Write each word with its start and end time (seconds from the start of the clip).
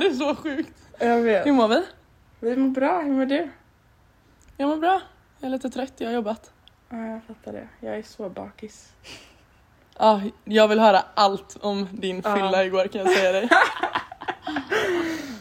här 0.00 0.10
är 0.10 0.14
så 0.14 0.34
sjukt. 0.36 0.72
Jag 0.98 1.20
vet. 1.20 1.46
Hur 1.46 1.52
mår 1.52 1.68
vi? 1.68 1.82
Vi 2.40 2.56
mår 2.56 2.68
bra, 2.70 3.00
hur 3.00 3.12
mår 3.12 3.26
du? 3.26 3.48
Jag 4.56 4.68
mår 4.68 4.76
bra. 4.76 5.00
Jag 5.40 5.46
är 5.48 5.52
lite 5.52 5.70
trött, 5.70 5.92
jag 5.96 6.08
har 6.08 6.14
jobbat. 6.14 6.50
Ja, 6.88 6.96
jag 7.06 7.20
fattar 7.26 7.52
det. 7.52 7.68
Jag 7.80 7.98
är 7.98 8.02
så 8.02 8.28
bakis. 8.28 8.88
Ja, 9.98 10.20
jag 10.44 10.68
vill 10.68 10.80
höra 10.80 11.02
allt 11.14 11.56
om 11.60 11.88
din 11.92 12.20
Ja. 12.24 12.36
fylla 12.36 12.64
igår 12.64 12.84
kan 12.86 13.00
jag 13.00 13.10
säga 13.16 13.32
dig. 13.32 13.48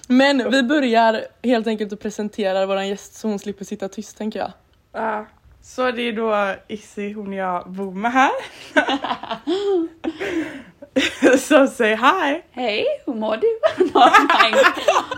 Men 0.08 0.52
vi 0.52 0.64
börjar 0.64 1.26
helt 1.44 1.68
enkelt 1.68 1.94
att 1.94 2.00
presentera 2.00 2.66
vår 2.66 2.82
gäst 2.82 3.14
så 3.16 3.28
hon 3.28 3.40
slipper 3.40 3.66
sitta 3.66 3.90
tyst 3.90 4.18
tänker 4.18 4.40
jag. 4.40 4.52
Ja, 4.92 5.26
så 5.62 5.92
det 5.92 6.02
är 6.02 6.14
då 6.14 6.56
Issy, 6.68 7.14
hon 7.14 7.34
jag 7.34 7.70
bor 7.72 7.92
med 7.94 8.12
här. 8.12 8.32
so 11.40 11.68
say 11.68 11.96
hi. 11.96 12.42
Hey, 12.52 12.86
who 13.06 13.14
mår 13.16 13.38
du? 13.38 13.48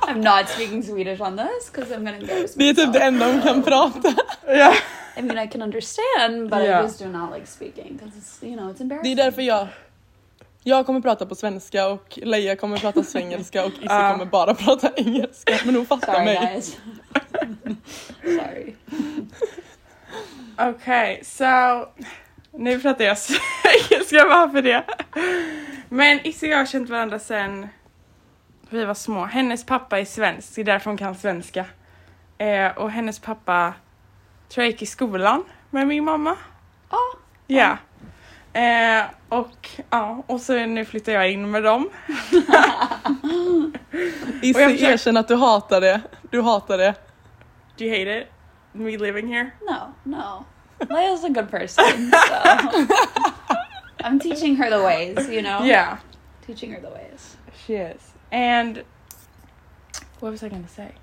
I'm, 0.07 0.21
not 0.21 0.49
speaking 0.49 0.83
Swedish 0.83 1.21
on 1.21 1.37
this 1.37 1.71
because 1.71 1.91
I'm 1.95 2.05
gonna 2.05 2.17
embarrass 2.17 2.53
Det 2.55 2.69
är 2.69 2.73
typ 2.73 2.87
myself. 2.87 2.93
det 2.93 2.99
enda 3.03 3.25
hon 3.31 3.41
kan 3.41 3.63
prata. 3.63 4.13
Ja. 4.47 4.73
I 5.17 5.21
mean, 5.21 5.37
I 5.39 5.47
can 5.47 5.61
understand, 5.61 6.49
but 6.49 6.59
Yeah. 6.59 6.79
I 6.79 6.83
just 6.83 6.99
do 6.99 7.07
not 7.07 7.33
like 7.33 7.47
speaking 7.47 7.97
because 7.97 8.17
it's 8.17 8.43
you 8.47 8.55
know 8.57 8.69
it's 8.69 8.77
Det 8.77 8.83
embarrassing. 8.83 9.11
är 9.11 9.15
därför 9.15 9.41
jag 9.41 9.67
jag 10.63 10.85
kommer 10.85 11.01
prata 11.01 11.25
på 11.25 11.35
svenska 11.35 11.87
och 11.87 12.19
Leia 12.23 12.55
kommer 12.55 12.77
prata 12.77 13.03
svengelska 13.03 13.65
och 13.65 13.71
Issy 13.71 13.85
Ja. 13.85 14.11
kommer 14.11 14.25
bara 14.25 14.53
prata 14.53 14.89
engelska 14.95 15.53
men 15.65 15.75
hon 15.75 15.85
fattar 15.85 16.13
Sorry, 16.13 16.25
mig. 16.25 16.39
guys. 16.53 16.77
Sorry. 18.23 18.73
Okej, 20.59 21.21
så 21.25 21.43
nu 22.53 22.79
pratar 22.79 23.05
jag 23.05 23.17
svengelska 23.17 24.25
bara 24.29 24.49
för 24.49 24.61
det. 24.61 24.83
Men 25.89 26.27
Issy 26.27 26.47
och 26.47 26.53
jag 26.53 26.57
har 26.57 26.65
känt 26.65 26.89
varandra 26.89 27.19
sedan 27.19 27.67
vi 28.69 28.85
var 28.85 28.93
små. 28.93 29.25
Hennes 29.25 29.65
pappa 29.65 29.99
är 29.99 30.05
svensk, 30.05 30.55
det 30.55 30.61
är 30.61 30.65
därför 30.65 30.89
hon 30.89 30.97
kan 30.97 31.15
svenska. 31.15 31.65
Eh, 32.37 32.77
och 32.77 32.91
hennes 32.91 33.19
pappa 33.19 33.73
tror 34.49 34.63
jag 34.63 34.71
gick 34.71 34.81
i 34.81 34.85
skolan 34.85 35.43
med 35.69 35.87
min 35.87 36.03
mamma. 36.03 36.35
Ja. 36.89 36.97
Ja. 37.47 37.77
Eh, 38.61 39.05
och 39.29 39.69
ja, 39.89 40.23
och 40.27 40.41
så 40.41 40.53
nu 40.65 40.85
flyttar 40.85 41.11
jag 41.11 41.31
in 41.31 41.51
med 41.51 41.63
dem. 41.63 41.89
Jag 44.41 44.55
försöker- 44.55 44.91
erkänn 44.91 45.17
att 45.17 45.27
du 45.27 45.35
hatar 45.35 45.81
det. 45.81 46.01
Du 46.31 46.41
hatar 46.41 46.77
det. 46.77 46.93
Do 47.77 47.83
you 47.85 47.91
hate 47.99 48.19
it? 48.21 48.27
Me 48.71 48.97
living 48.97 49.33
here? 49.33 49.51
No, 49.61 49.93
no. 50.11 50.45
Leia's 50.89 51.23
a 51.23 51.29
good 51.29 51.49
person, 51.49 52.11
so 52.11 52.17
I'm 54.03 54.19
teaching 54.19 54.55
her 54.55 54.69
the 54.69 54.83
ways. 54.83 55.29
You 55.29 55.41
know. 55.41 55.63
Yeah, 55.63 55.99
Teaching 56.45 56.71
her 56.71 56.79
the 56.79 56.89
ways. 56.89 57.35
she 57.65 57.73
is. 57.75 58.01
And 58.31 58.83
what 60.19 60.31
was 60.31 60.43
I 60.43 60.49
gonna 60.49 60.67
say? 60.67 60.93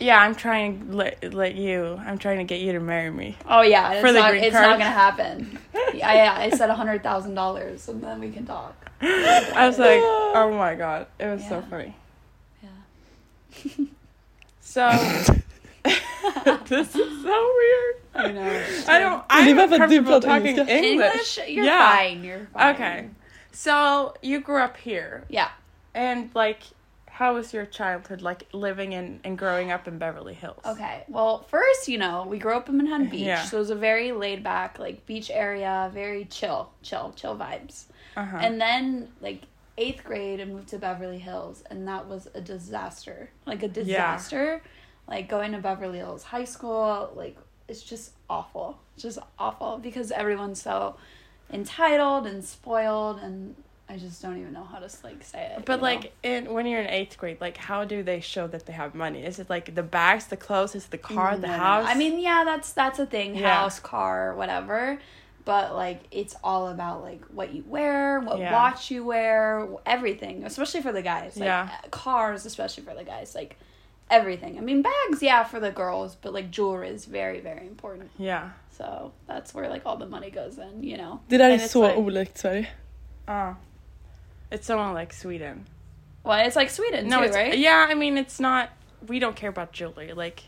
Yeah, 0.00 0.20
I'm 0.20 0.34
trying 0.34 0.88
to 0.88 0.96
let, 0.96 1.32
let 1.32 1.54
you, 1.54 2.00
I'm 2.04 2.18
trying 2.18 2.38
to 2.38 2.44
get 2.44 2.60
you 2.60 2.72
to 2.72 2.80
marry 2.80 3.10
me. 3.10 3.36
Oh 3.46 3.62
yeah, 3.62 3.92
it's 3.92 4.00
For 4.00 4.12
the 4.12 4.18
not. 4.18 4.30
green 4.32 4.42
It's 4.44 4.52
card. 4.56 4.66
not 4.70 4.78
gonna 4.78 4.90
happen. 4.90 5.58
yeah, 5.94 6.12
yeah. 6.14 6.34
I 6.36 6.50
said 6.50 6.70
a 6.70 6.74
hundred 6.74 7.02
thousand 7.02 7.34
dollars, 7.34 7.88
and 7.88 8.02
then 8.02 8.20
we 8.20 8.30
can 8.30 8.44
talk. 8.44 8.74
I 9.00 9.66
was 9.66 9.78
like, 9.78 10.00
oh 10.02 10.52
my 10.56 10.74
god, 10.74 11.06
it 11.20 11.26
was 11.26 11.46
so 11.48 11.62
funny. 11.70 11.94
Yeah. 12.62 12.68
So, 14.60 14.88
this 16.66 16.94
is 16.96 17.22
so 17.22 17.52
weird. 17.56 18.01
I 18.14 18.32
know. 18.32 18.42
I 18.88 18.98
don't, 19.00 19.22
Men 19.28 19.44
det 19.44 19.50
är 19.50 19.54
I'm 19.54 19.56
bara 19.56 19.68
för 19.68 19.80
att 19.84 19.90
du 19.90 19.96
comfortable 20.04 20.20
talking. 20.20 20.58
English. 20.58 20.70
English, 20.70 21.38
you're 21.48 21.64
Yeah. 21.64 21.98
fine. 21.98 22.22
You're 22.24 22.46
fine. 22.52 22.74
Okay. 22.74 23.08
So, 23.52 24.14
you 24.22 24.40
grew 24.40 24.62
up 24.64 24.76
here. 24.76 25.24
Yeah. 25.28 25.48
And 25.94 26.30
like, 26.34 26.60
how 27.06 27.34
was 27.34 27.52
your 27.54 27.66
childhood 27.66 28.22
like 28.22 28.46
living 28.52 28.92
in 28.92 29.20
and 29.24 29.38
growing 29.38 29.70
up 29.70 29.86
in 29.86 29.98
Beverly 29.98 30.34
Hills? 30.34 30.60
Okay. 30.64 31.04
Well, 31.08 31.44
first, 31.50 31.86
you 31.88 31.98
know, 31.98 32.24
we 32.28 32.38
grew 32.38 32.54
up 32.56 32.68
in 32.68 32.76
Manhattan 32.78 33.08
Beach, 33.08 33.20
Yeah. 33.26 33.44
so 33.44 33.56
it 33.56 33.60
was 33.60 33.70
a 33.70 33.74
very 33.74 34.12
laid 34.12 34.42
back, 34.42 34.78
like 34.78 35.04
beach 35.06 35.30
area, 35.30 35.90
very 35.92 36.24
chill, 36.24 36.70
chill, 36.82 37.12
chill 37.16 37.36
vibes. 37.36 37.84
Uh-huh. 38.16 38.38
And 38.40 38.60
then, 38.60 39.08
like 39.20 39.42
eighth 39.78 40.04
grade, 40.04 40.40
I 40.40 40.44
moved 40.46 40.68
to 40.68 40.78
Beverly 40.78 41.18
Hills, 41.18 41.62
and 41.70 41.86
that 41.88 42.06
was 42.08 42.28
a 42.34 42.40
disaster. 42.40 43.30
Like 43.46 43.62
a 43.62 43.68
disaster. 43.68 44.62
Like 45.08 45.28
going 45.28 45.52
to 45.52 45.58
Beverly 45.58 45.98
Hills 45.98 46.22
High 46.22 46.44
School, 46.44 47.10
like 47.14 47.36
it's 47.68 47.82
just 47.82 48.12
awful. 48.28 48.78
It's 48.94 49.02
just 49.02 49.18
awful 49.38 49.78
because 49.78 50.10
everyone's 50.10 50.60
so 50.60 50.96
entitled 51.52 52.26
and 52.26 52.44
spoiled, 52.44 53.18
and 53.20 53.54
I 53.88 53.96
just 53.96 54.22
don't 54.22 54.38
even 54.40 54.52
know 54.52 54.64
how 54.64 54.78
to 54.78 54.88
like 55.04 55.22
say 55.22 55.52
it. 55.56 55.64
but 55.64 55.72
you 55.74 55.76
know? 55.78 55.82
like, 55.82 56.12
in 56.22 56.52
when 56.52 56.66
you're 56.66 56.80
in 56.80 56.88
eighth 56.88 57.18
grade, 57.18 57.40
like, 57.40 57.56
how 57.56 57.84
do 57.84 58.02
they 58.02 58.20
show 58.20 58.46
that 58.48 58.66
they 58.66 58.72
have 58.72 58.94
money? 58.94 59.24
Is 59.24 59.38
it 59.38 59.50
like 59.50 59.74
the 59.74 59.82
bags, 59.82 60.26
the 60.26 60.36
clothes, 60.36 60.74
is 60.74 60.86
it 60.86 60.90
the 60.90 60.98
car, 60.98 61.36
the 61.36 61.46
No, 61.46 61.52
no, 61.52 61.56
no. 61.58 61.62
house? 61.62 61.86
I 61.88 61.94
mean, 61.94 62.18
yeah, 62.20 62.44
that's 62.44 62.72
that's 62.72 62.98
a 62.98 63.06
thing. 63.06 63.34
Yeah. 63.36 63.54
House, 63.60 63.80
car, 63.80 64.34
whatever. 64.34 64.98
But 65.44 65.74
like, 65.74 66.02
it's 66.12 66.36
all 66.44 66.68
about 66.68 67.02
like 67.02 67.24
what 67.26 67.52
you 67.52 67.64
wear, 67.66 68.20
what 68.20 68.38
Yeah. 68.38 68.52
watch 68.52 68.90
you 68.92 69.04
wear, 69.04 69.68
everything. 69.84 70.44
Especially 70.44 70.80
for 70.82 70.92
the 70.92 71.02
guys. 71.02 71.36
Like, 71.36 71.46
Yeah. 71.46 71.68
Uh, 71.84 71.88
cars, 71.88 72.46
especially 72.46 72.84
for 72.84 72.94
the 72.94 73.02
guys. 73.04 73.34
Like 73.34 73.58
everything. 74.10 74.58
I 74.58 74.60
mean, 74.60 74.82
bags, 74.82 75.22
yeah, 75.22 75.44
for 75.44 75.60
the 75.60 75.70
girls, 75.70 76.16
but 76.22 76.32
like 76.32 76.50
jewelry 76.50 76.88
is 76.88 77.04
very, 77.06 77.40
very 77.40 77.66
important. 77.66 78.10
yeah. 78.18 78.50
So 78.78 79.12
that's 79.26 79.54
where 79.54 79.68
like 79.68 79.82
all 79.86 79.96
the 79.98 80.06
money 80.06 80.30
goes 80.30 80.58
in. 80.58 80.82
You 80.82 80.96
know. 80.96 81.20
Det 81.28 81.38
där 81.38 81.44
är 81.44 81.52
And 81.52 81.60
it's 81.62 81.72
så 81.72 81.82
like- 81.82 81.96
olikt 81.98 82.38
Sverige. 82.38 82.66
Uh, 83.28 83.54
it's 84.50 84.66
so 84.66 84.92
like 84.94 85.12
Sweden. 85.12 85.66
Well, 86.24 86.46
it's 86.46 86.56
like 86.56 86.70
Sweden 86.70 87.08
No, 87.08 87.18
too, 87.18 87.24
it's 87.24 87.36
right? 87.36 87.58
yeah. 87.58 87.86
I 87.90 87.94
mean, 87.94 88.16
it's 88.18 88.40
not. 88.40 88.68
We 89.08 89.18
don't 89.18 89.36
care 89.36 89.50
about 89.50 89.72
jewelry. 89.72 90.12
Like, 90.14 90.42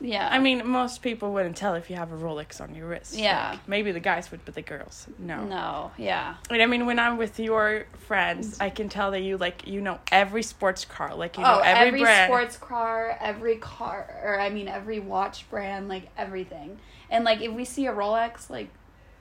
Yeah. 0.00 0.28
I 0.30 0.38
mean, 0.38 0.66
most 0.66 1.02
people 1.02 1.32
wouldn't 1.32 1.56
tell 1.56 1.74
if 1.74 1.90
you 1.90 1.96
have 1.96 2.12
a 2.12 2.16
Rolex 2.16 2.60
on 2.60 2.74
your 2.74 2.86
wrist. 2.86 3.14
Yeah. 3.14 3.50
Like, 3.52 3.68
maybe 3.68 3.92
the 3.92 4.00
guys 4.00 4.30
would, 4.30 4.44
but 4.44 4.54
the 4.54 4.62
girls, 4.62 5.06
no. 5.18 5.44
No. 5.44 5.90
Yeah. 5.96 6.36
And 6.50 6.62
I 6.62 6.66
mean, 6.66 6.86
when 6.86 6.98
I'm 6.98 7.16
with 7.16 7.40
your 7.40 7.86
friends, 8.06 8.58
I 8.60 8.70
can 8.70 8.88
tell 8.88 9.10
that 9.10 9.22
you 9.22 9.36
like 9.36 9.66
you 9.66 9.80
know 9.80 9.98
every 10.12 10.42
sports 10.42 10.84
car, 10.84 11.14
like 11.14 11.36
you 11.36 11.42
know 11.42 11.58
oh, 11.58 11.62
every, 11.64 11.88
every, 11.88 12.00
brand. 12.00 12.30
sports 12.30 12.56
car, 12.56 13.18
every 13.20 13.56
car, 13.56 14.20
or 14.22 14.40
I 14.40 14.50
mean, 14.50 14.68
every 14.68 15.00
watch 15.00 15.48
brand, 15.50 15.88
like 15.88 16.08
everything. 16.16 16.78
And 17.10 17.24
like, 17.24 17.40
if 17.40 17.52
we 17.52 17.64
see 17.64 17.86
a 17.86 17.92
Rolex, 17.92 18.50
like, 18.50 18.68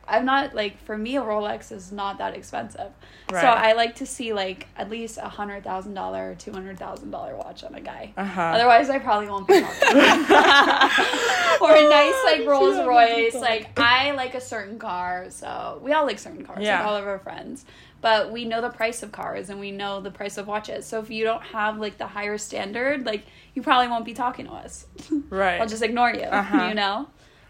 I'm 0.07 0.25
not 0.25 0.55
like 0.55 0.79
for 0.83 0.97
me, 0.97 1.17
a 1.17 1.21
Rolex 1.21 1.71
is 1.71 1.91
not 1.91 2.17
that 2.19 2.35
expensive. 2.35 2.91
Right. 3.31 3.41
So 3.41 3.47
I 3.47 3.73
like 3.73 3.95
to 3.95 4.05
see 4.05 4.33
like 4.33 4.67
at 4.77 4.89
least 4.89 5.17
a 5.17 5.27
hundred 5.27 5.63
thousand 5.63 5.93
dollar, 5.93 6.35
two 6.39 6.51
hundred 6.51 6.79
thousand 6.79 7.11
dollar 7.11 7.35
watch 7.35 7.63
on 7.63 7.75
a 7.75 7.81
guy. 7.81 8.13
Uh 8.15 8.23
huh. 8.23 8.41
Otherwise, 8.41 8.89
I 8.89 8.99
probably 8.99 9.27
won't 9.27 9.47
be 9.47 9.59
talking. 9.59 9.97
or 11.61 11.75
a 11.75 11.89
nice 11.89 12.23
like 12.25 12.47
Rolls 12.47 12.77
Royce. 12.85 13.35
Like 13.35 13.77
I 13.79 14.11
like 14.11 14.35
a 14.35 14.41
certain 14.41 14.79
car, 14.79 15.27
so 15.29 15.79
we 15.83 15.91
all 15.93 16.05
like 16.05 16.19
certain 16.19 16.45
cars. 16.45 16.63
Yeah. 16.63 16.79
Like 16.79 16.87
all 16.87 16.95
of 16.95 17.05
our 17.05 17.19
friends, 17.19 17.65
but 18.01 18.31
we 18.31 18.45
know 18.45 18.61
the 18.61 18.69
price 18.69 19.03
of 19.03 19.11
cars 19.11 19.49
and 19.49 19.59
we 19.59 19.71
know 19.71 20.01
the 20.01 20.11
price 20.11 20.37
of 20.37 20.47
watches. 20.47 20.85
So 20.85 20.99
if 20.99 21.09
you 21.09 21.23
don't 21.23 21.43
have 21.43 21.79
like 21.79 21.97
the 21.97 22.07
higher 22.07 22.37
standard, 22.37 23.05
like 23.05 23.25
you 23.53 23.61
probably 23.61 23.87
won't 23.87 24.05
be 24.05 24.13
talking 24.13 24.45
to 24.45 24.53
us. 24.53 24.85
Right. 25.29 25.59
I'll 25.61 25.67
just 25.67 25.83
ignore 25.83 26.13
you. 26.13 26.21
Uh-huh. 26.37 26.67
You 26.67 26.75
know. 26.75 27.07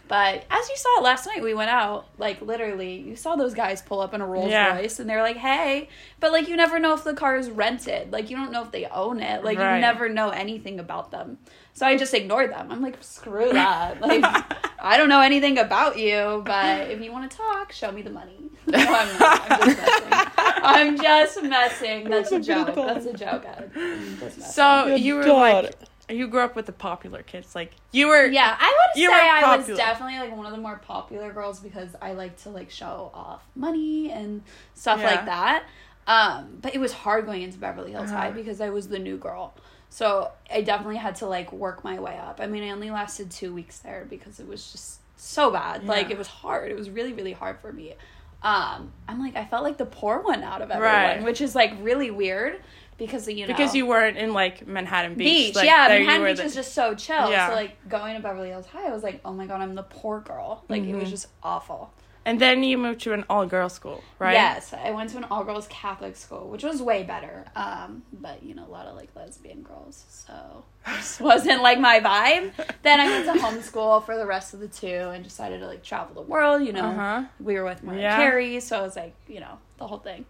But 0.07 0.45
as 0.49 0.69
you 0.69 0.75
saw 0.77 1.01
last 1.01 1.25
night, 1.25 1.43
we 1.43 1.53
went 1.53 1.69
out. 1.69 2.07
Like 2.17 2.41
literally, 2.41 2.95
you 2.97 3.15
saw 3.15 3.35
those 3.35 3.53
guys 3.53 3.81
pull 3.81 3.99
up 3.99 4.13
in 4.13 4.21
a 4.21 4.25
Rolls 4.25 4.49
Yeah. 4.49 4.75
Royce, 4.77 4.99
and 4.99 5.09
they're 5.09 5.21
like, 5.21 5.37
"Hey," 5.37 5.89
but 6.19 6.31
like 6.31 6.47
you 6.47 6.55
never 6.55 6.79
know 6.79 6.93
if 6.93 7.03
the 7.03 7.13
car 7.13 7.35
is 7.37 7.49
rented. 7.49 8.11
Like 8.11 8.29
you 8.29 8.37
don't 8.37 8.51
know 8.51 8.63
if 8.63 8.71
they 8.71 8.85
own 8.85 9.19
it. 9.19 9.43
Like 9.43 9.57
Right. 9.57 9.75
you 9.75 9.81
never 9.81 10.07
know 10.09 10.29
anything 10.29 10.79
about 10.79 11.11
them. 11.11 11.37
So 11.73 11.85
I 11.85 11.95
just 11.97 12.13
ignored 12.13 12.51
them. 12.51 12.71
I'm 12.71 12.81
like, 12.81 12.97
screw 13.01 13.51
that. 13.53 14.01
Like 14.01 14.23
I 14.79 14.97
don't 14.97 15.09
know 15.09 15.21
anything 15.21 15.57
about 15.57 15.97
you, 15.97 16.41
but 16.45 16.89
if 16.89 17.01
you 17.01 17.11
want 17.11 17.29
to 17.29 17.37
talk, 17.37 17.71
show 17.71 17.91
me 17.91 18.01
the 18.01 18.09
money. 18.11 18.33
No, 18.67 18.79
I'm 18.79 19.17
not. 19.19 20.31
I'm 20.63 20.97
just 20.97 21.41
messing. 21.43 22.05
I'm 22.07 22.11
just 22.11 22.31
messing. 22.31 22.31
That's 22.31 22.31
a 22.33 22.39
joke. 22.39 22.75
That's 22.75 23.05
a 23.05 23.13
joke. 23.13 23.45
Ed. 23.45 23.71
I'm 23.75 24.29
so 24.41 24.87
you 24.95 25.15
were 25.15 25.25
like, 25.25 25.73
you 26.09 26.27
grew 26.27 26.41
up 26.41 26.55
with 26.55 26.65
the 26.65 26.71
popular 26.71 27.21
kids, 27.23 27.53
like 27.55 27.71
you 27.91 28.07
were. 28.07 28.25
Yeah, 28.25 28.55
I 28.59 28.73
would 28.95 29.01
say 29.01 29.11
I 29.11 29.57
was 29.57 29.67
definitely 29.77 30.19
like 30.19 30.35
one 30.35 30.45
of 30.45 30.51
the 30.53 30.57
more 30.57 30.77
popular 30.77 31.33
girls 31.33 31.59
because 31.59 31.89
I 32.01 32.13
like 32.13 32.37
to 32.43 32.49
like 32.49 32.69
show 32.71 33.11
off 33.13 33.43
money 33.55 34.11
and 34.11 34.41
stuff 34.73 34.99
Yeah. 34.99 35.05
like 35.05 35.25
that. 35.25 35.63
Um, 36.07 36.59
but 36.61 36.73
it 36.73 36.77
was 36.79 36.93
hard 36.93 37.25
going 37.25 37.41
into 37.41 37.57
Beverly 37.57 37.91
Hills 37.91 38.09
High 38.09 38.27
Uh-huh. 38.27 38.37
because 38.37 38.61
I 38.61 38.69
was 38.69 38.87
the 38.87 38.99
new 38.99 39.17
girl. 39.17 39.53
So 39.89 40.31
I 40.51 40.61
definitely 40.61 40.97
had 40.97 41.15
to 41.17 41.25
like 41.27 41.51
work 41.51 41.83
my 41.83 41.99
way 41.99 42.17
up. 42.17 42.39
I 42.41 42.47
mean, 42.47 42.63
I 42.63 42.69
only 42.71 42.89
lasted 42.89 43.29
two 43.31 43.53
weeks 43.53 43.79
there 43.79 44.05
because 44.09 44.39
it 44.39 44.47
was 44.47 44.71
just 44.71 44.99
so 45.17 45.51
bad. 45.51 45.83
Like 45.85 46.09
it 46.09 46.17
was 46.17 46.27
hard. 46.27 46.71
It 46.71 46.75
was 46.77 46.89
really 46.89 47.11
really 47.13 47.33
hard 47.33 47.59
for 47.59 47.73
me. 47.73 47.95
Um, 48.43 48.91
I'm 49.07 49.19
like 49.19 49.35
I 49.35 49.45
felt 49.45 49.63
like 49.63 49.77
the 49.77 49.85
poor 49.85 50.19
one 50.21 50.43
out 50.43 50.61
of 50.61 50.69
everyone, 50.71 50.93
Right. 50.93 51.23
which 51.23 51.41
is 51.41 51.55
like 51.55 51.73
really 51.81 52.11
weird 52.11 52.61
because 52.97 53.27
you 53.27 53.41
know 53.41 53.47
Because 53.47 53.75
you 53.75 53.85
weren't 53.85 54.17
in 54.17 54.33
like 54.33 54.65
Manhattan 54.67 55.15
Beach. 55.15 55.47
beach. 55.47 55.55
like, 55.55 55.65
yeah, 55.65 55.87
Manhattan 55.89 56.25
Beach 56.25 56.37
the- 56.37 56.43
is 56.45 56.55
just 56.55 56.73
so 56.73 56.95
chill. 56.95 57.29
Yeah. 57.29 57.49
So 57.49 57.55
like 57.55 57.87
going 57.89 58.15
to 58.15 58.21
Beverly 58.21 58.49
Hills 58.49 58.65
High, 58.67 58.87
I 58.87 58.91
was 58.91 59.03
like, 59.03 59.21
oh 59.25 59.33
my 59.33 59.45
god, 59.45 59.61
I'm 59.61 59.75
the 59.75 59.83
poor 59.83 60.19
girl. 60.21 60.63
Like 60.69 60.83
it 60.83 60.95
was 60.95 61.07
Mhm. 61.07 61.11
just 61.11 61.27
awful. 61.43 61.91
And 62.25 62.41
then 62.41 62.61
you 62.61 62.77
moved 62.77 62.99
to 63.03 63.13
an 63.13 63.23
all 63.29 63.45
girls 63.45 63.71
school, 63.71 64.03
right? 64.19 64.33
Yes, 64.33 64.73
I 64.73 64.91
went 64.91 65.11
to 65.11 65.17
an 65.17 65.23
all 65.31 65.45
girls 65.45 65.65
Catholic 65.69 66.17
school, 66.17 66.49
which 66.49 66.61
was 66.61 66.81
way 66.81 67.03
better. 67.03 67.45
Um, 67.55 68.03
but 68.11 68.43
you 68.43 68.53
know, 68.53 68.65
a 68.65 68.69
lot 68.69 68.85
of 68.85 68.97
like 68.97 69.15
lesbian 69.15 69.61
girls, 69.61 70.03
so 70.09 70.65
just 70.85 71.21
wasn't 71.31 71.61
like 71.63 71.79
my 71.79 72.01
vibe. 72.01 72.51
Then 72.83 72.99
I 72.99 73.05
went 73.07 73.25
to 73.27 73.45
homeschool 73.45 74.05
for 74.05 74.17
the 74.17 74.25
rest 74.25 74.53
of 74.53 74.59
the 74.59 74.67
two 74.67 74.87
and 74.87 75.23
decided 75.23 75.61
to 75.61 75.67
like 75.67 75.83
travel 75.83 76.15
the 76.21 76.29
world. 76.29 76.63
You 76.67 76.73
know, 76.73 76.87
Uh-huh. 76.89 77.23
we 77.39 77.53
were 77.53 77.63
with 77.63 77.81
Mariah 77.81 78.01
Yeah. 78.01 78.15
Carey, 78.17 78.59
so 78.59 78.77
I 78.77 78.81
was 78.81 78.97
like 78.97 79.15
you 79.29 79.39
know 79.39 79.59
the 79.77 79.87
whole 79.87 79.99
thing. 79.99 80.25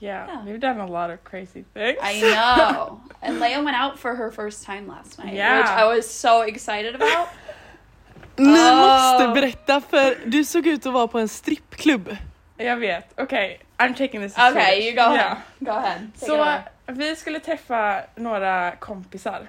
Yeah. 0.00 0.26
Yeah. 0.28 0.44
We've 0.44 0.60
done 0.60 0.80
a 0.80 0.86
lot 0.86 1.10
of 1.10 1.24
crazy 1.24 1.64
things. 1.74 1.98
I 2.02 2.20
know. 2.20 3.00
and 3.22 3.38
Leia 3.40 3.64
went 3.64 3.76
out 3.76 3.98
for 3.98 4.14
her 4.14 4.30
first 4.30 4.64
time 4.66 4.86
last 4.86 5.18
night, 5.18 5.34
Yeah. 5.34 5.58
which 5.58 5.70
I 5.70 5.96
was 5.96 6.10
so 6.20 6.42
excited 6.42 6.94
about. 6.94 7.28
Ni 8.36 8.58
Oh. 8.58 8.76
måste 8.76 9.28
berätta 9.40 9.80
för 9.80 10.16
du 10.26 10.44
såg 10.44 10.66
ut 10.66 10.86
att 10.86 10.92
vara 10.92 11.06
på 11.08 11.18
en 11.18 11.28
strippklubb. 11.28 12.16
Jag 12.56 12.76
vet. 12.76 13.20
Okej, 13.20 13.60
I'm 13.78 13.92
taking 13.94 14.20
this 14.22 14.38
in 14.38 14.44
Okay, 14.44 14.80
you 14.88 14.94
go 14.96 15.00
ahead. 15.02 15.36
Ja. 15.58 15.72
Go 15.72 15.78
ahead. 15.78 15.98
Take 16.20 16.26
Så 16.26 16.58
vi 16.92 17.16
skulle 17.16 17.40
träffa 17.40 18.00
några 18.14 18.70
kompisar. 18.76 19.46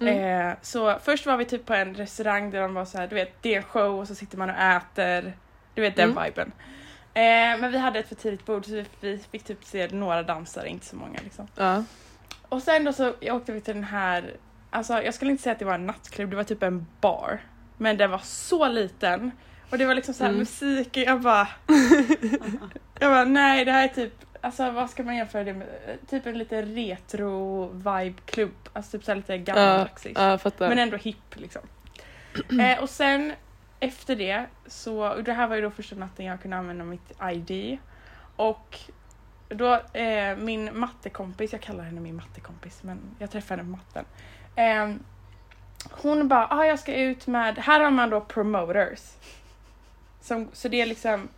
Mm. 0.00 0.48
Eh, 0.50 0.56
så 0.62 0.98
först 1.04 1.26
var 1.26 1.36
vi 1.36 1.44
typ 1.44 1.66
på 1.66 1.74
en 1.74 1.94
restaurang 1.94 2.50
där 2.50 2.60
de 2.60 2.74
var 2.74 2.84
så 2.84 2.98
här, 2.98 3.06
du 3.06 3.14
vet, 3.14 3.42
det 3.42 3.54
är 3.54 3.56
en 3.56 3.62
show 3.62 4.00
och 4.00 4.08
så 4.08 4.14
sitter 4.14 4.38
man 4.38 4.50
och 4.50 4.56
äter. 4.56 5.32
Du 5.74 5.82
vet 5.82 5.96
den 5.96 6.10
Mm. 6.10 6.24
viben. 6.24 6.52
Eh, 7.14 7.60
men 7.60 7.72
vi 7.72 7.78
hade 7.78 7.98
ett 7.98 8.08
för 8.08 8.14
tidigt 8.14 8.46
bord 8.46 8.64
så 8.64 8.70
vi, 8.72 8.84
vi 9.00 9.18
fick 9.30 9.44
typ 9.44 9.64
se 9.64 9.88
några 9.88 10.22
dansare, 10.22 10.68
inte 10.68 10.86
så 10.86 10.96
många 10.96 11.18
liksom. 11.24 11.48
Ja. 11.56 11.84
Och 12.48 12.62
sen 12.62 12.84
då 12.84 12.92
så 12.92 13.12
åkte 13.22 13.52
vi 13.52 13.60
till 13.60 13.74
den 13.74 13.84
här, 13.84 14.36
alltså 14.70 15.02
jag 15.02 15.14
skulle 15.14 15.30
inte 15.30 15.42
säga 15.42 15.52
att 15.52 15.58
det 15.58 15.64
var 15.64 15.74
en 15.74 15.86
nattklubb, 15.86 16.30
det 16.30 16.36
var 16.36 16.44
typ 16.44 16.62
en 16.62 16.86
bar. 17.00 17.40
Men 17.76 17.96
den 17.96 18.10
var 18.10 18.20
så 18.24 18.68
liten. 18.68 19.30
Och 19.70 19.78
det 19.78 19.86
var 19.86 19.94
liksom 19.94 20.14
så 20.14 20.22
här 20.24 20.30
Mm. 20.30 20.38
musik 20.38 20.88
och 20.88 20.96
jag 20.96 21.20
bara... 21.20 21.48
jag 23.00 23.10
bara 23.12 23.24
nej 23.24 23.64
det 23.64 23.72
här 23.72 23.84
är 23.84 23.88
typ, 23.88 24.12
alltså 24.40 24.70
vad 24.70 24.90
ska 24.90 25.02
man 25.02 25.16
jämföra 25.16 25.44
det 25.44 25.52
med? 25.52 25.66
Typ 26.10 26.26
en 26.26 26.38
lite 26.38 26.62
retro 26.62 27.66
vibe 27.72 28.14
klubb. 28.24 28.54
Alltså 28.72 28.90
typ 28.98 29.04
så 29.04 29.10
här 29.10 29.16
lite 29.16 29.38
gammaldags. 29.38 30.06
jag 30.14 30.40
fattar. 30.42 30.68
Men 30.68 30.78
ändå 30.78 30.96
hipp 30.96 31.36
liksom. 31.36 31.62
eh, 32.60 32.82
och 32.82 32.90
sen 32.90 33.32
efter 33.80 34.16
det 34.16 34.46
så, 34.66 35.08
och 35.08 35.24
det 35.24 35.32
här 35.32 35.48
var 35.48 35.56
ju 35.56 35.62
då 35.62 35.70
första 35.70 35.96
natten 35.96 36.26
jag 36.26 36.42
kunde 36.42 36.56
använda 36.56 36.84
mitt 36.84 37.12
ID. 37.32 37.78
Och 38.36 38.78
då 39.48 39.74
eh, 39.74 40.36
min 40.36 40.78
mattekompis, 40.78 41.52
jag 41.52 41.60
kallar 41.60 41.84
henne 41.84 42.00
min 42.00 42.16
mattekompis 42.16 42.82
men 42.82 43.00
jag 43.18 43.30
träffade 43.30 43.62
henne 43.62 43.76
på 43.76 43.78
matten. 43.78 44.04
Eh, 44.56 44.94
hon 45.90 46.28
bara, 46.28 46.48
ah, 46.50 46.64
jag 46.64 46.78
ska 46.78 46.94
ut 46.94 47.26
med, 47.26 47.58
här 47.58 47.80
har 47.80 47.90
man 47.90 48.10
då 48.10 48.20
promoters. 48.20 49.00
Som, 50.20 50.48
så 50.52 50.68
det 50.68 50.80
är 50.80 50.86
liksom, 50.86 51.28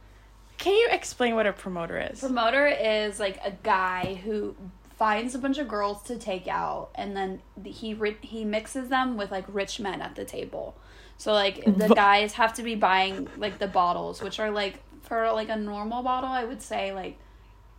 can 0.57 0.73
you 0.73 0.91
explain 0.91 1.35
what 1.37 1.47
a 1.47 1.53
promoter 1.63 2.11
is? 2.13 2.21
Promoter 2.21 2.67
is 3.07 3.19
like 3.19 3.41
a 3.45 3.53
guy 3.63 4.15
who 4.15 4.55
finds 4.99 5.35
a 5.35 5.39
bunch 5.39 5.59
of 5.59 5.69
girls 5.69 6.03
to 6.03 6.19
take 6.19 6.47
out 6.47 6.91
and 6.95 7.17
then 7.17 7.41
he 7.65 7.97
he 8.21 8.45
mixes 8.45 8.89
them 8.89 9.17
with 9.17 9.31
like 9.33 9.49
rich 9.49 9.81
men 9.81 10.03
at 10.03 10.15
the 10.15 10.25
table. 10.25 10.75
So 11.21 11.35
like 11.35 11.63
the 11.77 11.89
guys 11.89 12.33
have 12.33 12.55
to 12.55 12.63
be 12.63 12.75
buying 12.75 13.29
like 13.37 13.59
the 13.59 13.69
bottles 13.69 14.23
which 14.23 14.41
are 14.41 14.51
like 14.51 14.81
for 15.03 15.31
like 15.33 15.51
a 15.51 15.57
normal 15.57 16.03
bottle 16.03 16.31
I 16.31 16.45
would 16.45 16.63
say 16.63 16.95
like 16.95 17.19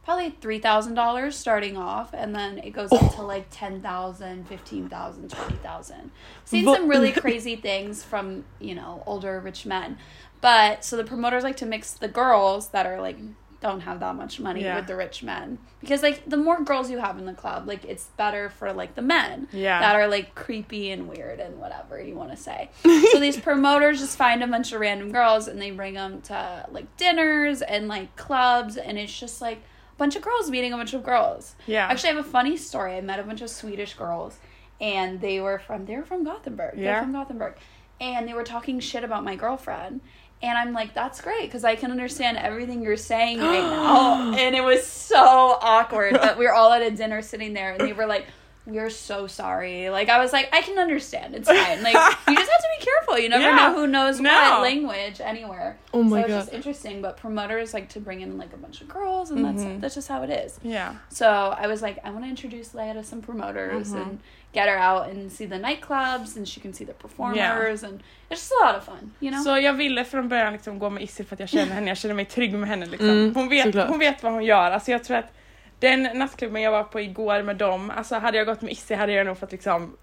probably 0.04 0.32
$3,000 0.32 1.34
starting 1.34 1.76
off 1.76 2.14
and 2.14 2.36
then 2.36 2.60
it 2.60 2.70
goes 2.72 2.92
up 2.92 3.04
oh. 3.04 3.16
to 3.16 3.22
like 3.24 3.48
10,000, 3.52 4.48
15,000, 4.48 5.30
20,000. 5.30 6.12
Seen 6.46 6.66
some 6.66 6.88
really 6.88 7.12
crazy 7.24 7.56
things 7.56 8.04
from, 8.04 8.44
you 8.60 8.74
know, 8.74 9.04
older 9.06 9.40
rich 9.40 9.66
men. 9.66 9.98
But 10.40 10.84
so 10.84 10.98
the 10.98 11.04
promoters 11.04 11.44
like 11.44 11.58
to 11.58 11.68
mix 11.68 11.94
the 11.94 12.08
girls 12.08 12.70
that 12.70 12.88
are 12.88 13.00
like 13.00 13.18
don't 13.62 13.82
have 13.82 14.00
that 14.00 14.16
much 14.16 14.40
money 14.40 14.64
Yeah. 14.64 14.76
with 14.76 14.88
the 14.88 14.96
rich 14.96 15.22
men 15.24 15.60
because 15.80 16.02
like 16.02 16.28
the 16.28 16.36
more 16.38 16.62
girls 16.64 16.90
you 16.90 16.98
have 16.98 17.18
in 17.20 17.26
the 17.26 17.34
club 17.34 17.68
like 17.68 17.86
it's 17.86 18.06
better 18.18 18.50
for 18.50 18.74
like 18.74 18.96
the 18.96 19.02
men 19.04 19.48
Yeah. 19.54 19.80
that 19.80 19.96
are 19.96 20.08
like 20.08 20.34
creepy 20.36 20.90
and 20.92 21.08
weird 21.08 21.40
and 21.40 21.60
whatever 21.60 22.02
you 22.02 22.16
want 22.16 22.32
to 22.32 22.38
say 22.38 22.70
so 23.12 23.20
these 23.20 23.40
promoters 23.48 24.00
just 24.00 24.18
find 24.18 24.44
a 24.44 24.48
bunch 24.48 24.74
of 24.74 24.80
random 24.82 25.12
girls 25.12 25.48
and 25.48 25.62
they 25.62 25.70
bring 25.72 25.94
them 25.94 26.22
to 26.24 26.66
like 26.72 26.98
dinners 26.98 27.62
and 27.62 27.88
like 27.88 28.16
clubs 28.16 28.78
and 28.78 28.98
it's 28.98 29.18
just 29.18 29.42
like 29.42 29.58
a 29.58 29.96
bunch 29.98 30.16
of 30.16 30.24
girls 30.24 30.50
meeting 30.50 30.74
a 30.74 30.78
bunch 30.78 30.94
of 30.96 31.04
girls 31.04 31.56
Yeah. 31.68 31.86
actually 31.88 32.10
i 32.10 32.14
have 32.16 32.26
a 32.26 32.30
funny 32.30 32.58
story 32.58 32.96
i 32.96 33.02
met 33.02 33.20
a 33.20 33.24
bunch 33.24 33.42
of 33.42 33.50
swedish 33.52 33.94
girls 33.94 34.40
and 34.80 35.22
they 35.22 35.40
were 35.40 35.60
from 35.60 35.86
they 35.86 35.96
were 35.98 36.04
from 36.06 36.24
gothenburg 36.24 36.74
Yeah. 36.78 36.94
they're 36.94 37.02
from 37.04 37.12
gothenburg 37.14 37.54
and 38.00 38.28
they 38.28 38.34
were 38.34 38.44
talking 38.44 38.80
shit 38.80 39.04
about 39.04 39.24
my 39.24 39.36
girlfriend 39.36 40.02
and 40.44 40.58
I'm 40.58 40.74
like, 40.74 40.94
that's 40.94 41.22
great 41.22 41.44
because 41.44 41.64
I 41.64 41.76
can 41.76 41.92
understand 41.92 42.38
everything 42.38 42.82
you're 42.82 42.98
saying 42.98 43.40
right 43.40 43.62
now. 43.62 44.34
And 44.34 44.56
it 44.56 44.64
was 44.64 44.86
so 44.86 45.58
awkward. 45.62 46.14
But 46.14 46.38
we 46.38 46.46
were 46.46 46.54
all 46.54 46.72
at 46.72 46.82
a 46.82 46.92
dinner 46.92 47.22
sitting 47.22 47.54
there 47.54 47.74
and 47.74 47.82
they 47.82 47.94
were 47.94 48.08
like, 48.08 48.26
we're 48.66 48.90
so 48.92 49.26
sorry. 49.28 49.90
Like, 49.90 50.08
I 50.10 50.20
was 50.20 50.32
like, 50.34 50.50
I 50.54 50.62
can 50.62 50.78
understand. 50.78 51.34
It's 51.36 51.50
fine. 51.50 51.82
Like, 51.84 51.96
you 52.28 52.36
just 52.36 52.52
have 52.52 52.62
to 52.62 52.70
be 52.80 52.86
careful. 52.86 53.18
You 53.18 53.30
never 53.30 53.44
Yeah. 53.44 53.56
know 53.56 53.74
who 53.74 53.88
knows 53.88 54.20
No. 54.20 54.30
what 54.30 54.62
language 54.62 55.20
anywhere. 55.20 55.78
Oh 55.94 56.04
my 56.04 56.22
so 56.22 56.28
it's 56.28 56.36
just 56.36 56.54
interesting. 56.54 57.02
But 57.02 57.18
promoters 57.18 57.74
like 57.74 57.90
to 57.90 58.00
bring 58.00 58.22
in 58.22 58.38
like 58.38 58.54
a 58.54 58.58
bunch 58.58 58.82
of 58.82 58.88
girls 58.88 59.32
and 59.32 59.44
that's, 59.46 59.64
Mhm. 59.64 59.82
that's 59.82 59.96
just 59.96 60.08
how 60.10 60.22
it 60.24 60.30
is. 60.30 60.60
yeah. 60.64 60.92
So 61.10 61.28
I 61.64 61.66
was 61.68 61.82
like, 61.82 61.98
I 62.04 62.10
want 62.12 62.24
to 62.26 62.30
introduce 62.30 62.70
Leia 62.74 62.94
to 62.94 63.04
some 63.04 63.22
promoters 63.22 63.88
Mhm. 63.94 64.02
and 64.02 64.20
get 64.54 64.68
her 64.70 64.78
out 64.78 65.10
and 65.10 65.32
see 65.32 65.48
the 65.48 65.56
nightclubs 65.58 66.38
and 66.38 66.48
she 66.48 66.60
can 66.62 66.74
see 66.74 66.86
the 66.86 66.94
performers 66.94 67.84
and 67.84 68.00
it's 68.30 68.40
just 68.42 68.52
a 68.62 68.66
lot 68.66 68.76
of 68.78 68.84
fun, 68.86 69.12
you 69.22 69.32
know? 69.32 69.44
Så 69.44 69.58
jag 69.60 69.74
ville 69.74 70.06
från 70.06 70.30
början 70.30 70.54
liksom 70.54 70.80
gå 70.80 70.90
med 70.90 71.04
Izzy 71.04 71.24
för 71.24 71.36
att 71.36 71.40
jag 71.40 71.50
känner 71.50 71.74
henne, 71.74 71.88
jag 71.88 71.98
känner 71.98 72.16
mig 72.16 72.26
trygg 72.26 72.54
med 72.54 72.70
henne. 72.70 72.86
Liksom. 72.86 73.10
Mm, 73.10 73.36
hon, 73.36 73.50
vet, 73.50 73.66
såklart. 73.66 73.88
hon 73.90 74.00
vet 74.00 74.24
vad 74.24 74.32
hon 74.34 74.44
gör. 74.46 74.72
Alltså 74.72 74.92
jag 74.92 75.04
tror 75.04 75.18
att 75.18 75.34
den 75.82 76.04
nattklubben 76.04 76.62
jag 76.62 76.72
var 76.72 76.84
på 76.84 77.00
igår 77.02 77.44
med 77.44 77.56
dem, 77.56 77.90
alltså 77.96 78.16
hade 78.16 78.38
jag 78.38 78.48
gått 78.48 78.62
med 78.62 78.72
Issi 78.72 78.94
hade 78.96 79.14
jag 79.14 79.26
nog 79.26 79.38
fått 79.38 79.52
liksom 79.52 79.98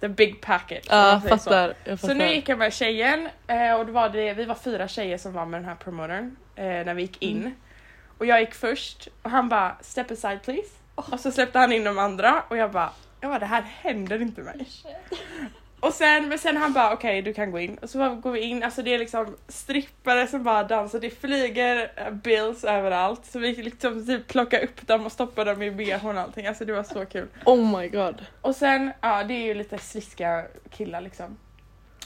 the 0.00 0.08
big 0.08 0.40
package. 0.40 0.88
om 0.90 0.96
Ja, 0.96 1.20
säger 1.22 1.36
så. 1.36 1.44
fattar. 1.44 1.74
Jag 1.84 1.98
Så 1.98 2.06
fattar. 2.06 2.14
nu 2.14 2.28
gick 2.34 2.48
jag 2.48 2.58
med 2.58 2.72
tjejen 2.72 3.28
eh, 3.46 3.72
och 3.72 3.86
då 3.86 3.92
var 3.92 4.08
det, 4.08 4.34
vi 4.34 4.44
var 4.44 4.54
fyra 4.54 4.88
tjejer 4.88 5.18
som 5.18 5.32
var 5.32 5.46
med 5.46 5.60
den 5.60 5.68
här 5.68 5.74
promotern 5.76 6.36
eh, 6.56 6.64
när 6.64 6.94
vi 6.94 7.02
gick 7.02 7.22
in. 7.22 7.40
Mm. 7.40 7.54
Och 8.18 8.26
jag 8.26 8.40
gick 8.40 8.54
först 8.54 9.08
och 9.22 9.30
han 9.30 9.48
bara 9.48 9.76
step 9.80 10.10
aside 10.10 10.42
please. 10.44 10.68
Och 10.94 11.20
så 11.20 11.32
släppte 11.32 11.58
han 11.58 11.72
in 11.72 11.84
de 11.84 11.98
andra 11.98 12.42
och 12.48 12.56
jag 12.56 12.70
bara, 12.72 12.90
jag 13.20 13.30
bara 13.30 13.38
det 13.38 13.46
här 13.46 13.62
händer 13.62 14.22
inte 14.22 14.40
mig. 14.40 14.66
Och 15.80 15.92
sen, 15.92 16.28
men 16.28 16.38
sen 16.38 16.56
han 16.56 16.72
bara 16.72 16.92
okej 16.92 17.22
du 17.22 17.32
kan 17.32 17.50
gå 17.50 17.58
in. 17.58 17.78
Och 17.78 17.90
så 17.90 17.98
bara 17.98 18.14
går 18.14 18.32
vi 18.32 18.40
in, 18.40 18.62
alltså 18.62 18.82
det 18.82 18.94
är 18.94 18.98
liksom 18.98 19.36
strippare 19.48 20.26
som 20.26 20.42
bara 20.42 20.64
dansar, 20.64 21.00
det 21.00 21.10
flyger 21.10 21.92
eh, 21.96 22.10
bills 22.10 22.64
överallt. 22.64 23.26
Så 23.26 23.38
vi 23.38 23.54
liksom 23.54 24.06
typ 24.06 24.26
plocka 24.26 24.58
upp 24.58 24.86
dem 24.86 25.06
och 25.06 25.12
stoppa 25.12 25.44
dem 25.44 25.62
i 25.62 25.70
bhn 25.70 26.16
och 26.16 26.22
allting. 26.22 26.46
Alltså 26.46 26.64
det 26.64 26.72
var 26.72 26.82
så 26.82 27.06
kul. 27.06 27.28
Oh 27.44 27.78
my 27.78 27.88
god. 27.88 28.26
Och 28.40 28.56
sen, 28.56 28.92
ja 29.00 29.24
det 29.24 29.34
är 29.34 29.44
ju 29.44 29.54
lite 29.54 29.78
sliskiga 29.78 30.44
killar 30.70 31.00
liksom. 31.00 31.36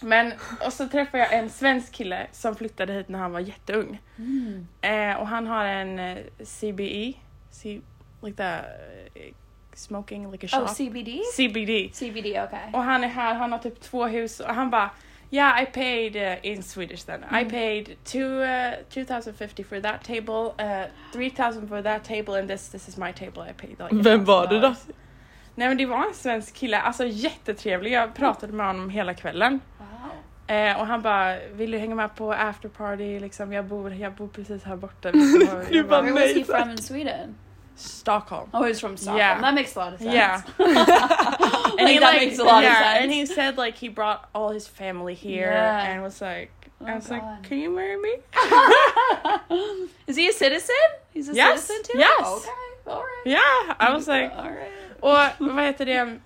Men, 0.02 0.32
och 0.66 0.72
så 0.72 0.88
träffade 0.88 1.22
jag 1.22 1.34
en 1.34 1.50
svensk 1.50 1.92
kille 1.92 2.26
som 2.32 2.56
flyttade 2.56 2.92
hit 2.92 3.08
när 3.08 3.18
han 3.18 3.32
var 3.32 3.40
jätteung. 3.40 4.00
Mm. 4.18 4.66
Eh, 4.80 5.20
och 5.20 5.26
han 5.26 5.46
har 5.46 5.64
en 5.64 5.98
eh, 5.98 6.18
CBE, 6.44 7.12
C, 7.50 7.80
like 8.22 8.36
the 8.36 8.52
eh, 9.20 9.34
smoking 9.80 10.30
like 10.32 10.46
a 10.46 10.48
shop. 10.48 10.62
Oh, 10.62 10.74
CBD? 10.74 11.20
CBD. 11.36 11.90
CBD, 11.94 12.26
okay. 12.26 12.72
Och 12.72 12.82
han 12.82 13.04
är 13.04 13.08
här, 13.08 13.34
han 13.34 13.52
har 13.52 13.58
typ 13.58 13.80
två 13.80 14.06
hus 14.06 14.40
och 14.40 14.54
han 14.54 14.70
bara 14.70 14.90
Yeah, 15.32 15.62
I 15.62 15.66
paid 15.66 16.16
uh, 16.16 16.46
in 16.46 16.62
Swedish 16.62 17.06
then. 17.06 17.20
I 17.32 17.40
Mm. 17.40 17.50
paid 17.50 17.96
two 18.04 18.18
uh, 18.42 18.72
2050 18.88 19.64
for 19.64 19.80
that 19.80 20.04
table, 20.04 20.52
uh, 20.58 20.86
3000 21.12 21.68
for 21.68 21.82
that 21.82 22.04
table 22.04 22.38
and 22.38 22.48
this 22.48 22.68
this 22.68 22.88
is 22.88 22.96
my 22.96 23.12
table 23.12 23.42
I 23.50 23.52
paid 23.52 23.76
like 23.78 24.02
Vem 24.10 24.24
var 24.24 24.46
det 24.46 24.60
då? 24.60 24.68
$1,000. 24.68 24.74
Nej 25.54 25.68
men 25.68 25.76
det 25.76 25.86
var 25.86 26.06
en 26.06 26.14
svensk 26.14 26.54
kille, 26.54 26.80
alltså 26.80 27.06
jättetrevlig. 27.06 27.92
Jag 27.92 28.14
pratade 28.14 28.52
med 28.52 28.66
honom 28.66 28.90
hela 28.90 29.14
kvällen. 29.14 29.60
Wow. 29.78 30.56
Eh, 30.56 30.80
och 30.80 30.86
han 30.86 31.02
bara, 31.02 31.36
vill 31.52 31.70
du 31.70 31.78
hänga 31.78 31.94
med 31.94 32.14
på 32.14 32.32
afterparty? 32.32 33.20
Liksom, 33.20 33.52
jag, 33.52 33.64
bor, 33.64 33.94
jag 33.94 34.12
bor 34.12 34.28
precis 34.28 34.64
här 34.64 34.76
borta. 34.76 35.10
Du 35.12 35.46
bara, 35.46 35.62
Where 35.62 35.82
bara, 35.84 36.02
was 36.02 36.20
he 36.22 36.34
nej, 36.34 36.44
tack. 36.44 36.80
From 37.80 37.88
in 37.88 37.92
Sweden? 37.92 38.00
Stockholm. 38.00 38.50
Oh, 38.54 38.64
he's 38.64 38.80
from 38.80 38.96
Stockholm. 38.96 39.18
Yeah. 39.18 39.40
That 39.40 39.54
makes 39.54 39.74
a 39.76 39.78
lot 39.78 39.92
of 39.94 39.98
sense. 40.00 40.14
Yeah. 40.14 40.42
like, 40.58 41.88
he 41.88 41.98
that 41.98 42.14
makes 42.16 42.38
a 42.38 42.44
lot 42.44 42.62
yeah, 42.62 42.72
of 42.72 42.76
sense. 42.78 43.02
and 43.04 43.12
he 43.12 43.26
said 43.26 43.56
like 43.58 43.76
he 43.76 43.88
brought 43.88 44.28
all 44.34 44.50
his 44.50 44.66
family 44.66 45.14
here 45.14 45.50
Yeah. 45.50 45.90
and 45.92 46.02
was 46.02 46.20
like, 46.20 46.50
Oh, 46.82 46.86
I 46.86 46.94
was 46.94 47.06
God. 47.08 47.22
like, 47.22 47.42
can 47.42 47.58
you 47.58 47.70
marry 47.70 47.96
me? 48.00 48.14
Is 50.06 50.16
he 50.16 50.28
a 50.28 50.32
citizen? 50.32 50.74
He's 51.12 51.28
a 51.28 51.34
Yes, 51.34 51.64
citizen 51.64 51.92
too? 51.92 51.98
yes. 51.98 52.20
Okay, 52.26 52.50
alright. 52.90 53.26
Yeah, 53.26 53.74
I 53.78 53.92
was 53.94 54.08
like, 54.08 54.32
Alright. 54.32 54.70
och 55.02 55.30
vad 55.38 55.64
heter 55.64 55.84
det? 55.86 56.20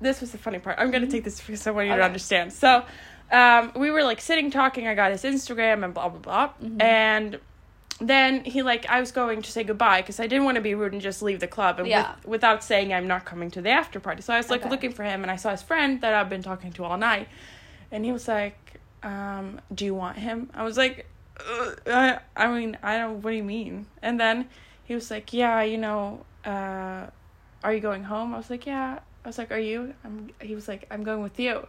This 0.00 0.20
was 0.20 0.30
the 0.32 0.38
funny 0.38 0.58
part. 0.58 0.78
I'm 0.78 0.90
gonna 0.90 1.06
take 1.10 1.24
this 1.24 1.40
because 1.40 1.66
I 1.66 1.70
want 1.72 1.88
you 1.88 1.96
to 1.96 2.02
understand. 2.04 2.52
So, 2.52 2.84
um, 3.32 3.72
we 3.76 3.90
were 3.90 4.02
like 4.04 4.20
sitting 4.20 4.50
talking. 4.50 4.86
I 4.86 4.94
got 4.94 5.10
his 5.12 5.24
Instagram 5.24 5.82
and 5.84 5.94
blah 5.94 6.08
blah 6.08 6.20
blah, 6.20 6.48
Mhm. 6.62 6.82
and 6.82 7.38
then 8.00 8.44
he 8.44 8.62
like 8.62 8.86
I 8.88 9.00
was 9.00 9.12
going 9.12 9.42
to 9.42 9.52
say 9.52 9.62
goodbye 9.64 10.00
because 10.02 10.18
I 10.18 10.26
didn't 10.26 10.44
want 10.44 10.56
to 10.56 10.60
be 10.60 10.74
rude 10.74 10.92
and 10.92 11.00
just 11.02 11.22
leave 11.22 11.40
the 11.40 11.46
club 11.46 11.78
and 11.78 11.88
Yeah. 11.88 12.14
with, 12.16 12.26
without 12.26 12.64
saying 12.64 12.92
I'm 12.92 13.06
not 13.06 13.24
coming 13.24 13.50
to 13.52 13.62
the 13.62 13.70
after 13.70 14.00
party. 14.00 14.20
So 14.22 14.34
I 14.34 14.38
was 14.38 14.50
like 14.50 14.62
Okay. 14.62 14.70
looking 14.70 14.92
for 14.92 15.04
him 15.04 15.22
and 15.22 15.30
I 15.30 15.36
saw 15.36 15.50
his 15.50 15.62
friend 15.62 16.00
that 16.00 16.12
I've 16.12 16.28
been 16.28 16.42
talking 16.42 16.72
to 16.74 16.84
all 16.84 16.98
night, 16.98 17.28
and 17.92 18.04
he 18.04 18.12
was 18.12 18.26
like, 18.28 18.80
um, 19.02 19.60
"Do 19.74 19.84
you 19.84 19.94
want 19.94 20.18
him?" 20.18 20.50
I 20.54 20.64
was 20.64 20.76
like, 20.76 21.06
uh, 21.48 21.70
I, 21.86 22.18
I 22.36 22.46
mean, 22.48 22.76
I 22.82 22.98
don't, 22.98 23.22
what 23.22 23.30
do 23.30 23.36
you 23.36 23.44
mean? 23.44 23.86
And 24.02 24.18
then 24.20 24.48
he 24.84 24.94
was 24.94 25.10
like, 25.10 25.32
yeah, 25.32 25.62
you 25.62 25.78
know, 25.78 26.26
uh, 26.44 27.06
are 27.62 27.72
you 27.72 27.80
going 27.80 28.04
home? 28.04 28.34
I 28.34 28.36
was 28.38 28.50
like, 28.50 28.66
yeah. 28.66 28.98
I 29.24 29.28
was 29.28 29.38
like, 29.38 29.50
are 29.50 29.58
you? 29.58 29.94
I'm, 30.04 30.30
he 30.40 30.54
was 30.54 30.68
like, 30.68 30.86
I'm 30.90 31.02
going 31.02 31.22
with 31.22 31.38
you. 31.40 31.66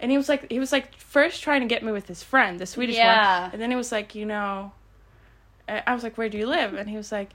And 0.00 0.10
he 0.10 0.16
was 0.16 0.28
like, 0.28 0.50
he 0.50 0.58
was 0.58 0.72
like 0.72 0.96
first 0.96 1.42
trying 1.42 1.60
to 1.60 1.66
get 1.66 1.82
me 1.82 1.92
with 1.92 2.08
his 2.08 2.22
friend, 2.22 2.58
the 2.58 2.66
Swedish 2.66 2.96
Yeah. 2.96 3.42
one. 3.44 3.52
And 3.52 3.60
then 3.62 3.70
he 3.70 3.76
was 3.76 3.92
like, 3.92 4.14
you 4.14 4.26
know, 4.26 4.72
I 5.68 5.94
was 5.94 6.02
like, 6.02 6.16
where 6.18 6.28
do 6.28 6.38
you 6.38 6.46
live? 6.46 6.74
And 6.74 6.88
he 6.88 6.96
was 6.96 7.10
like, 7.12 7.30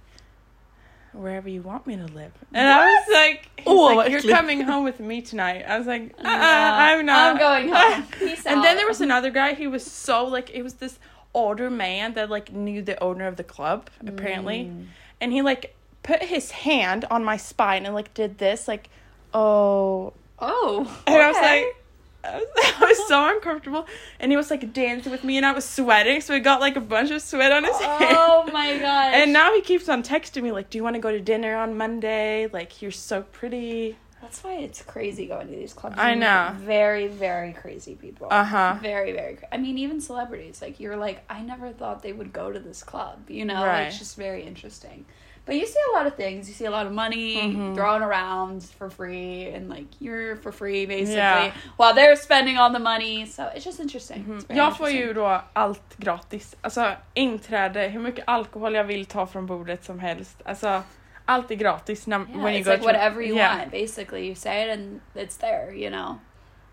wherever 1.14 1.50
you 1.50 1.62
want 1.62 1.86
me 1.86 1.98
to 1.98 2.06
live. 2.06 2.32
And 2.54 2.68
I 2.68 2.86
was 2.86 3.08
like, 3.14 3.50
was 3.66 3.96
like 3.98 4.12
you're 4.12 4.22
coming 4.22 4.62
home 4.62 4.84
with 4.86 5.00
me 5.00 5.22
tonight. 5.22 5.64
I 5.68 5.78
was 5.78 5.88
like, 5.88 6.14
uh, 6.18 6.28
uh, 6.28 6.32
Yeah. 6.32 6.78
I'm 6.98 7.06
not. 7.06 7.32
I'm 7.34 7.38
going 7.38 7.70
home. 7.70 8.08
Peace 8.20 8.46
and 8.46 8.64
then 8.64 8.78
there 8.78 8.88
was 8.88 9.02
another 9.02 9.30
guy. 9.30 9.54
He 9.54 9.68
was 9.68 9.86
so 9.86 10.26
like, 10.26 10.50
it 10.52 10.64
was 10.64 10.76
this 10.76 11.00
older 11.34 11.70
man 11.70 12.14
that 12.14 12.30
like 12.30 12.52
knew 12.54 12.82
the 12.82 13.02
owner 13.04 13.28
of 13.28 13.36
the 13.38 13.44
club 13.44 13.90
apparently, 14.06 14.66
Mm. 14.66 14.86
and 15.20 15.32
he 15.34 15.42
like 15.42 15.76
put 16.04 16.24
his 16.24 16.52
hand 16.52 17.06
on 17.12 17.24
my 17.24 17.38
spine 17.38 17.86
and 17.86 17.94
like 17.94 18.14
did 18.14 18.38
this 18.38 18.68
like, 18.68 18.90
oh, 19.34 20.14
Oh. 20.40 21.02
and 21.08 21.16
I 21.16 21.28
was 21.28 21.38
like. 21.38 21.76
I 22.24 22.36
was, 22.38 22.46
I 22.82 22.86
was 22.86 23.08
so 23.08 23.30
uncomfortable, 23.36 23.88
and 24.20 24.32
he 24.32 24.38
was 24.38 24.52
like 24.52 24.74
dancing 24.74 25.12
with 25.12 25.24
me, 25.24 25.38
and 25.38 25.46
I 25.46 25.54
was 25.54 25.66
sweating, 25.66 26.22
so 26.22 26.34
he 26.34 26.40
got 26.40 26.60
like 26.62 26.76
a 26.76 26.82
bunch 26.82 27.12
of 27.12 27.22
sweat 27.22 27.52
on 27.52 27.64
his 27.64 27.78
hand. 27.78 28.16
Oh 28.18 28.50
my 28.54 28.78
god! 28.80 29.14
And 29.16 29.34
now 29.34 29.54
he 29.54 29.62
keeps 29.62 29.90
on 29.90 30.04
texting 30.04 30.44
me 30.44 30.52
like, 30.52 30.70
"Do 30.70 30.78
you 30.78 30.84
want 30.84 30.96
to 30.96 31.02
go 31.02 31.12
to 31.12 31.20
dinner 31.20 31.56
on 31.56 31.78
Monday? 31.78 32.48
Like, 32.52 32.82
you're 32.82 32.92
so 32.92 33.24
pretty." 33.24 33.98
That's 34.22 34.44
why 34.44 34.54
it's 34.58 34.84
crazy 34.84 35.26
going 35.26 35.48
to 35.48 35.56
these 35.56 35.74
clubs. 35.74 35.96
I 35.98 36.14
know. 36.14 36.54
Very, 36.60 37.08
very 37.08 37.54
crazy 37.54 37.96
people. 37.96 38.28
Uh 38.30 38.44
huh. 38.44 38.76
Very, 38.80 39.14
very. 39.14 39.34
Cra- 39.38 39.48
I 39.52 39.58
mean, 39.58 39.80
even 39.80 40.00
celebrities. 40.00 40.62
Like 40.62 40.80
you're 40.80 40.96
like, 40.96 41.24
I 41.28 41.42
never 41.42 41.72
thought 41.72 42.04
they 42.04 42.14
would 42.14 42.32
go 42.32 42.52
to 42.52 42.60
this 42.60 42.84
club. 42.84 43.32
You 43.32 43.46
know, 43.46 43.64
Right. 43.66 43.88
it's 43.88 43.98
just 43.98 44.16
very 44.18 44.44
interesting. 44.44 45.06
But 45.46 45.56
you 45.56 45.66
see 45.66 45.80
a 45.96 46.04
lot 46.04 46.08
of 46.12 46.16
things. 46.18 46.48
You 46.50 46.54
see 46.56 46.66
a 46.68 46.70
lot 46.70 46.86
of 46.88 46.94
money 46.94 47.36
Mhm. 47.42 47.76
thrown 47.76 48.04
around 48.04 48.64
for 48.78 48.90
free, 48.90 49.56
and 49.56 49.70
like 49.70 49.88
you're 50.00 50.42
for 50.44 50.52
free 50.52 50.88
basically, 50.88 51.16
Yeah. 51.16 51.52
while 51.78 51.94
they're 51.94 52.16
spending 52.16 52.58
all 52.60 52.74
the 52.74 52.80
money. 52.80 53.26
So 53.28 53.42
it's 53.44 53.66
just 53.66 53.80
interesting. 53.80 54.18
It's 54.28 54.48
very 54.48 54.58
Jag 54.60 54.78
får 54.78 54.88
interesting. 54.88 55.08
ju 55.08 55.14
då 55.14 55.42
allt 55.54 55.98
gratis. 55.98 56.56
Alltså 56.62 56.92
inträde, 57.14 57.82
hur 57.88 58.00
mycket 58.00 58.24
alkohol 58.28 58.76
jag 58.76 58.84
vill 58.84 59.06
ta 59.06 59.28
från 59.28 59.46
bordet 59.46 59.84
som 59.86 60.00
helst. 60.00 60.38
Alltså 60.46 60.82
allt 61.26 61.52
är 61.52 61.56
gratis 61.56 62.08
när, 62.08 62.18
Yeah, 62.20 62.44
when 62.44 62.54
you 62.54 62.62
it's 62.62 62.66
go 62.66 62.72
like 62.72 62.82
to... 62.82 62.86
whatever 62.88 63.22
you 63.22 63.36
yeah. 63.38 63.58
want. 63.58 63.72
Basically, 63.72 64.26
you 64.26 64.36
say 64.36 64.66
it 64.66 64.80
and 64.80 65.00
it's 65.16 65.40
there. 65.40 65.76
You 65.76 65.90
know, 65.92 66.16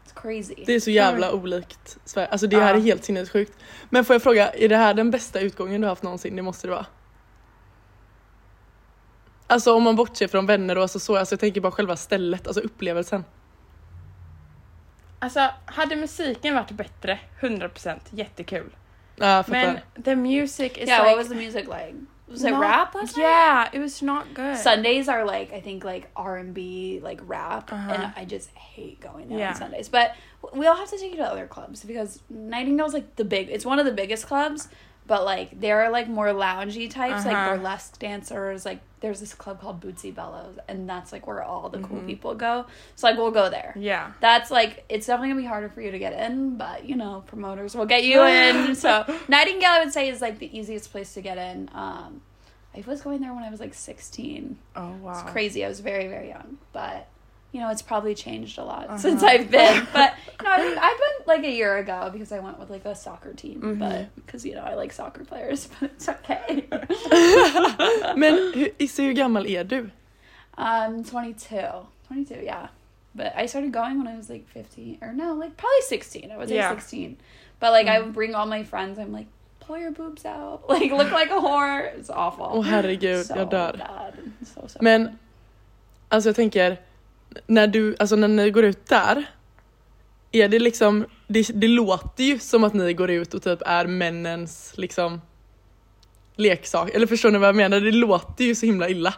it's 0.06 0.20
crazy. 0.22 0.54
Det 0.66 0.72
är 0.74 0.80
så 0.80 0.90
jävla 0.90 1.32
olikt 1.32 1.98
Sverige. 2.04 2.28
Alltså 2.28 2.46
det 2.46 2.60
här 2.60 2.74
Ja. 2.74 2.80
är 2.80 2.82
helt 2.84 3.04
sinnessjukt. 3.04 3.52
Men 3.90 4.04
får 4.04 4.14
jag 4.14 4.22
fråga, 4.22 4.50
är 4.50 4.68
det 4.68 4.76
här 4.76 4.94
den 4.94 5.10
bästa 5.10 5.40
utgången 5.40 5.80
du 5.80 5.86
har 5.86 5.92
haft 5.92 6.02
någonsin? 6.02 6.36
Det 6.36 6.42
måste 6.42 6.66
det 6.66 6.70
vara. 6.70 6.86
Alltså 9.50 9.74
om 9.74 9.82
man 9.82 9.96
bortser 9.96 10.28
från 10.28 10.46
vänner 10.46 10.76
och 10.76 10.82
alltså 10.82 10.98
så, 11.00 11.16
alltså 11.16 11.32
jag 11.32 11.40
tänker 11.40 11.60
bara 11.60 11.72
själva 11.72 11.96
stället, 11.96 12.46
alltså 12.46 12.60
upplevelsen. 12.62 13.24
Alltså 15.18 15.48
hade 15.66 15.96
musiken 15.96 16.54
varit 16.54 16.70
bättre, 16.70 17.18
100% 17.40 17.98
jättekul. 18.10 18.76
Ja. 19.16 19.44
Men 19.46 19.78
the 20.04 20.16
music 20.16 20.72
is 20.76 20.88
yeah, 20.88 21.02
like... 21.04 21.10
what 21.10 21.18
was 21.18 21.28
the 21.28 21.34
music 21.34 21.64
like? 21.66 21.94
Was 22.28 22.44
it 22.44 22.50
not- 22.50 22.60
rap 22.62 22.94
last 22.94 23.16
night? 23.16 23.24
Yeah, 23.26 23.68
it 23.72 23.80
was 23.80 24.02
not 24.02 24.24
good. 24.34 24.56
Sundays 24.58 25.08
are 25.08 25.24
like 25.24 25.56
I 25.58 25.60
think 25.62 25.84
like 25.84 26.06
R 26.14 26.36
and 26.36 26.54
B, 26.54 27.00
like 27.02 27.22
rap, 27.26 27.72
Uh-huh. 27.72 27.92
and 27.94 28.12
I 28.16 28.24
just 28.24 28.50
hate 28.54 29.00
going 29.00 29.28
there 29.28 29.38
Yeah. 29.38 29.50
on 29.50 29.56
Sundays. 29.56 29.88
But 29.90 30.10
we 30.54 30.66
all 30.66 30.76
have 30.76 30.90
to 30.90 30.98
take 30.98 31.10
you 31.10 31.16
to 31.16 31.32
other 31.32 31.46
clubs 31.46 31.84
because 31.84 32.20
Nightingale's 32.28 32.92
like 32.94 33.16
the 33.16 33.24
big. 33.24 33.48
It's 33.50 33.64
one 33.66 33.80
of 33.80 33.86
the 33.86 33.92
biggest 34.02 34.26
clubs, 34.26 34.68
but 35.06 35.24
like 35.24 35.58
there 35.60 35.80
are 35.82 35.90
like 35.90 36.06
more 36.08 36.28
loungy 36.32 36.88
types, 36.90 37.24
like 37.24 37.34
Uh-huh. 37.34 37.56
burlesque 37.56 37.98
dancers. 37.98 38.64
Like 38.66 38.78
there's 39.00 39.20
this 39.20 39.34
club 39.34 39.60
called 39.60 39.80
Bootsy 39.80 40.14
Bellows, 40.14 40.58
and 40.68 40.88
that's 40.88 41.12
like 41.12 41.26
where 41.26 41.42
all 41.42 41.68
the 41.68 41.78
cool 41.78 41.98
Mhm. 42.00 42.06
people 42.06 42.34
go. 42.34 42.66
So 42.96 43.06
like 43.06 43.16
we'll 43.16 43.30
go 43.30 43.48
there. 43.48 43.72
Yeah. 43.76 44.12
That's 44.20 44.50
like 44.50 44.84
it's 44.88 45.06
definitely 45.06 45.28
gonna 45.30 45.40
be 45.42 45.46
harder 45.46 45.68
for 45.68 45.80
you 45.80 45.90
to 45.90 45.98
get 45.98 46.12
in, 46.12 46.56
but 46.56 46.84
you 46.88 46.96
know 46.96 47.22
promoters 47.26 47.74
will 47.76 47.86
get 47.86 48.04
you 48.04 48.22
in. 48.24 48.74
so 48.74 49.04
Nightingale, 49.28 49.70
I 49.70 49.84
would 49.84 49.92
say, 49.92 50.08
is 50.08 50.20
like 50.20 50.38
the 50.38 50.56
easiest 50.58 50.90
place 50.90 51.14
to 51.14 51.20
get 51.20 51.38
in. 51.38 51.70
Um, 51.74 52.22
I 52.76 52.84
was 52.86 53.00
going 53.02 53.20
there 53.20 53.32
when 53.34 53.42
I 53.44 53.50
was 53.50 53.60
like 53.60 53.74
sixteen. 53.74 54.58
Oh 54.76 54.92
wow. 55.02 55.12
It's 55.12 55.30
crazy. 55.30 55.64
I 55.64 55.68
was 55.68 55.80
very, 55.80 56.08
very 56.08 56.28
young, 56.28 56.58
but 56.72 57.08
you 57.52 57.60
know, 57.60 57.70
it's 57.70 57.82
probably 57.82 58.14
changed 58.14 58.58
a 58.58 58.64
lot 58.64 58.84
Uh-huh. 58.88 58.98
since 58.98 59.22
I've 59.22 59.50
been. 59.50 59.86
But 59.92 60.12
you 60.40 60.44
know, 60.44 60.50
I, 60.50 60.60
I've 60.86 60.98
been 60.98 61.26
like 61.26 61.44
a 61.44 61.50
year 61.50 61.76
ago 61.78 62.10
because 62.12 62.30
I 62.32 62.40
went 62.40 62.58
with 62.58 62.70
like 62.70 62.84
a 62.84 62.94
soccer 62.94 63.32
team, 63.32 63.60
Mhm. 63.62 63.78
but 63.78 64.14
because 64.16 64.44
you 64.44 64.54
know 64.54 64.62
I 64.62 64.74
like 64.74 64.92
soccer 64.92 65.24
players, 65.24 65.68
but 65.80 65.90
it's 65.90 66.08
okay. 66.08 66.64
Men 68.16 68.52
Izzy, 68.78 69.06
hur 69.06 69.12
gammal 69.12 69.46
är 69.46 69.64
du? 69.64 69.90
um, 70.56 71.04
22, 71.04 71.86
22, 72.08 72.34
yeah. 72.44 72.68
But 73.14 73.32
I 73.36 73.46
started 73.46 73.72
going 73.72 73.98
when 73.98 74.06
I 74.06 74.16
was 74.16 74.28
like 74.30 74.46
15, 74.48 74.98
or 75.00 75.12
no, 75.12 75.34
like 75.34 75.56
probably 75.56 75.82
16. 75.88 76.30
I 76.30 76.36
was 76.36 76.50
Yeah. 76.50 76.70
like 76.70 76.80
16. 76.80 77.16
But 77.60 77.72
like 77.72 77.86
I 77.88 77.98
Mm. 77.98 78.04
would 78.04 78.14
bring 78.14 78.34
all 78.34 78.46
my 78.46 78.64
friends. 78.64 78.98
I'm 78.98 79.12
like, 79.12 79.26
pull 79.60 79.78
your 79.78 79.90
boobs 79.92 80.24
out, 80.24 80.68
like 80.68 80.92
look 80.92 81.10
like 81.12 81.30
a 81.30 81.40
whore. 81.40 81.80
It's 81.98 82.10
awful. 82.10 82.44
Åh 82.58 82.62
herregud, 82.64 83.26
so 83.26 83.34
jag 83.36 83.50
dör. 83.50 83.72
bad. 83.78 84.12
So, 84.44 84.66
so 84.68 84.78
Men 84.82 85.04
bad. 85.04 85.16
alltså 86.08 86.28
jag 86.28 86.36
tänker, 86.36 86.76
när 87.46 87.66
du, 87.66 87.96
alltså 87.98 88.16
när 88.16 88.28
ni 88.28 88.50
går 88.50 88.64
ut 88.64 88.86
där, 88.86 89.24
är 90.32 90.48
det 90.48 90.58
liksom, 90.58 91.06
det, 91.26 91.48
det 91.54 91.68
låter 91.68 92.24
ju 92.24 92.38
som 92.38 92.64
att 92.64 92.74
ni 92.74 92.92
går 92.94 93.10
ut 93.10 93.34
och 93.34 93.42
typ 93.42 93.62
är 93.66 93.86
männens 93.86 94.72
liksom 94.76 95.20
leksak. 96.36 96.90
Eller 96.94 97.06
förstår 97.06 97.30
ni 97.30 97.38
vad 97.38 97.48
jag 97.48 97.56
menar? 97.56 97.80
Det 97.80 97.92
låter 97.92 98.44
ju 98.44 98.54
så 98.54 98.66
himla 98.66 98.88
illa. 98.88 99.14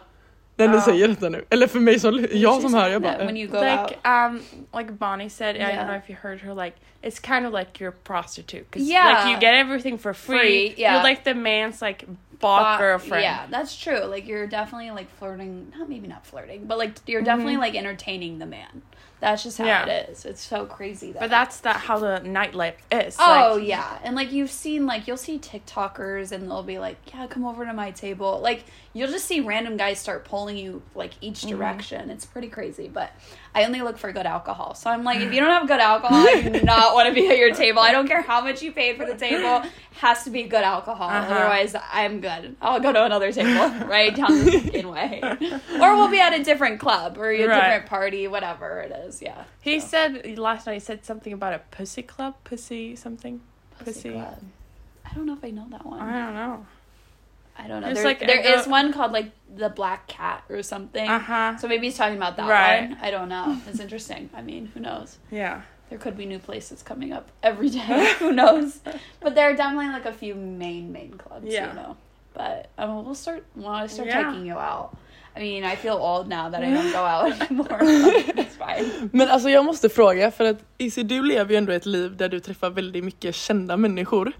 När 0.55 0.67
ni 0.67 0.75
Ja. 0.75 0.81
säger 0.81 1.07
detta 1.07 1.29
nu. 1.29 1.45
Eller 1.49 1.67
för 1.67 1.79
mig 1.79 1.99
som, 1.99 2.27
jag 2.31 2.61
som 2.61 2.73
hör, 2.73 2.89
jag 2.89 3.01
bara... 3.01 3.17
When 3.17 3.37
you 3.37 3.47
go 3.51 3.57
like 3.61 3.77
out. 3.77 3.91
um 4.03 4.41
like 4.79 4.91
Bonnie 4.91 5.29
said, 5.29 5.55
I 5.55 5.59
Yeah. 5.59 5.69
don't 5.77 5.87
know 5.87 5.97
if 6.03 6.09
you 6.09 6.17
heard 6.21 6.41
her. 6.41 6.55
Like 6.65 6.75
it's 7.01 7.19
kind 7.19 7.45
of 7.47 7.53
like 7.53 7.79
you're 7.79 7.89
a 7.89 7.97
prostitute 8.03 8.63
because 8.71 8.91
Yeah. 8.91 9.07
like 9.25 9.31
you 9.31 9.39
get 9.39 9.55
everything 9.55 9.97
for 9.97 10.13
free. 10.13 10.37
Free, 10.39 10.73
yeah. 10.77 10.93
You're 10.93 11.09
like 11.09 11.23
the 11.23 11.33
man's 11.33 11.81
like 11.81 12.05
girlfriend. 12.41 13.23
Yeah, 13.23 13.45
that's 13.49 13.75
true. 13.75 14.05
Like 14.05 14.27
you're 14.27 14.47
definitely 14.47 14.91
like 14.91 15.09
flirting, 15.17 15.71
not 15.77 15.89
maybe 15.89 16.07
not 16.07 16.25
flirting, 16.25 16.65
but 16.65 16.77
like 16.77 16.97
you're 17.05 17.21
definitely 17.21 17.53
mm-hmm. 17.53 17.61
like 17.61 17.75
entertaining 17.75 18.39
the 18.39 18.45
man. 18.45 18.81
That's 19.21 19.43
just 19.43 19.57
how 19.59 19.63
Mm-hmm. 19.65 19.87
Yeah. 19.87 19.93
it 19.93 20.09
is. 20.09 20.25
It's 20.25 20.41
so 20.41 20.65
crazy. 20.65 21.11
That 21.13 21.19
But 21.21 21.29
that's 21.29 21.59
that 21.61 21.77
how 21.77 21.99
the 21.99 22.21
nightlife 22.25 22.73
is. 22.91 23.15
Oh 23.19 23.55
like, 23.57 23.67
yeah, 23.67 23.99
and 24.03 24.15
like 24.15 24.31
you've 24.33 24.51
seen 24.51 24.85
like 24.85 25.07
you'll 25.07 25.15
see 25.15 25.37
TikTokers 25.39 26.31
and 26.31 26.49
they'll 26.49 26.63
be 26.63 26.79
like, 26.79 26.97
"Yeah, 27.13 27.27
come 27.27 27.45
over 27.45 27.63
to 27.65 27.71
my 27.73 27.91
table." 27.91 28.39
Like 28.41 28.65
you'll 28.93 29.09
just 29.11 29.25
see 29.25 29.39
random 29.39 29.77
guys 29.77 29.99
start 29.99 30.25
pulling 30.25 30.57
you 30.57 30.81
like 30.95 31.11
each 31.21 31.41
Mm-hmm. 31.41 31.57
direction. 31.57 32.09
It's 32.09 32.25
pretty 32.25 32.49
crazy, 32.49 32.87
but 32.87 33.11
I 33.53 33.63
only 33.65 33.81
look 33.81 33.97
for 33.97 34.11
good 34.11 34.25
alcohol. 34.25 34.73
So 34.75 34.89
I'm 34.89 35.03
like, 35.03 35.19
if 35.21 35.31
you 35.33 35.39
don't 35.41 35.49
have 35.51 35.67
good 35.67 35.79
alcohol, 35.79 36.17
I 36.27 36.41
do 36.41 36.61
not 36.63 36.93
want 36.95 37.07
to 37.07 37.13
be 37.13 37.29
at 37.29 37.37
your 37.37 37.53
table. 37.53 37.79
I 37.79 37.91
don't 37.91 38.07
care 38.07 38.21
how 38.23 38.41
much 38.41 38.61
you 38.61 38.71
paid 38.71 38.97
for 38.97 39.05
the 39.05 39.15
table. 39.15 39.63
Has 39.97 40.23
to 40.23 40.29
be 40.31 40.43
good 40.43 40.63
alcohol. 40.63 41.09
Uh-huh. 41.09 41.31
Otherwise, 41.35 41.75
I'm 41.93 42.21
good. 42.21 42.55
I'll 42.61 42.79
go 42.79 42.91
to 42.91 43.03
another 43.05 43.31
table 43.31 43.69
right 43.87 44.15
down 44.15 44.45
the 44.45 44.51
fucking 44.59 44.87
way, 44.87 45.19
or 45.79 45.95
we'll 45.95 46.09
be 46.09 46.19
at 46.19 46.33
a 46.33 46.43
different 46.43 46.79
club 46.79 47.17
or 47.19 47.29
a 47.29 47.45
Right. 47.45 47.55
different 47.55 47.85
party, 47.87 48.27
whatever 48.27 48.79
it 48.79 48.91
is. 49.05 49.10
Yeah. 49.19 49.45
He 49.61 49.79
So. 49.79 49.87
said 49.87 50.37
last 50.37 50.67
night. 50.67 50.73
He 50.75 50.79
said 50.79 51.03
something 51.03 51.33
about 51.33 51.53
a 51.53 51.59
pussy 51.71 52.03
club, 52.03 52.35
pussy 52.43 52.95
something. 52.95 53.41
Pussy. 53.83 54.11
Club. 54.11 54.37
I 55.09 55.13
don't 55.15 55.25
know 55.25 55.33
if 55.33 55.43
I 55.43 55.49
know 55.49 55.65
that 55.71 55.83
one. 55.85 55.99
I 55.99 56.25
don't 56.25 56.35
know. 56.35 56.65
I 57.57 57.67
don't 57.67 57.81
know. 57.81 57.87
There's 57.87 57.97
There, 57.97 58.05
like 58.05 58.19
there 58.19 58.59
is 58.59 58.67
one 58.67 58.93
called 58.93 59.11
like 59.11 59.31
the 59.53 59.69
Black 59.69 60.07
Cat 60.07 60.43
or 60.49 60.61
something. 60.63 61.07
Uh 61.09 61.19
huh. 61.19 61.57
So 61.57 61.67
maybe 61.67 61.87
he's 61.87 61.97
talking 61.97 62.15
about 62.17 62.37
that 62.37 62.47
Right. 62.47 62.89
one. 62.89 62.97
I 63.01 63.11
don't 63.11 63.27
know. 63.29 63.57
It's 63.67 63.79
interesting. 63.79 64.29
I 64.33 64.41
mean, 64.41 64.67
who 64.73 64.79
knows? 64.79 65.17
Yeah. 65.31 65.63
There 65.89 65.99
could 65.99 66.15
be 66.15 66.25
new 66.25 66.39
places 66.39 66.81
coming 66.81 67.11
up 67.11 67.29
every 67.43 67.69
day. 67.69 68.13
who 68.19 68.31
knows? 68.31 68.79
But 69.19 69.35
there 69.35 69.49
are 69.49 69.55
definitely 69.55 69.87
like 69.89 70.05
a 70.05 70.13
few 70.13 70.35
main 70.35 70.91
main 70.93 71.15
clubs. 71.15 71.45
Yeah. 71.47 71.67
You 71.69 71.73
know. 71.73 71.97
But 72.33 72.69
um, 72.77 73.03
we'll 73.03 73.13
start. 73.15 73.43
To 73.55 73.61
start 73.89 74.07
Yeah. 74.07 74.23
taking 74.29 74.45
you 74.45 74.57
out. 74.57 74.95
I 75.35 75.39
mean, 75.39 75.63
I 75.73 75.75
feel 75.75 75.93
old 75.93 76.27
now 76.27 76.49
that 76.51 76.61
I 76.63 76.65
don't 76.73 76.91
go 76.91 76.99
out 77.05 77.41
anymore. 77.51 77.79
it's 78.35 78.57
fine. 78.57 79.09
Men 79.13 79.29
alltså 79.29 79.49
jag 79.49 79.65
måste 79.65 79.89
fråga, 79.89 80.31
för 80.31 80.45
att 80.45 80.57
Izzy 80.77 81.03
du 81.03 81.21
lever 81.23 81.51
ju 81.51 81.57
ändå 81.57 81.71
ett 81.73 81.85
liv 81.85 82.17
där 82.17 82.29
du 82.29 82.39
träffar 82.39 82.69
väldigt 82.69 83.03
mycket 83.03 83.35
kända 83.35 83.77
människor. 83.77 84.31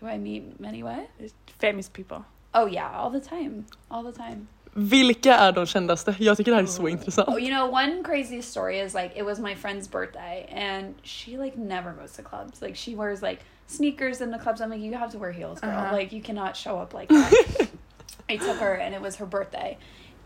Do 0.00 0.08
I 0.08 0.18
meet 0.18 0.58
many 0.60 0.82
what? 0.82 0.98
Famous 1.60 1.88
people. 1.88 2.18
Oh 2.52 2.72
yeah, 2.72 2.96
all 2.96 3.12
the 3.20 3.28
time, 3.28 3.64
all 3.88 4.12
the 4.12 4.12
time. 4.12 4.46
Vilka 4.76 5.34
är 5.36 5.52
de 5.52 5.66
kändaste? 5.66 6.14
Jag 6.18 6.36
tycker 6.36 6.50
det 6.50 6.56
här 6.56 6.62
är 6.62 6.66
så 6.66 6.82
Oh, 6.82 6.90
intressant. 6.92 7.40
you 7.40 7.48
know, 7.50 7.70
one 7.74 8.02
crazy 8.04 8.42
story 8.42 8.80
is 8.80 8.94
like 8.94 9.10
it 9.16 9.24
was 9.24 9.38
my 9.38 9.54
friend's 9.54 9.90
birthday 9.90 10.46
and 10.56 10.94
she 11.02 11.36
like 11.38 11.56
never 11.58 11.92
goes 11.92 12.12
to 12.16 12.22
clubs. 12.22 12.62
Like 12.62 12.74
she 12.76 12.94
wears 12.96 13.22
like 13.22 13.38
sneakers 13.66 14.20
in 14.20 14.32
the 14.32 14.38
clubs. 14.38 14.60
I'm 14.60 14.70
like, 14.70 14.80
you 14.82 14.94
have 14.98 15.12
to 15.12 15.18
wear 15.18 15.32
heels, 15.32 15.60
girl. 15.60 15.70
Uh-huh. 15.70 15.96
Like 15.96 16.12
you 16.16 16.22
cannot 16.22 16.56
show 16.56 16.78
up 16.78 16.94
like 16.94 17.08
that. 17.08 17.68
I 18.28 18.36
took 18.36 18.56
her 18.60 18.74
and 18.74 18.94
it 18.94 19.00
was 19.02 19.16
her 19.16 19.26
birthday. 19.26 19.76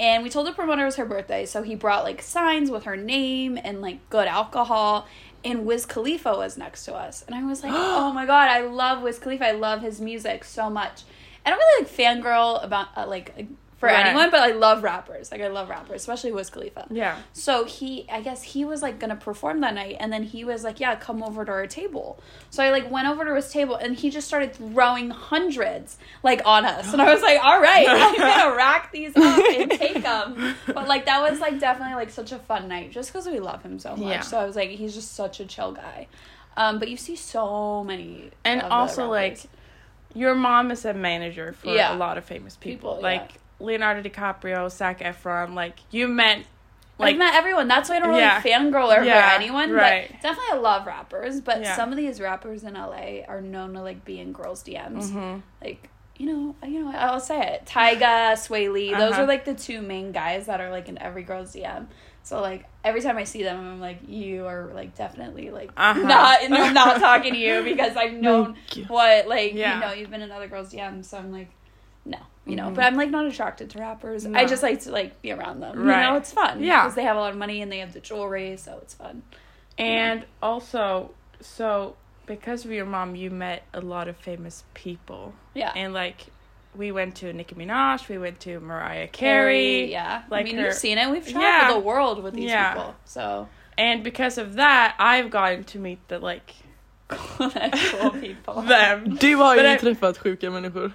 And 0.00 0.22
we 0.22 0.30
told 0.30 0.46
the 0.46 0.52
promoter 0.52 0.82
it 0.82 0.86
was 0.86 0.96
her 0.96 1.04
birthday, 1.04 1.44
so 1.44 1.62
he 1.62 1.74
brought 1.74 2.04
like 2.04 2.22
signs 2.22 2.70
with 2.70 2.84
her 2.84 2.96
name 2.96 3.58
and 3.62 3.80
like 3.80 4.08
good 4.10 4.28
alcohol. 4.28 5.06
and 5.44 5.64
Wiz 5.64 5.86
Khalifa 5.86 6.32
was 6.36 6.58
next 6.58 6.84
to 6.86 6.94
us, 6.94 7.24
and 7.26 7.34
I 7.34 7.44
was 7.44 7.62
like, 7.62 7.72
"Oh 7.74 8.12
my 8.12 8.26
god, 8.26 8.48
I 8.48 8.60
love 8.60 9.02
Wiz 9.02 9.18
Khalifa. 9.18 9.46
I 9.46 9.52
love 9.52 9.82
his 9.82 10.00
music 10.00 10.44
so 10.44 10.68
much." 10.70 11.02
I 11.46 11.50
don't 11.50 11.58
really 11.58 11.84
like 11.84 11.92
fangirl 11.92 12.62
about 12.62 12.88
uh, 12.96 13.06
like 13.06 13.46
for 13.78 13.86
Right. 13.86 14.06
anyone, 14.06 14.30
but 14.30 14.40
I 14.40 14.50
love 14.52 14.82
rappers. 14.82 15.30
Like 15.30 15.40
I 15.40 15.48
love 15.48 15.68
rappers, 15.68 15.96
especially 16.00 16.32
Wiz 16.32 16.50
Khalifa. 16.50 16.88
Yeah. 16.90 17.16
So 17.32 17.64
he, 17.64 18.06
I 18.10 18.20
guess 18.20 18.42
he 18.42 18.64
was 18.64 18.82
like 18.82 18.98
gonna 18.98 19.14
perform 19.16 19.60
that 19.60 19.72
night, 19.74 19.96
and 20.00 20.12
then 20.12 20.24
he 20.24 20.44
was 20.44 20.64
like, 20.64 20.80
"Yeah, 20.80 20.96
come 20.96 21.22
over 21.22 21.44
to 21.44 21.52
our 21.52 21.66
table." 21.68 22.20
So 22.50 22.62
I 22.62 22.70
like 22.70 22.90
went 22.90 23.06
over 23.06 23.24
to 23.24 23.34
his 23.36 23.50
table, 23.52 23.76
and 23.76 23.94
he 23.96 24.10
just 24.10 24.26
started 24.26 24.52
throwing 24.54 25.10
hundreds 25.10 25.96
like 26.24 26.42
on 26.44 26.64
us, 26.64 26.92
and 26.92 27.00
I 27.00 27.12
was 27.12 27.22
like, 27.22 27.38
"All 27.42 27.60
right, 27.60 27.86
I'm 27.88 28.16
gonna 28.16 28.56
rack 28.56 28.90
these 28.92 29.16
up 29.16 29.38
and 29.54 29.70
take 29.70 30.02
them." 30.02 30.56
But 30.66 30.88
like 30.88 31.06
that 31.06 31.20
was 31.30 31.38
like 31.40 31.60
definitely 31.60 31.94
like 31.94 32.10
such 32.10 32.32
a 32.32 32.38
fun 32.40 32.66
night, 32.68 32.90
just 32.90 33.12
because 33.12 33.26
we 33.26 33.38
love 33.38 33.62
him 33.62 33.78
so 33.78 33.90
much. 33.96 34.00
Yeah. 34.08 34.20
So 34.22 34.38
I 34.38 34.44
was 34.44 34.56
like, 34.56 34.70
he's 34.70 34.94
just 34.94 35.14
such 35.14 35.38
a 35.40 35.46
chill 35.46 35.72
guy. 35.72 36.08
Um, 36.56 36.80
but 36.80 36.88
you 36.88 36.96
see 36.96 37.14
so 37.14 37.84
many, 37.84 38.30
And 38.44 38.62
also, 38.62 39.08
like. 39.08 39.38
Your 40.14 40.34
mom 40.34 40.70
is 40.70 40.84
a 40.86 40.94
manager 40.94 41.52
for 41.52 41.68
Yeah. 41.68 41.94
a 41.94 41.96
lot 41.96 42.16
of 42.16 42.24
famous 42.24 42.56
people. 42.56 42.94
People, 42.94 43.02
like 43.02 43.32
Leonardo 43.60 44.08
DiCaprio, 44.08 44.70
Zac 44.70 45.00
Efron. 45.00 45.54
Like 45.54 45.78
you 45.90 46.08
met 46.08 46.38
I've 46.38 46.44
like 46.98 47.16
met 47.18 47.34
everyone. 47.34 47.68
That's 47.68 47.88
why 47.88 47.96
I 47.96 47.98
don't 48.00 48.08
really 48.08 48.20
Yeah. 48.22 48.40
fangirl 48.42 48.92
over 48.96 49.04
Yeah, 49.04 49.32
anyone. 49.34 49.70
right. 49.70 50.08
But 50.10 50.20
definitely 50.22 50.52
I 50.52 50.56
love 50.56 50.86
rappers. 50.86 51.40
But 51.40 51.62
Yeah. 51.62 51.76
some 51.76 51.90
of 51.92 51.96
these 51.96 52.20
rappers 52.20 52.64
in 52.64 52.74
LA 52.74 53.22
are 53.28 53.40
known 53.40 53.74
to 53.74 53.82
like 53.82 54.04
be 54.04 54.18
in 54.18 54.32
girls' 54.32 54.62
DMs. 54.64 55.10
Mhm. 55.12 55.42
Like, 55.62 55.88
you 56.16 56.26
know, 56.26 56.56
you 56.66 56.82
know, 56.84 56.92
I'll 56.96 57.20
say 57.20 57.40
it. 57.40 57.66
Tyga, 57.66 58.32
Swae 58.32 58.72
Lee, 58.72 58.92
those 58.92 59.12
Uh-huh. 59.12 59.22
are 59.22 59.26
like 59.26 59.44
the 59.44 59.54
two 59.54 59.80
main 59.80 60.10
guys 60.10 60.46
that 60.46 60.60
are 60.60 60.70
like 60.70 60.88
in 60.88 61.00
every 61.00 61.22
girl's 61.22 61.52
DM. 61.54 61.86
So 62.24 62.40
like 62.40 62.64
every 62.82 63.00
time 63.00 63.16
I 63.16 63.22
see 63.24 63.44
them, 63.44 63.58
I'm 63.60 63.80
like, 63.80 64.00
you 64.08 64.46
are 64.46 64.70
like 64.74 64.96
definitely 64.96 65.50
like 65.50 65.70
Uh-huh. 65.76 66.00
not, 66.02 66.42
and 66.42 66.52
I'm 66.52 66.74
not 66.74 66.98
talking 66.98 67.32
to 67.32 67.38
you 67.46 67.62
because 67.62 67.96
I've 67.96 68.12
known 68.14 68.56
what 68.88 69.28
like 69.28 69.54
Yeah. 69.54 69.74
you 69.76 69.80
know 69.80 69.92
you've 69.92 70.10
been 70.10 70.22
in 70.22 70.32
other 70.32 70.48
girls' 70.48 70.72
DMs. 70.72 71.04
So 71.04 71.16
I'm 71.16 71.30
like, 71.30 71.48
no, 72.08 72.18
you 72.46 72.56
know. 72.56 72.68
Mhm. 72.70 72.74
But 72.74 72.84
I'm 72.84 72.96
like 72.96 73.10
not 73.10 73.26
attracted 73.26 73.70
to 73.70 73.78
rappers. 73.78 74.26
I 74.26 74.44
just 74.44 74.62
like 74.62 74.80
to 74.82 74.90
like 74.90 75.20
be 75.22 75.30
around 75.32 75.60
them. 75.60 75.74
Right. 75.86 76.04
You 76.04 76.10
know, 76.10 76.16
it's 76.16 76.32
fun. 76.32 76.62
Yeah. 76.62 76.82
because 76.82 76.94
they 76.94 77.04
have 77.04 77.16
a 77.16 77.20
lot 77.20 77.30
of 77.32 77.38
money 77.38 77.62
and 77.62 77.70
they 77.72 77.78
have 77.78 77.92
the 77.92 78.00
jewelry, 78.00 78.56
so 78.56 78.78
it's 78.82 78.94
fun. 78.94 79.22
And 79.78 80.24
also, 80.42 81.10
so 81.40 81.94
because 82.26 82.64
of 82.64 82.70
your 82.72 82.86
mom, 82.86 83.14
you 83.16 83.30
met 83.30 83.62
a 83.72 83.80
lot 83.80 84.08
of 84.08 84.16
famous 84.16 84.64
people. 84.74 85.34
Yeah. 85.54 85.72
And 85.76 85.92
like, 85.94 86.26
we 86.76 86.92
went 86.92 87.14
to 87.16 87.32
Nicki 87.32 87.54
Minaj, 87.54 88.08
we 88.08 88.18
went 88.18 88.40
to 88.40 88.60
Mariah 88.60 89.08
Carey. 89.08 89.90
yeah. 89.90 90.22
like 90.30 90.46
I 90.46 90.48
mean, 90.50 90.56
her- 90.58 90.64
you've 90.66 90.74
seen 90.74 90.98
it. 90.98 91.10
We've 91.10 91.22
traveled 91.26 91.42
Yeah. 91.42 91.72
the 91.72 91.78
world 91.80 92.22
with 92.22 92.34
these 92.34 92.50
Yeah. 92.50 92.72
people. 92.74 92.94
So 93.04 93.48
And 93.78 94.02
because 94.04 94.38
of 94.38 94.54
that, 94.56 94.94
I've 94.98 95.30
gotten 95.30 95.64
to 95.64 95.78
meet 95.78 96.00
the 96.08 96.18
like 96.18 96.54
cool 97.08 98.10
people. 98.10 98.62
them. 98.62 99.16
Du 99.20 99.36
har 99.36 99.56
ju 99.56 99.78
träffat 99.78 100.18
sjuka 100.18 100.50
människor. 100.50 100.90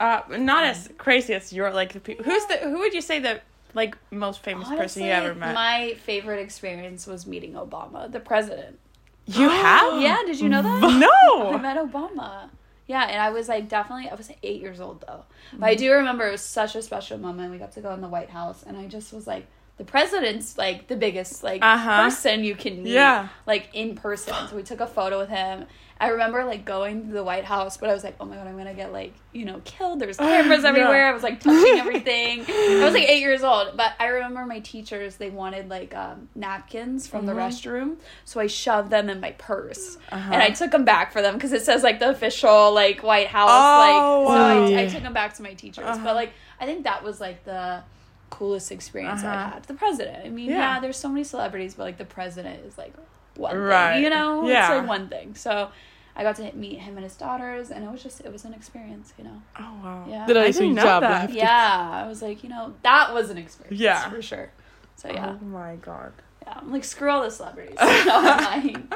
Uh, 0.00 0.20
not 0.38 0.64
as 0.64 0.88
crazy 0.98 1.34
as 1.34 1.52
you're 1.52 1.72
like 1.72 1.92
the 1.92 2.00
people. 2.00 2.24
Who's 2.24 2.44
the 2.46 2.56
who 2.58 2.78
would 2.78 2.94
you 2.94 3.00
say 3.00 3.18
the 3.18 3.40
like 3.74 3.96
most 4.10 4.42
famous 4.42 4.68
person 4.68 5.04
you 5.04 5.10
ever 5.10 5.34
met? 5.34 5.54
my 5.54 5.94
favorite 6.04 6.40
experience 6.40 7.06
was 7.06 7.26
meeting 7.26 7.52
Obama, 7.54 8.10
the 8.10 8.20
president. 8.20 8.78
you 9.26 9.48
have? 9.64 10.00
yeah, 10.00 10.18
did 10.24 10.38
you 10.40 10.48
know 10.48 10.62
that? 10.62 10.80
No. 11.08 11.52
I 11.52 11.56
met 11.60 11.76
Obama. 11.76 12.50
Yeah, 12.86 13.02
and 13.04 13.20
I 13.20 13.30
was 13.30 13.48
like 13.48 13.68
definitely 13.68 14.08
I 14.08 14.14
was 14.14 14.30
eight 14.42 14.60
years 14.60 14.80
old 14.80 15.00
though. 15.02 15.24
But 15.52 15.56
Mm-hmm. 15.56 15.64
I 15.64 15.74
do 15.74 15.92
remember 15.92 16.26
it 16.28 16.32
was 16.32 16.40
such 16.42 16.74
a 16.76 16.82
special 16.82 17.18
moment. 17.18 17.50
We 17.52 17.58
got 17.58 17.72
to 17.72 17.80
go 17.80 17.92
in 17.92 18.00
the 18.00 18.08
White 18.08 18.30
House 18.30 18.62
and 18.66 18.76
I 18.76 18.86
just 18.86 19.12
was 19.12 19.26
like 19.26 19.46
the 19.78 19.84
president's 19.84 20.56
like 20.58 20.88
the 20.88 20.96
biggest 20.96 21.42
like 21.44 21.60
Uh-huh. 21.62 22.04
person 22.04 22.44
you 22.44 22.54
can 22.54 22.82
meet 22.82 22.92
Yeah. 22.94 23.28
like 23.46 23.68
in 23.74 23.94
person. 23.94 24.34
So 24.48 24.56
we 24.56 24.62
took 24.62 24.80
a 24.80 24.86
photo 24.86 25.18
with 25.18 25.28
him. 25.28 25.66
I 26.00 26.10
remember 26.10 26.44
like 26.44 26.64
going 26.64 27.08
to 27.08 27.12
the 27.12 27.24
White 27.24 27.44
House, 27.44 27.76
but 27.76 27.90
I 27.90 27.92
was 27.92 28.04
like, 28.04 28.14
oh 28.20 28.24
my 28.24 28.36
god, 28.36 28.46
I'm 28.46 28.56
gonna 28.56 28.72
get 28.74 28.92
like 28.92 29.14
you 29.32 29.44
know 29.44 29.60
killed. 29.64 29.98
There's 29.98 30.16
cameras 30.18 30.64
everywhere. 30.64 31.08
I 31.08 31.12
was 31.12 31.24
like 31.24 31.40
touching 31.40 31.78
everything. 31.78 32.44
I 32.48 32.82
was 32.84 32.94
like 32.94 33.08
eight 33.08 33.20
years 33.20 33.42
old, 33.42 33.76
but 33.76 33.94
I 33.98 34.06
remember 34.06 34.46
my 34.46 34.60
teachers 34.60 35.16
they 35.16 35.30
wanted 35.30 35.68
like 35.68 35.94
um, 35.96 36.28
napkins 36.36 37.06
from 37.08 37.26
the 37.26 37.32
Mhm. 37.32 37.48
restroom, 37.48 37.96
so 38.24 38.38
I 38.40 38.46
shoved 38.46 38.90
them 38.90 39.10
in 39.10 39.20
my 39.20 39.32
purse 39.32 39.98
Uh-huh. 40.12 40.30
and 40.32 40.40
I 40.42 40.50
took 40.50 40.70
them 40.70 40.84
back 40.84 41.12
for 41.12 41.20
them 41.20 41.34
because 41.34 41.52
it 41.52 41.62
says 41.62 41.82
like 41.82 41.98
the 41.98 42.10
official 42.10 42.72
like 42.72 43.02
White 43.02 43.26
House 43.28 43.50
Oh, 43.50 44.24
like 44.28 44.68
so 44.68 44.74
I, 44.76 44.82
I 44.82 44.86
took 44.86 45.02
them 45.02 45.12
back 45.14 45.34
to 45.34 45.42
my 45.42 45.54
teachers. 45.54 45.84
Uh-huh. 45.84 46.04
But 46.04 46.14
like 46.14 46.32
I 46.60 46.66
think 46.66 46.84
that 46.84 47.02
was 47.02 47.20
like 47.20 47.44
the 47.44 47.82
coolest 48.30 48.70
experience 48.70 49.24
I 49.24 49.34
Uh-huh. 49.34 49.50
had. 49.54 49.62
The 49.64 49.74
president. 49.74 50.24
I 50.24 50.28
mean, 50.28 50.50
Yeah. 50.50 50.74
yeah. 50.74 50.80
there's 50.80 50.96
so 50.96 51.08
many 51.08 51.24
celebrities, 51.24 51.74
but 51.74 51.82
like 51.84 51.98
the 51.98 52.04
president 52.04 52.64
is 52.66 52.78
like 52.78 52.94
one 53.36 53.56
Right. 53.56 53.94
thing. 53.94 54.04
You 54.04 54.10
know, 54.10 54.46
Yeah. 54.48 54.60
it's 54.72 54.78
like 54.80 54.88
one 54.88 55.08
thing. 55.08 55.34
So 55.34 55.70
I 56.18 56.22
got 56.24 56.36
to 56.36 56.52
meet 56.56 56.78
him 56.80 56.96
and 56.96 57.04
his 57.04 57.16
daughters, 57.16 57.70
and 57.70 57.84
it 57.84 57.90
was 57.92 58.02
just 58.02 58.20
it 58.20 58.32
was 58.32 58.44
an 58.44 58.54
experience. 58.54 59.12
You 59.18 59.24
know. 59.24 59.40
Oh 59.58 59.72
wow. 59.84 60.04
Yeah. 60.08 60.26
Det 60.26 60.34
där 60.34 60.42
I 60.44 60.50
didn't 60.52 60.74
know 60.74 60.84
jävla 60.84 61.00
that. 61.08 61.20
häftigt. 61.20 61.36
Yeah, 61.42 62.04
I 62.04 62.08
was 62.08 62.22
like, 62.22 62.42
you 62.46 62.54
know, 62.54 62.72
that 62.82 63.14
was 63.14 63.30
an 63.30 63.38
experience. 63.38 63.82
Yeah. 63.84 64.10
for 64.10 64.22
sure. 64.22 64.48
So 64.96 65.08
yeah, 65.08 65.36
Oh 65.40 65.44
my 65.44 65.76
god. 65.76 66.12
yeah. 66.46 66.58
I'm 66.62 66.72
like, 66.72 66.84
screw 66.84 67.10
all 67.10 67.22
the 67.22 67.30
celebrities. 67.30 67.76
You 67.80 68.04
know, 68.04 68.20
I'm 68.24 68.88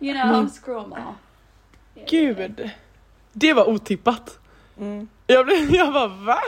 you 0.00 0.14
know, 0.14 0.42
Mm. 0.44 0.50
screw 0.50 0.80
them 0.82 0.92
all. 0.92 1.14
Yeah. 1.96 2.06
Gud. 2.34 2.70
Det 3.32 3.52
var 3.54 3.64
otippat. 3.68 4.38
Mm. 4.78 5.08
Jag, 5.26 5.46
blev, 5.46 5.70
jag 5.74 5.92
bara 5.92 6.08
va? 6.08 6.40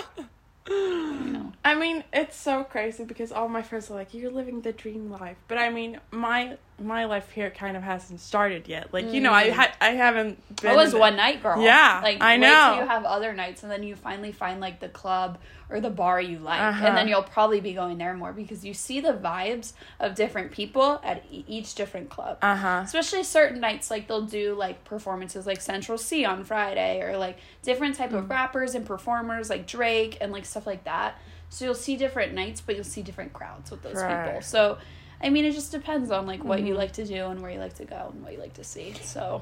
You. 0.69 1.53
I 1.65 1.75
mean, 1.75 2.03
it's 2.13 2.37
so 2.37 2.65
crazy 2.65 3.05
because 3.05 3.33
all 3.33 3.49
my 3.49 3.63
friends 3.63 3.91
are 3.91 3.99
like, 3.99 4.13
"You're 4.19 4.31
living 4.35 4.63
the 4.63 4.73
dream 4.73 5.11
life," 5.11 5.37
but 5.49 5.59
I 5.59 5.71
mean, 5.71 5.99
my 6.11 6.57
my 6.81 7.07
life 7.07 7.31
here 7.31 7.51
kind 7.51 7.77
of 7.77 7.83
hasn't 7.83 8.21
started 8.21 8.69
yet. 8.69 8.93
Like, 8.93 9.13
you 9.13 9.21
know, 9.21 9.33
I 9.33 9.49
Mm. 9.49 9.53
ha- 9.53 9.73
I 9.81 9.91
haven't. 9.91 10.61
Been 10.63 10.71
I 10.71 10.77
was 10.77 10.95
one 10.95 11.17
night 11.17 11.43
girl. 11.43 11.61
Yeah, 11.61 12.01
like 12.03 12.23
I 12.23 12.37
know. 12.37 12.79
you 12.81 12.87
have 12.87 13.05
other 13.05 13.33
nights, 13.33 13.63
and 13.63 13.73
then 13.73 13.83
you 13.83 13.97
finally 13.97 14.33
find 14.33 14.61
like 14.61 14.79
the 14.81 14.89
club 14.89 15.39
or 15.71 15.81
the 15.81 15.91
bar 15.91 16.21
you 16.21 16.39
like, 16.39 16.61
Uh-huh. 16.61 16.87
and 16.87 16.97
then 16.97 17.09
you'll 17.09 17.23
probably 17.23 17.61
be 17.61 17.75
going 17.75 17.99
there 17.99 18.15
more 18.15 18.33
because 18.33 18.65
you 18.65 18.73
see 18.73 19.01
the 19.01 19.13
vibes 19.13 19.73
of 20.01 20.15
different 20.15 20.51
people 20.53 21.01
at 21.05 21.25
e- 21.31 21.45
each 21.49 21.75
different 21.75 22.09
club. 22.11 22.39
Uh 22.43 22.57
huh. 22.57 22.81
Especially 22.85 23.23
certain 23.23 23.61
nights, 23.61 23.91
like 23.91 24.07
they'll 24.09 24.23
do 24.23 24.55
like 24.55 24.85
performances 24.85 25.47
like 25.47 25.61
Central 25.61 25.99
Cee 25.99 26.25
on 26.25 26.45
Friday, 26.45 27.03
or 27.03 27.19
like 27.19 27.39
different 27.63 27.97
type 27.97 28.11
Mm. 28.13 28.19
of 28.19 28.31
rappers 28.31 28.75
and 28.75 28.87
performers 28.87 29.51
like 29.51 29.67
Drake 29.67 30.17
and 30.21 30.33
like 30.33 30.45
stuff 30.47 30.67
like 30.67 30.85
that. 30.85 31.17
So 31.51 31.65
you'll 31.65 31.75
see 31.75 31.97
different 31.97 32.35
nights, 32.35 32.61
but 32.61 32.75
you'll 32.75 32.85
see 32.85 33.03
different 33.03 33.33
crowds 33.33 33.71
with 33.71 33.83
those 33.83 33.95
people. 34.03 34.43
So, 34.43 34.77
I 35.21 35.31
mean, 35.31 35.45
it 35.45 35.55
just 35.55 35.73
depends 35.73 36.11
on 36.11 36.27
like 36.27 36.45
what 36.45 36.61
you 36.61 36.75
Mhm. 36.75 36.81
like 36.81 36.93
to 36.95 37.05
do 37.05 37.31
and 37.31 37.41
where 37.41 37.51
you 37.55 37.63
like 37.65 37.77
to 37.77 37.85
go 37.85 37.97
and 38.13 38.23
what 38.23 38.33
you 38.33 38.41
like 38.43 38.55
to 38.55 38.65
see. 38.65 38.95
So. 39.03 39.41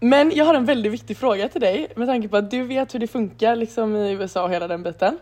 Men 0.00 0.32
jag 0.34 0.44
har 0.44 0.54
en 0.54 0.64
väldigt 0.64 0.92
viktig 0.92 1.16
fråga 1.16 1.48
till 1.48 1.60
dig 1.60 1.92
med 1.96 2.08
tanke 2.08 2.28
på 2.28 2.36
att 2.36 2.50
du 2.50 2.62
vet 2.62 2.94
hur 2.94 2.98
det 2.98 3.06
funkar 3.06 3.56
liksom 3.56 3.96
i 3.96 4.12
USA 4.12 4.42
och 4.42 4.50
hela 4.50 4.68
den 4.68 4.82
biten. 4.82 5.18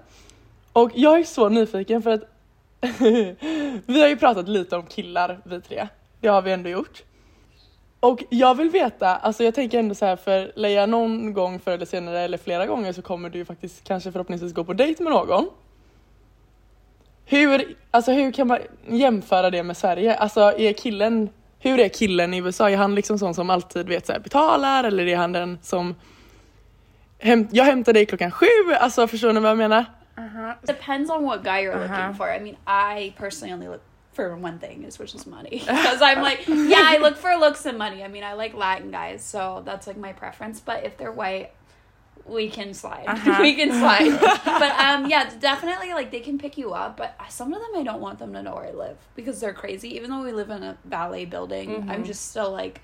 Och 0.72 0.90
jag 0.94 1.18
är 1.20 1.24
så 1.24 1.48
nyfiken 1.48 2.02
för 2.02 2.10
att 2.10 2.22
vi 3.86 4.00
har 4.00 4.08
ju 4.08 4.16
pratat 4.16 4.48
lite 4.48 4.76
om 4.76 4.86
killar 4.86 5.40
vi 5.44 5.60
tre. 5.60 5.88
Det 6.20 6.28
har 6.28 6.42
vi 6.42 6.52
ändå 6.52 6.68
gjort. 6.70 7.02
Och 8.00 8.24
jag 8.30 8.54
vill 8.54 8.70
veta, 8.70 9.16
alltså 9.16 9.44
jag 9.44 9.54
tänker 9.54 9.78
ändå 9.78 9.94
så 9.94 10.06
här 10.06 10.16
för 10.16 10.52
Leia 10.56 10.86
någon 10.86 11.32
gång 11.32 11.58
förr 11.60 11.72
eller 11.72 11.86
senare 11.86 12.20
eller 12.20 12.38
flera 12.38 12.66
gånger 12.66 12.92
så 12.92 13.02
kommer 13.02 13.30
du 13.30 13.38
ju 13.38 13.44
faktiskt 13.44 13.84
kanske 13.84 14.12
förhoppningsvis 14.12 14.52
gå 14.54 14.64
på 14.64 14.72
dejt 14.72 15.02
med 15.02 15.12
någon. 15.12 15.48
Hur, 17.24 17.76
alltså 17.90 18.12
hur 18.12 18.32
kan 18.32 18.46
man 18.46 18.58
jämföra 18.88 19.50
det 19.50 19.62
med 19.62 19.76
Sverige? 19.76 20.14
Alltså 20.14 20.40
är 20.40 20.72
killen, 20.72 21.28
hur 21.58 21.80
är 21.80 21.88
killen 21.88 22.34
i 22.34 22.38
USA? 22.38 22.70
Är 22.70 22.76
han 22.76 22.94
liksom 22.94 23.18
sån 23.18 23.34
som 23.34 23.50
alltid 23.50 23.88
vet 23.88 24.06
så 24.06 24.12
här, 24.12 24.20
betalar 24.20 24.84
eller 24.84 25.06
är 25.06 25.16
han 25.16 25.32
den 25.32 25.58
som 25.62 25.94
häm, 27.18 27.48
jag 27.52 27.64
hämtar 27.64 27.92
dig 27.92 28.06
klockan 28.06 28.30
sju, 28.30 28.46
alltså 28.80 29.06
förstår 29.08 29.32
ni 29.32 29.40
vad 29.40 29.50
jag 29.50 29.58
menar? 29.58 29.84
Uh 30.18 30.24
huh. 30.24 30.52
depends 30.62 31.10
on 31.10 31.24
what 31.24 31.42
guy 31.44 31.62
you're 31.62 31.74
Uh-huh. 31.74 31.88
looking 31.88 32.14
for. 32.16 32.26
I 32.28 32.40
mean, 32.40 32.56
I 32.96 33.10
personally 33.18 33.54
only 33.54 33.66
look 33.66 33.82
for 34.16 34.34
one 34.36 34.58
thing, 34.58 34.82
is 34.84 34.98
which 34.98 35.14
is 35.14 35.26
money. 35.26 35.58
Because 35.66 36.02
I'm 36.02 36.20
like, 36.22 36.46
yeah, 36.48 36.82
I 36.82 36.98
look 36.98 37.16
for 37.16 37.34
looks 37.36 37.64
and 37.66 37.78
money. 37.78 38.02
I 38.02 38.08
mean, 38.08 38.24
I 38.24 38.32
like 38.32 38.54
Latin 38.54 38.90
guys, 38.90 39.22
so 39.22 39.62
that's 39.64 39.86
like 39.86 39.96
my 39.96 40.12
preference. 40.12 40.58
But 40.58 40.84
if 40.84 40.96
they're 40.96 41.12
white, 41.12 41.52
we 42.24 42.48
can 42.50 42.74
slide. 42.74 43.04
Uh-huh. 43.14 43.38
we 43.42 43.54
can 43.54 43.70
slide. 43.70 44.18
but 44.44 44.72
um, 44.80 45.06
yeah, 45.08 45.30
definitely 45.38 45.92
like 45.92 46.10
they 46.10 46.20
can 46.20 46.38
pick 46.38 46.58
you 46.58 46.72
up. 46.72 46.96
But 46.96 47.14
some 47.28 47.52
of 47.52 47.60
them, 47.60 47.70
I 47.76 47.82
don't 47.84 48.00
want 48.00 48.18
them 48.18 48.32
to 48.32 48.42
know 48.42 48.54
where 48.56 48.66
I 48.66 48.72
live 48.72 48.96
because 49.14 49.38
they're 49.38 49.54
crazy. 49.54 49.94
Even 49.96 50.10
though 50.10 50.24
we 50.24 50.32
live 50.32 50.50
in 50.50 50.62
a 50.64 50.76
ballet 50.84 51.24
building, 51.26 51.86
I'm 51.88 52.02
Mhm. 52.02 52.06
just 52.06 52.30
still 52.30 52.50
like, 52.50 52.80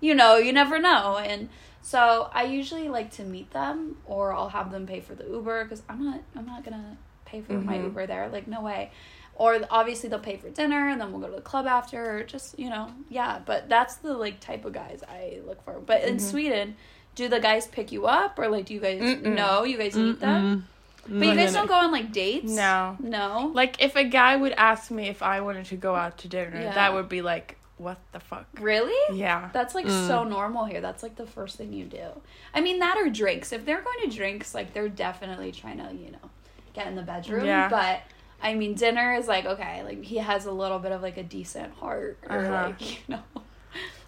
you 0.00 0.14
know, 0.14 0.36
you 0.36 0.52
never 0.54 0.78
know. 0.78 1.18
And 1.18 1.48
so 1.82 2.30
I 2.32 2.44
usually 2.44 2.88
like 2.88 3.10
to 3.18 3.24
meet 3.24 3.50
them, 3.50 3.96
or 4.06 4.32
I'll 4.32 4.48
have 4.50 4.70
them 4.70 4.86
pay 4.86 5.00
for 5.00 5.14
the 5.14 5.24
Uber 5.24 5.64
because 5.64 5.82
I'm 5.88 6.02
not, 6.04 6.20
I'm 6.36 6.46
not 6.46 6.64
gonna 6.64 6.96
pay 7.26 7.42
for 7.42 7.54
my 7.60 7.76
Mhm. 7.76 7.84
Uber 7.84 8.06
there. 8.06 8.28
Like 8.30 8.46
no 8.46 8.62
way. 8.62 8.90
Or 9.38 9.60
obviously 9.70 10.08
they'll 10.08 10.18
pay 10.18 10.36
for 10.36 10.50
dinner, 10.50 10.88
and 10.88 11.00
then 11.00 11.12
we'll 11.12 11.20
go 11.20 11.28
to 11.28 11.36
the 11.36 11.40
club 11.40 11.66
after. 11.66 12.18
Or 12.18 12.22
just 12.24 12.58
you 12.58 12.68
know, 12.68 12.90
yeah. 13.08 13.38
But 13.44 13.68
that's 13.68 13.94
the 13.96 14.12
like 14.14 14.40
type 14.40 14.64
of 14.64 14.72
guys 14.72 15.02
I 15.08 15.38
look 15.46 15.62
for. 15.64 15.78
But 15.80 16.02
in 16.02 16.16
Mhm. 16.16 16.20
Sweden, 16.20 16.76
do 17.14 17.28
the 17.28 17.40
guys 17.40 17.66
pick 17.66 17.90
you 17.92 18.06
up, 18.06 18.38
or 18.38 18.48
like 18.48 18.66
do 18.66 18.74
you 18.74 18.80
guys 18.80 19.00
Mm-mm. 19.00 19.34
know 19.36 19.62
you 19.64 19.78
guys 19.78 19.96
meet 19.96 20.20
them? 20.20 20.66
But 21.10 21.24
you 21.26 21.34
guys 21.36 21.54
don't 21.54 21.68
go 21.68 21.74
on 21.74 21.90
like 21.90 22.12
dates? 22.12 22.50
No. 22.52 22.96
No? 23.00 23.50
Like 23.54 23.80
if 23.82 23.96
a 23.96 24.04
guy 24.04 24.36
would 24.36 24.52
ask 24.52 24.90
me 24.90 25.08
if 25.08 25.22
I 25.22 25.40
wanted 25.40 25.64
to 25.66 25.76
go 25.76 25.94
out 25.94 26.18
to 26.18 26.28
dinner, 26.28 26.60
Yeah. 26.60 26.74
that 26.74 26.92
would 26.92 27.08
be 27.08 27.22
like, 27.22 27.56
what 27.78 27.96
the 28.12 28.20
fuck? 28.20 28.44
Really? 28.60 29.16
Yeah. 29.16 29.48
That's 29.54 29.74
like 29.74 29.88
so 29.88 30.24
normal 30.24 30.64
here. 30.66 30.80
That's 30.82 31.02
like 31.02 31.14
the 31.16 31.26
first 31.26 31.56
thing 31.56 31.72
you 31.72 31.84
do. 31.86 32.08
I 32.52 32.60
mean, 32.60 32.80
that 32.80 32.98
or 32.98 33.08
drinks. 33.08 33.52
If 33.52 33.64
they're 33.64 33.80
going 33.80 34.10
to 34.10 34.14
drinks, 34.16 34.52
like 34.54 34.74
they're 34.74 34.88
definitely 34.88 35.50
trying 35.52 35.78
to, 35.78 35.94
you 35.94 36.10
know, 36.10 36.28
get 36.74 36.88
in 36.88 36.96
the 36.96 37.02
bedroom. 37.02 37.46
Yeah. 37.46 37.68
But 37.70 38.00
I 38.42 38.54
mean, 38.54 38.74
dinner 38.74 39.14
is 39.14 39.26
like 39.28 39.44
okay, 39.46 39.82
like 39.84 40.02
he 40.02 40.16
has 40.18 40.46
a 40.46 40.52
little 40.52 40.78
bit 40.78 40.92
of 40.92 41.02
like 41.02 41.16
a 41.16 41.22
decent 41.22 41.74
heart, 41.74 42.18
or 42.28 42.36
Uh-huh. 42.38 42.66
like 42.68 42.80
you 43.08 43.14
know. 43.14 43.22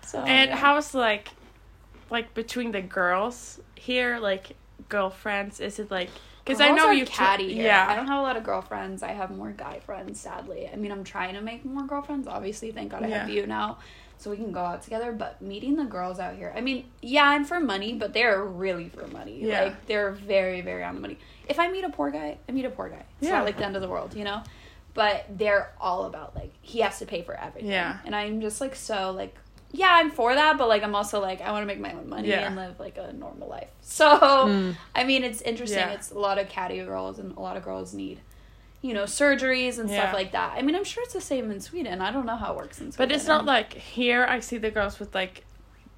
So 0.07 0.21
And 0.21 0.51
yeah. 0.51 0.57
how's 0.57 0.95
like, 0.95 1.31
like 2.11 2.35
between 2.35 2.73
the 2.73 2.81
girls 2.83 3.61
here, 3.77 4.19
like 4.19 4.57
girlfriends? 4.89 5.61
Is 5.61 5.79
it 5.79 5.91
like? 5.91 6.11
Because 6.45 6.61
I 6.61 6.71
know 6.71 6.87
are 6.87 6.95
you. 6.95 7.05
t- 7.05 7.13
catty 7.13 7.53
here. 7.55 7.65
yeah. 7.67 7.87
I 7.89 7.95
don't 7.95 8.09
have 8.09 8.19
a 8.19 8.23
lot 8.23 8.37
of 8.37 8.43
girlfriends. 8.43 9.03
I 9.05 9.13
have 9.13 9.31
more 9.31 9.51
guy 9.53 9.79
friends. 9.81 10.21
Sadly, 10.21 10.69
I 10.73 10.75
mean, 10.77 10.91
I'm 10.91 11.05
trying 11.05 11.35
to 11.35 11.41
make 11.41 11.65
more 11.65 11.85
girlfriends. 11.85 12.27
Obviously, 12.27 12.73
thank 12.73 12.91
God 12.91 13.05
I 13.05 13.09
have 13.09 13.29
you 13.31 13.47
now, 13.47 13.79
so 14.21 14.31
we 14.31 14.37
can 14.37 14.53
go 14.53 14.61
out 14.61 14.83
together. 14.83 15.13
But 15.13 15.41
meeting 15.43 15.77
the 15.77 15.85
girls 15.85 16.19
out 16.19 16.37
here, 16.37 16.53
I 16.55 16.61
mean, 16.61 16.85
yeah, 17.03 17.25
I'm 17.25 17.45
for 17.45 17.59
money, 17.59 17.95
but 17.95 18.13
they're 18.13 18.45
really 18.45 18.89
for 18.89 19.07
money. 19.09 19.41
Yeah. 19.43 19.65
Like 19.65 19.87
they're 19.87 20.13
very, 20.13 20.61
very 20.61 20.85
on 20.85 20.95
the 20.95 21.01
money. 21.01 21.19
If 21.49 21.59
I 21.59 21.69
meet 21.69 21.85
a 21.85 21.89
poor 21.91 22.11
guy, 22.11 22.39
I 22.49 22.53
meet 22.53 22.65
a 22.65 22.71
poor 22.71 22.89
guy. 22.89 23.05
It's 23.19 23.29
Yeah. 23.29 23.39
not 23.39 23.45
like 23.45 23.57
the 23.57 23.65
end 23.65 23.77
of 23.77 23.83
the 23.83 23.89
world, 23.89 24.15
you 24.15 24.25
know. 24.25 24.43
But 24.95 25.27
they're 25.37 25.73
all 25.81 26.05
about 26.05 26.35
like 26.37 26.53
he 26.61 26.81
has 26.81 26.99
to 26.99 27.07
pay 27.07 27.23
for 27.23 27.35
everything. 27.35 27.71
Yeah. 27.71 27.99
And 28.05 28.15
I'm 28.15 28.41
just 28.41 28.61
like 28.61 28.75
so 28.77 29.11
like 29.13 29.37
yeah, 29.73 29.89
I'm 29.93 30.11
for 30.11 30.35
that, 30.35 30.59
but 30.59 30.67
like 30.69 30.83
I'm 30.83 30.97
also 30.97 31.21
like 31.21 31.41
I 31.41 31.53
want 31.53 31.63
to 31.63 31.67
make 31.67 31.79
my 31.79 31.93
own 31.93 32.09
money 32.09 32.29
Yeah. 32.29 32.47
and 32.47 32.57
live 32.57 32.81
like 32.81 32.99
a 32.99 33.13
normal 33.13 33.49
life. 33.49 33.69
So 33.83 34.19
Mm. 34.19 34.77
I 34.97 35.05
mean, 35.05 35.23
it's 35.25 35.41
interesting. 35.43 35.79
Yeah. 35.79 35.91
It's 35.93 36.11
a 36.11 36.19
lot 36.19 36.39
of 36.39 36.49
catty 36.49 36.79
girls, 36.85 37.19
and 37.21 37.37
a 37.37 37.41
lot 37.41 37.57
of 37.57 37.63
girls 37.65 37.95
need, 37.95 38.21
you 38.83 38.95
know, 38.95 39.05
surgeries 39.05 39.79
and 39.79 39.89
Yeah. 39.91 40.01
stuff 40.01 40.15
like 40.15 40.33
that. 40.33 40.55
I 40.57 40.63
mean, 40.63 40.75
I'm 40.75 40.85
sure 40.85 41.03
it's 41.03 41.13
the 41.13 41.21
same 41.21 41.51
in 41.51 41.61
Sweden. 41.61 42.01
I 42.01 42.11
don't 42.11 42.25
know 42.27 42.37
how 42.37 42.53
it 42.53 42.57
works 42.57 42.81
in 42.81 42.93
Sweden. 42.93 43.09
But 43.09 43.15
it's 43.15 43.27
not 43.27 43.45
like 43.45 43.75
here. 43.75 44.25
I 44.25 44.41
see 44.41 44.57
the 44.59 44.71
girls 44.71 44.99
with 44.99 45.15
like 45.15 45.45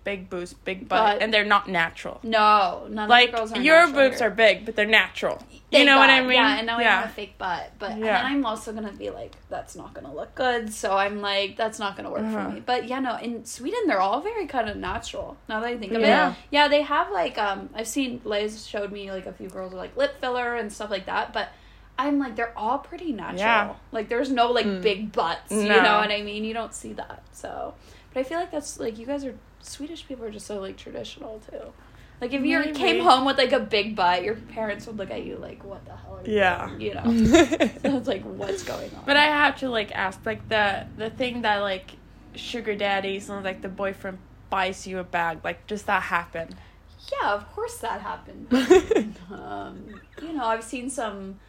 big 0.04 0.28
boobs, 0.28 0.52
big 0.52 0.88
butt, 0.88 0.98
But- 1.18 1.22
and 1.22 1.32
they're 1.32 1.44
not 1.44 1.68
natural. 1.68 2.18
no, 2.24 2.88
none 2.90 3.08
Like 3.08 3.28
of 3.28 3.32
the 3.32 3.36
girls 3.38 3.52
are 3.52 3.60
your 3.60 3.86
natural 3.86 4.02
boobs 4.02 4.18
here. 4.18 4.26
are 4.26 4.30
big, 4.32 4.64
but 4.66 4.74
they're 4.74 4.84
natural. 4.84 5.40
You 5.70 5.84
know 5.86 5.96
what 5.96 6.10
I 6.10 6.20
mean? 6.20 6.32
Yeah, 6.32 6.56
and 6.58 6.66
now 6.66 6.78
I 6.78 6.82
yeah. 6.82 7.00
have 7.02 7.10
a 7.10 7.12
fake 7.14 7.38
butt, 7.38 7.70
but 7.78 7.92
and 7.92 8.00
Yeah. 8.00 8.20
then 8.20 8.26
I'm 8.32 8.44
also 8.44 8.72
gonna 8.72 8.92
be 8.92 9.10
like, 9.10 9.32
that's 9.48 9.76
not 9.76 9.94
gonna 9.94 10.12
look 10.12 10.34
good. 10.34 10.74
So 10.74 10.96
I'm 10.96 11.20
like, 11.22 11.56
that's 11.56 11.78
not 11.78 11.96
gonna 11.96 12.10
work 12.10 12.22
Uh-huh. 12.22 12.48
for 12.48 12.48
me. 12.50 12.60
But 12.66 12.88
yeah, 12.88 12.98
no, 12.98 13.16
in 13.16 13.44
Sweden 13.46 13.78
they're 13.86 14.00
all 14.00 14.20
very 14.20 14.46
kind 14.46 14.68
of 14.68 14.76
natural. 14.76 15.36
Now 15.48 15.60
that 15.60 15.68
I 15.68 15.76
think 15.78 15.92
of 15.92 16.00
Yeah. 16.02 16.32
it, 16.32 16.36
yeah, 16.50 16.66
they 16.68 16.82
have 16.82 17.10
like 17.12 17.38
um, 17.38 17.70
I've 17.74 17.86
seen 17.88 18.20
Liz 18.24 18.66
showed 18.66 18.90
me 18.90 19.10
like 19.12 19.26
a 19.26 19.32
few 19.32 19.48
girls 19.48 19.72
with 19.72 19.80
like 19.80 19.96
lip 19.96 20.20
filler 20.20 20.56
and 20.56 20.72
stuff 20.72 20.90
like 20.90 21.06
that, 21.06 21.32
but. 21.32 21.50
I'm 21.98 22.18
like 22.18 22.37
they're 22.37 22.57
all 22.59 22.78
pretty 22.78 23.12
natural. 23.12 23.38
Yeah. 23.38 23.74
Like 23.92 24.09
there's 24.09 24.31
no 24.31 24.50
like 24.50 24.66
Mm. 24.66 24.83
big 24.83 25.12
butts. 25.12 25.52
You 25.52 25.68
know 25.68 25.98
what 25.98 26.11
I 26.11 26.22
mean? 26.22 26.44
You 26.44 26.55
don't 26.55 26.74
see 26.74 26.92
that. 26.94 27.22
So, 27.33 27.74
but 28.12 28.20
I 28.20 28.22
feel 28.24 28.38
like 28.38 28.50
that's 28.50 28.81
like 28.81 28.98
you 28.98 29.07
guys 29.07 29.24
are 29.24 29.35
Swedish 29.61 30.07
people 30.09 30.24
are 30.24 30.31
just 30.31 30.46
so 30.46 30.59
like 30.61 30.76
traditional 30.76 31.40
too. 31.50 31.72
Like 32.20 32.33
if 32.33 32.44
you 32.44 32.59
Maybe. 32.61 32.72
came 32.72 33.02
home 33.02 33.24
with 33.24 33.37
like 33.38 33.52
a 33.52 33.61
big 33.61 33.94
butt, 33.96 34.22
your 34.22 34.37
parents 34.37 34.87
would 34.87 34.96
look 34.96 35.11
at 35.11 35.24
you 35.24 35.37
like, 35.37 35.64
"What 35.64 35.85
the 35.85 35.92
hell?" 35.96 36.18
Are 36.22 36.26
you 36.28 36.35
Yeah. 36.37 36.68
doing?" 36.68 36.81
You 36.81 36.94
know. 36.94 37.02
so 37.26 37.44
it's 37.98 38.09
like, 38.09 38.22
what's 38.22 38.62
going 38.62 38.90
on? 38.94 39.02
But 39.07 39.16
I 39.16 39.24
have 39.24 39.59
to 39.59 39.68
like 39.68 39.92
ask 39.92 40.24
like 40.24 40.48
the 40.48 40.87
the 40.96 41.11
thing 41.11 41.42
that 41.42 41.59
like 41.59 41.92
sugar 42.35 42.74
daddies 42.74 43.28
and 43.28 43.44
like 43.44 43.61
the 43.61 43.68
boyfriend 43.68 44.18
buys 44.50 44.87
you 44.87 44.98
a 44.98 45.05
bag. 45.05 45.40
Like, 45.44 45.66
does 45.66 45.83
that 45.85 46.02
happen? 46.05 46.55
yeah, 47.20 47.33
of 47.35 47.52
course 47.52 47.78
that 47.78 48.00
happened. 48.00 48.46
um, 49.33 50.00
you 50.22 50.33
know, 50.33 50.44
I've 50.44 50.62
seen 50.64 50.88
some 50.88 51.40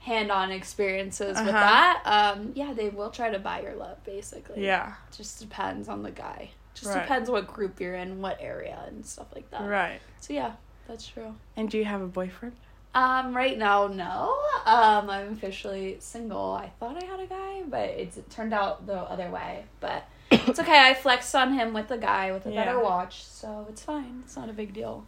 hand-on 0.00 0.50
experiences 0.50 1.38
with 1.38 1.48
Uh-huh. 1.48 1.52
that. 1.52 2.02
Um, 2.04 2.52
yeah, 2.54 2.72
they 2.72 2.88
will 2.88 3.10
try 3.10 3.30
to 3.30 3.38
buy 3.38 3.60
your 3.60 3.74
love, 3.74 4.02
basically. 4.04 4.64
Yeah. 4.64 4.94
just 5.16 5.38
depends 5.40 5.88
on 5.88 6.02
the 6.02 6.10
guy. 6.10 6.50
Just 6.74 6.86
Right. 6.94 7.02
depends 7.02 7.30
what 7.30 7.46
group 7.46 7.80
you're 7.80 7.94
in, 7.94 8.20
what 8.22 8.38
area, 8.40 8.82
and 8.86 9.04
stuff 9.04 9.26
like 9.34 9.50
that. 9.50 9.62
Right. 9.62 10.00
So 10.20 10.32
yeah, 10.32 10.52
that's 10.88 11.06
true. 11.06 11.34
And 11.56 11.68
do 11.70 11.76
you 11.78 11.84
have 11.84 12.00
a 12.00 12.06
boyfriend? 12.06 12.56
Um, 12.94 13.36
right 13.36 13.56
now, 13.58 13.86
no. 13.88 14.36
Um, 14.66 15.10
I'm 15.10 15.32
officially 15.34 15.96
single. 16.00 16.52
I 16.54 16.70
thought 16.80 17.00
I 17.00 17.06
had 17.06 17.20
a 17.20 17.26
guy, 17.26 17.62
but 17.68 17.90
it's, 17.90 18.16
it 18.16 18.28
turned 18.30 18.52
out 18.54 18.86
the 18.86 18.96
other 18.96 19.30
way. 19.30 19.64
But 19.80 20.04
it's 20.30 20.58
okay. 20.58 20.78
I 20.88 20.94
flexed 20.94 21.34
on 21.34 21.52
him 21.52 21.72
with 21.74 21.90
a 21.90 21.98
guy 21.98 22.32
with 22.32 22.46
a 22.46 22.50
better 22.50 22.80
watch, 22.80 23.22
so 23.24 23.66
it's 23.68 23.82
fine. 23.82 24.22
It's 24.24 24.36
not 24.36 24.48
a 24.48 24.52
big 24.52 24.72
deal. 24.72 25.06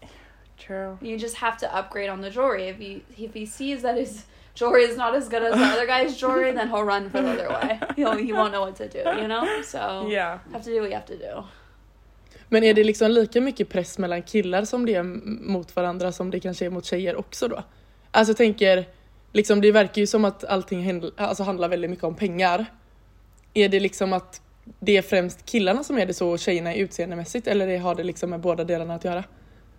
True. 0.58 0.98
You 1.00 1.18
just 1.18 1.36
have 1.36 1.56
to 1.58 1.74
upgrade 1.74 2.08
on 2.08 2.20
the 2.20 2.30
jewelry. 2.30 2.64
If 2.68 2.78
he 2.78 3.04
if 3.18 3.34
he 3.34 3.46
sees 3.46 3.82
that 3.82 3.96
his 3.96 4.24
jewelry 4.54 4.84
is 4.84 4.96
not 4.96 5.14
as 5.14 5.28
good 5.28 5.42
as 5.42 5.54
the 5.54 5.64
other 5.74 5.86
guy's 5.86 6.20
jewelry, 6.20 6.52
then 6.52 6.68
he'll 6.68 6.84
run 6.84 7.10
for 7.10 7.22
the 7.22 7.28
other 7.30 7.48
way. 7.48 7.80
He'll 7.96 8.26
he 8.26 8.32
won't 8.32 8.50
know 8.52 8.66
what 8.66 8.76
to 8.76 8.88
do. 8.88 8.98
You 9.20 9.26
know. 9.28 9.46
So 9.64 10.08
Yeah. 10.10 10.38
have 10.52 10.64
to 10.64 10.70
do 10.70 10.80
what 10.80 10.90
you 10.90 10.94
have 10.94 11.06
to 11.06 11.16
do. 11.16 11.44
Men 12.48 12.64
är 12.64 12.74
det 12.74 12.84
liksom 12.84 13.10
lika 13.10 13.40
mycket 13.40 13.68
press 13.68 13.98
mellan 13.98 14.22
killar 14.22 14.64
som 14.64 14.86
det 14.86 14.94
är 14.94 15.02
mot 15.02 15.76
varandra 15.76 16.12
som 16.12 16.30
det 16.30 16.40
kanske 16.40 16.66
är 16.66 16.70
mot 16.70 16.84
tjejer 16.84 17.16
också 17.16 17.48
då? 17.48 17.62
Alltså 18.10 18.30
jag 18.30 18.36
tänker, 18.36 18.84
liksom 19.32 19.60
det 19.60 19.72
verkar 19.72 20.00
ju 20.00 20.06
som 20.06 20.24
att 20.24 20.44
allting 20.44 20.82
händl- 20.90 21.12
alltså 21.16 21.42
handlar 21.42 21.68
väldigt 21.68 21.90
mycket 21.90 22.04
om 22.04 22.14
pengar. 22.14 22.66
Är 23.54 23.68
det 23.68 23.80
liksom 23.80 24.12
att 24.12 24.40
det 24.80 24.96
är 24.96 25.02
främst 25.02 25.46
killarna 25.46 25.84
som 25.84 25.98
är 25.98 26.06
det 26.06 26.14
så 26.14 26.28
och 26.30 26.38
tjejerna 26.38 26.74
är 26.74 26.78
utseendemässigt 26.78 27.46
eller 27.46 27.78
har 27.78 27.94
det 27.94 28.02
liksom 28.04 28.30
med 28.30 28.40
båda 28.40 28.64
delarna 28.64 28.94
att 28.94 29.04
göra? 29.04 29.24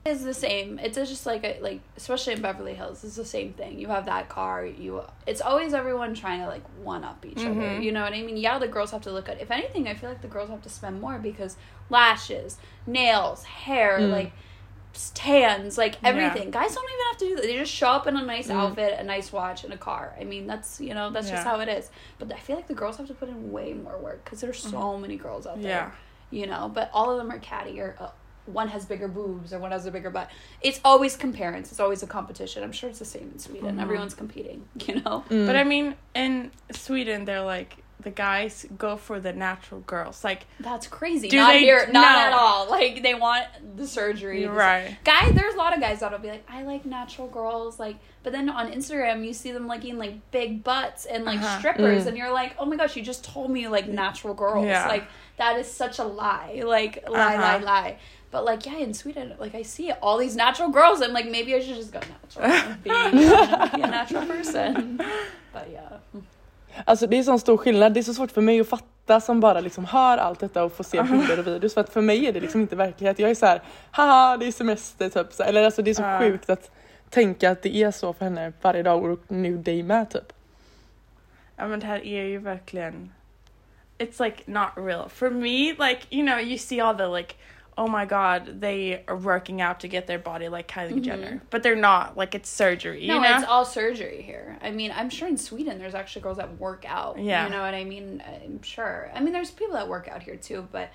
It's 0.06 0.22
the 0.24 0.34
same. 0.34 0.80
It's 0.80 0.98
just 0.98 1.26
like 1.26 1.46
a, 1.46 1.60
like 1.62 1.80
especially 1.96 2.34
in 2.34 2.42
Beverly 2.42 2.74
Hills, 2.74 3.04
it's 3.06 3.16
the 3.16 3.24
same 3.24 3.54
thing. 3.54 3.80
You 3.80 3.88
have 3.88 4.06
that 4.08 4.28
car. 4.28 4.66
You 4.66 5.02
it's 5.26 5.40
always 5.40 5.74
everyone 5.74 6.14
trying 6.14 6.42
to 6.42 6.48
like 6.48 6.64
one 6.84 7.06
up 7.06 7.26
each 7.26 7.38
other. 7.40 7.50
Mhm. 7.54 7.84
You 7.84 7.94
know 7.94 8.04
what 8.04 8.12
I 8.12 8.22
mean? 8.22 8.36
Yeah, 8.36 8.60
the 8.60 8.68
girls 8.68 8.92
have 8.92 9.02
to 9.04 9.12
look 9.12 9.26
good. 9.28 9.38
If 9.40 9.50
anything, 9.50 9.88
I 9.88 9.94
feel 9.94 10.10
like 10.10 10.22
the 10.22 10.28
girls 10.28 10.50
have 10.50 10.62
to 10.64 10.70
spend 10.70 11.00
more 11.00 11.20
because 11.20 11.56
lashes, 11.90 12.58
nails, 12.86 13.46
hair, 13.46 14.00
Mm. 14.00 14.12
like 14.12 14.32
tans, 15.14 15.78
like 15.78 15.96
Yeah. 16.04 16.10
everything. 16.10 16.52
Guys 16.52 16.76
don't 16.76 16.84
even 16.84 17.06
have 17.10 17.18
to 17.20 17.26
do 17.26 17.36
that. 17.38 17.42
They 17.44 17.58
just 17.58 17.72
show 17.72 17.88
up 17.88 18.06
in 18.06 18.16
a 18.18 18.22
nice 18.24 18.48
Mm. 18.50 18.56
outfit, 18.56 19.00
a 19.00 19.04
nice 19.04 19.32
watch, 19.32 19.64
and 19.64 19.74
a 19.74 19.78
car. 19.78 20.14
I 20.20 20.24
mean, 20.24 20.48
that's 20.48 20.80
you 20.82 20.94
know 20.94 21.10
that's 21.12 21.30
just 21.30 21.44
how 21.46 21.62
it 21.62 21.70
is. 21.70 21.90
But 22.20 22.32
I 22.34 22.38
feel 22.38 22.56
like 22.58 22.68
the 22.68 22.74
girls 22.76 22.98
have 22.98 23.08
to 23.08 23.14
put 23.14 23.30
in 23.30 23.52
way 23.52 23.74
more 23.74 23.98
work 23.98 24.24
because 24.26 24.42
there's 24.42 24.60
so 24.62 24.98
many 24.98 25.16
girls 25.16 25.48
out 25.48 25.62
there 25.62 25.72
Yeah. 25.72 25.92
you 26.40 26.48
know 26.48 26.70
but 26.74 26.90
all 26.94 27.10
of 27.12 27.18
them 27.18 27.32
are 27.32 27.40
catty 27.40 27.80
or 27.80 27.96
uh, 28.00 28.10
one 28.46 28.68
has 28.68 28.86
bigger 28.86 29.08
boobs 29.08 29.54
or 29.54 29.60
one 29.60 29.72
has 29.72 29.86
a 29.86 29.92
bigger 29.92 30.10
butt 30.10 30.30
it's 30.62 30.80
always 30.84 31.16
comparison 31.16 31.62
it's 31.72 31.80
always 31.80 32.04
a 32.04 32.08
competition 32.08 32.64
i'm 32.64 32.72
sure 32.74 32.90
it's 32.90 33.00
the 33.00 33.06
same 33.06 33.30
in 33.34 33.40
sweden 33.40 33.78
Mhm. 33.78 33.82
everyone's 33.82 34.14
competing 34.14 34.66
you 34.88 34.96
know 35.02 35.24
Mm. 35.30 35.46
But 35.48 35.56
I 35.56 35.64
mean, 35.64 35.96
in 36.16 36.52
Sweden, 36.72 37.26
they're 37.26 37.42
like 37.42 37.78
the 38.02 38.10
guys 38.10 38.66
go 38.78 38.98
for 38.98 39.22
the 39.22 39.32
natural 39.32 39.80
girls. 39.82 40.26
Like, 40.26 40.46
that's 40.60 40.88
crazy 40.88 41.30
Do 41.30 41.38
not 41.38 41.54
they- 41.54 41.60
here 41.60 41.88
not 41.90 42.02
no. 42.12 42.20
at 42.20 42.34
all 42.34 42.70
like 42.70 43.02
they 43.02 43.14
want 43.14 43.46
the 43.78 43.88
surgery 43.88 44.46
right? 44.46 44.98
guy 45.06 45.32
there's 45.32 45.54
a 45.54 45.58
lot 45.58 45.74
of 45.74 45.80
guys 45.80 46.02
that'll 46.02 46.20
be 46.20 46.28
like 46.28 46.44
i 46.50 46.64
like 46.64 46.86
natural 46.86 47.28
girls 47.30 47.80
like 47.80 47.96
but 48.24 48.34
then 48.34 48.50
on 48.50 48.72
instagram 48.74 49.26
you 49.26 49.32
see 49.34 49.52
them 49.54 49.68
liking 49.68 49.98
like 49.98 50.16
big 50.32 50.64
butts 50.66 51.06
and 51.06 51.24
like 51.24 51.40
Uh-huh. 51.40 51.60
strippers 51.60 52.04
Mm. 52.04 52.08
and 52.08 52.18
you're 52.18 52.32
like 52.34 52.56
oh 52.60 52.66
my 52.66 52.76
gosh 52.76 52.98
you 52.98 53.04
just 53.04 53.24
told 53.24 53.50
me 53.50 53.62
you 53.62 53.70
like 53.70 53.88
natural 53.88 54.34
girls 54.34 54.66
Yeah. 54.66 54.88
like 54.90 55.06
that 55.38 55.58
is 55.58 55.72
such 55.72 55.98
a 56.00 56.04
lie 56.04 56.62
like 56.66 57.08
lie 57.10 57.36
Uh-huh. 57.36 57.42
lie 57.42 57.58
lie 57.64 57.98
but 58.34 58.52
like 58.52 58.70
yeah 58.70 58.82
in 58.82 58.94
sweden 58.94 59.32
like 59.42 59.60
i 59.60 59.64
see 59.64 59.92
all 60.02 60.20
these 60.20 60.38
natural 60.38 60.70
girls 60.72 61.02
i'm 61.02 61.14
like 61.14 61.30
maybe 61.30 61.56
i 61.56 61.62
should 61.62 61.78
just 61.78 61.94
go 61.94 62.00
natural 62.00 62.50
be, 62.84 62.90
be 63.78 63.84
a 63.84 63.88
natural 63.92 64.26
person 64.28 64.98
but 65.54 65.64
yeah 65.72 66.00
Alltså 66.86 67.08
det 67.08 67.18
är 67.20 67.24
sån 67.24 67.40
stor 67.40 67.58
skillnad, 67.58 67.94
det 67.94 68.00
är 68.00 68.04
så 68.04 68.14
svårt 68.14 68.32
för 68.32 68.42
mig 68.42 68.60
att 68.60 68.70
fatta 68.70 69.22
som 69.22 69.40
bara 69.40 69.60
liksom 69.60 69.86
hör 69.86 70.18
allt 70.18 70.40
detta 70.40 70.64
och 70.64 70.74
får 70.74 70.84
se 70.84 71.04
bilder 71.04 71.40
och 71.40 71.48
videos 71.48 71.74
för 71.74 71.82
att 71.82 71.90
för 71.90 72.02
mig 72.02 72.28
är 72.28 72.34
det 72.34 72.40
liksom 72.40 72.62
inte 72.62 72.76
verklighet. 72.76 73.20
Jag 73.20 73.30
är 73.32 73.36
så 73.36 73.46
här, 73.46 73.62
haha 73.92 74.38
det 74.38 74.48
är 74.48 74.52
semester 74.52 75.10
typ. 75.10 75.34
Så, 75.34 75.44
eller 75.44 75.64
alltså 75.64 75.82
det 75.82 75.92
är 75.92 75.96
så 75.96 76.02
Ja. 76.02 76.20
sjukt 76.20 76.50
att 76.50 76.72
tänka 77.10 77.52
att 77.52 77.62
det 77.62 77.76
är 77.76 77.92
så 77.92 78.14
för 78.14 78.26
henne 78.26 78.54
varje 78.62 78.84
dag 78.84 79.04
och 79.06 79.20
nu 79.28 79.58
dig 79.58 79.84
med 79.84 80.10
typ. 80.10 80.34
Ja 81.56 81.68
men 81.68 81.80
det 81.80 81.86
här 81.88 82.06
är 82.06 82.24
ju 82.24 82.38
verkligen 82.38 83.12
It's 83.98 84.24
like 84.24 84.44
not 84.46 84.70
real. 84.76 85.10
For 85.10 85.30
me, 85.30 85.74
like, 85.90 86.02
you 86.10 86.26
know, 86.26 86.40
you 86.42 86.58
see 86.58 86.82
all 86.82 86.98
the 86.98 87.08
like 87.08 87.36
oh 87.78 87.88
my 87.88 88.06
god, 88.06 88.62
they 88.62 89.04
are 89.08 89.16
working 89.16 89.60
out 89.62 89.80
to 89.80 89.88
get 89.88 90.06
their 90.08 90.20
body 90.20 90.48
like 90.48 90.68
Kylie 90.68 90.94
Mhm. 90.94 91.02
Jenner. 91.02 91.42
But 91.50 91.64
they're 91.64 91.76
not. 91.76 92.16
Like 92.16 92.36
it's 92.36 92.50
surgery, 92.50 93.02
you 93.02 93.08
no, 93.08 93.20
know? 93.20 93.36
it's 93.36 93.46
all 93.48 93.66
surgery 93.66 94.22
here. 94.22 94.58
I 94.62 94.72
mean, 94.72 94.92
I'm 94.96 95.10
sure 95.10 95.28
in 95.28 95.38
Sweden 95.38 95.80
there's 95.80 95.96
actually 95.96 96.22
girls 96.22 96.38
that 96.38 96.60
work 96.60 96.86
out. 96.88 97.18
Yeah. 97.20 97.46
You 97.46 97.52
know 97.52 97.62
what 97.62 97.74
I 97.74 97.84
mean? 97.84 98.24
I'm 98.26 98.62
sure. 98.62 99.10
I 99.14 99.20
mean, 99.22 99.34
there's 99.34 99.52
people 99.52 99.74
that 99.74 99.88
work 99.88 100.08
out 100.08 100.22
here 100.24 100.36
too, 100.36 100.68
but 100.72 100.90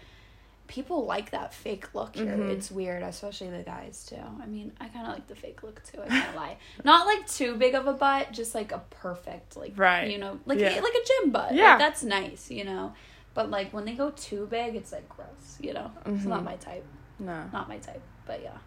people 0.68 1.06
like 1.06 1.30
that 1.30 1.54
fake 1.54 1.94
look 1.94 2.14
here. 2.14 2.26
Mhm. 2.26 2.50
It's 2.50 2.70
weird, 2.70 3.02
especially 3.02 3.48
the 3.48 3.62
guys 3.62 4.04
too. 4.06 4.16
I 4.42 4.46
mean, 4.46 4.70
I 4.78 4.88
kind 4.88 5.06
of 5.06 5.14
like 5.14 5.26
the 5.26 5.34
fake 5.34 5.62
look 5.62 5.82
too. 5.82 6.00
I 6.02 6.08
can't 6.08 6.36
lie. 6.44 6.58
Not 6.84 7.06
like 7.06 7.26
too 7.26 7.56
big 7.56 7.74
of 7.74 7.86
a 7.86 7.94
butt, 7.94 8.32
just 8.32 8.54
like 8.54 8.70
a 8.70 8.82
perfect, 8.90 9.56
like 9.56 9.72
Right. 9.76 10.10
you 10.10 10.18
know, 10.18 10.38
like 10.44 10.58
Yeah. 10.58 10.78
like 10.80 10.92
a 10.92 11.06
gym 11.22 11.30
butt. 11.30 11.52
Like, 11.52 11.58
Yeah. 11.58 11.78
that's 11.78 12.02
nice, 12.02 12.50
you 12.50 12.64
know. 12.64 12.92
But 13.34 13.50
like 13.50 13.72
when 13.72 13.84
they 13.84 13.94
go 13.94 14.10
too 14.10 14.46
big, 14.46 14.74
it's 14.76 14.92
like 14.92 15.08
gross. 15.08 15.58
You 15.60 15.74
know, 15.74 15.90
it's 16.06 16.24
not 16.24 16.40
Mhm. 16.40 16.44
my 16.44 16.56
type. 16.56 16.84
no. 17.18 17.44
Not 17.52 17.68
my 17.68 17.78
type. 17.78 18.02
But 18.26 18.42
yeah. 18.42 18.58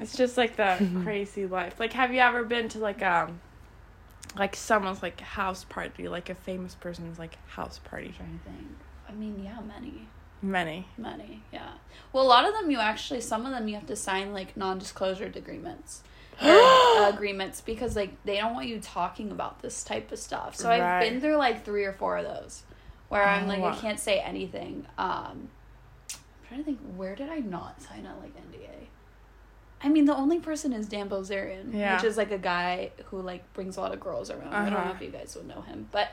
It's 0.00 0.16
just 0.16 0.36
like 0.36 0.56
that 0.56 0.80
crazy 1.02 1.46
life. 1.46 1.78
Like 1.80 1.92
have 1.92 2.12
you 2.12 2.20
ever 2.20 2.44
been 2.44 2.68
to 2.70 2.78
like 2.78 3.02
um 3.02 3.40
like 4.36 4.54
someone's 4.56 5.02
like 5.02 5.20
house 5.20 5.64
party, 5.64 6.08
like 6.08 6.28
a 6.30 6.34
famous 6.34 6.74
person's 6.74 7.18
like 7.18 7.36
house 7.48 7.78
party. 7.82 8.12
trying 8.16 8.38
to 8.38 8.50
think. 8.50 8.68
I 9.08 9.12
mean, 9.12 9.42
yeah, 9.42 9.58
many. 9.66 10.06
Many. 10.40 10.86
Many, 10.96 11.42
yeah. 11.52 11.70
Well, 12.12 12.24
a 12.24 12.28
lot 12.28 12.44
of 12.46 12.52
them 12.54 12.70
you 12.70 12.78
actually, 12.78 13.20
some 13.22 13.44
of 13.46 13.50
them 13.52 13.66
you 13.66 13.74
have 13.74 13.86
to 13.86 13.96
sign 13.96 14.32
like 14.32 14.56
non-disclosure 14.56 15.32
agreements, 15.34 16.02
or, 16.42 16.48
uh, 16.50 17.10
agreements 17.12 17.60
because 17.60 17.96
like 17.96 18.10
they 18.24 18.36
don't 18.36 18.54
want 18.54 18.68
you 18.68 18.78
talking 18.78 19.32
about 19.32 19.62
this 19.62 19.82
type 19.82 20.12
of 20.12 20.18
stuff. 20.20 20.54
So 20.54 20.70
I've 20.70 21.00
been 21.00 21.20
through 21.20 21.36
like 21.36 21.64
three 21.64 21.84
or 21.84 21.92
four 21.92 22.18
of 22.18 22.24
those, 22.24 22.62
where 23.08 23.24
I'm 23.26 23.44
Oh, 23.44 23.48
like 23.48 23.60
wow. 23.60 23.70
I 23.72 23.76
can't 23.76 23.98
say 24.00 24.18
anything. 24.20 24.86
Um, 24.98 25.48
I'm 26.10 26.46
trying 26.48 26.60
to 26.60 26.64
think, 26.64 26.78
where 26.96 27.14
did 27.14 27.28
I 27.30 27.38
not 27.38 27.80
sign 27.82 28.06
a 28.06 28.16
like 28.20 28.34
NDA? 28.36 28.86
I 29.82 29.88
mean, 29.88 30.06
the 30.06 30.16
only 30.16 30.40
person 30.40 30.72
is 30.72 30.88
Dan 30.88 31.08
Bilzerian, 31.08 31.72
Yeah. 31.72 31.94
which 31.96 32.04
is 32.04 32.16
like 32.16 32.30
a 32.32 32.38
guy 32.38 32.90
who 33.06 33.20
like 33.22 33.50
brings 33.52 33.76
a 33.76 33.80
lot 33.80 33.92
of 33.94 34.00
girls 34.00 34.30
around. 34.30 34.52
I 34.52 34.64
don't 34.64 34.72
know 34.72 34.78
Uh-huh. 34.80 34.92
if 34.96 35.02
you 35.02 35.10
guys 35.10 35.34
would 35.36 35.46
know 35.46 35.60
him, 35.62 35.88
but 35.92 36.08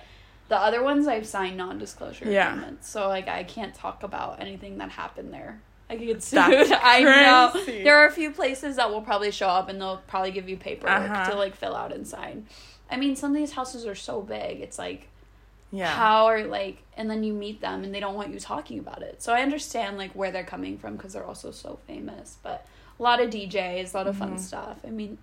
the 0.49 0.57
other 0.57 0.83
ones 0.83 1.07
I've 1.07 1.25
signed 1.25 1.57
non-disclosure 1.57 2.29
Yeah. 2.29 2.51
agreements, 2.53 2.87
so 2.87 3.07
like 3.07 3.27
I 3.27 3.43
can't 3.43 3.73
talk 3.73 4.03
about 4.03 4.39
anything 4.39 4.77
that 4.77 4.91
happened 4.91 5.33
there. 5.33 5.61
I 5.89 5.97
could 5.97 6.07
get 6.07 6.21
sued. 6.23 6.39
I 6.41 7.01
know. 7.01 7.61
There 7.65 7.95
are 7.97 8.07
a 8.07 8.11
few 8.11 8.31
places 8.31 8.75
that 8.75 8.89
will 8.89 9.01
probably 9.01 9.31
show 9.31 9.47
up 9.47 9.69
and 9.69 9.79
they'll 9.81 10.01
probably 10.07 10.31
give 10.31 10.47
you 10.49 10.57
paperwork 10.57 11.09
Uh-huh. 11.09 11.31
to 11.31 11.35
like 11.37 11.55
fill 11.55 11.75
out 11.75 11.91
and 11.91 12.07
sign. 12.07 12.47
I 12.89 12.97
mean, 12.97 13.15
some 13.15 13.31
of 13.31 13.37
these 13.37 13.53
houses 13.53 13.85
are 13.87 13.95
so 13.95 14.21
big. 14.21 14.61
It's 14.61 14.77
like 14.77 15.07
Yeah. 15.75 15.89
how 16.03 16.25
are 16.31 16.43
like, 16.59 16.77
and 16.97 17.09
then 17.09 17.23
you 17.23 17.33
meet 17.45 17.59
them 17.61 17.83
and 17.83 17.93
they 17.93 17.99
don't 18.05 18.15
want 18.19 18.29
you 18.33 18.39
talking 18.39 18.79
about 18.79 19.01
it. 19.09 19.21
So 19.23 19.33
I 19.33 19.41
understand 19.41 19.97
like 20.03 20.11
where 20.19 20.31
they're 20.33 20.49
coming 20.55 20.77
from 20.77 20.95
because 20.95 21.13
they're 21.13 21.29
also 21.33 21.51
so 21.51 21.79
famous. 21.87 22.37
But 22.43 22.57
a 22.99 23.03
lot 23.03 23.17
of 23.21 23.29
DJs, 23.29 23.93
a 23.93 23.97
lot 23.97 24.07
of 24.07 24.15
Mm-hmm. 24.15 24.23
fun 24.35 24.37
stuff. 24.39 24.77
I 24.87 24.91
mean, 25.01 25.17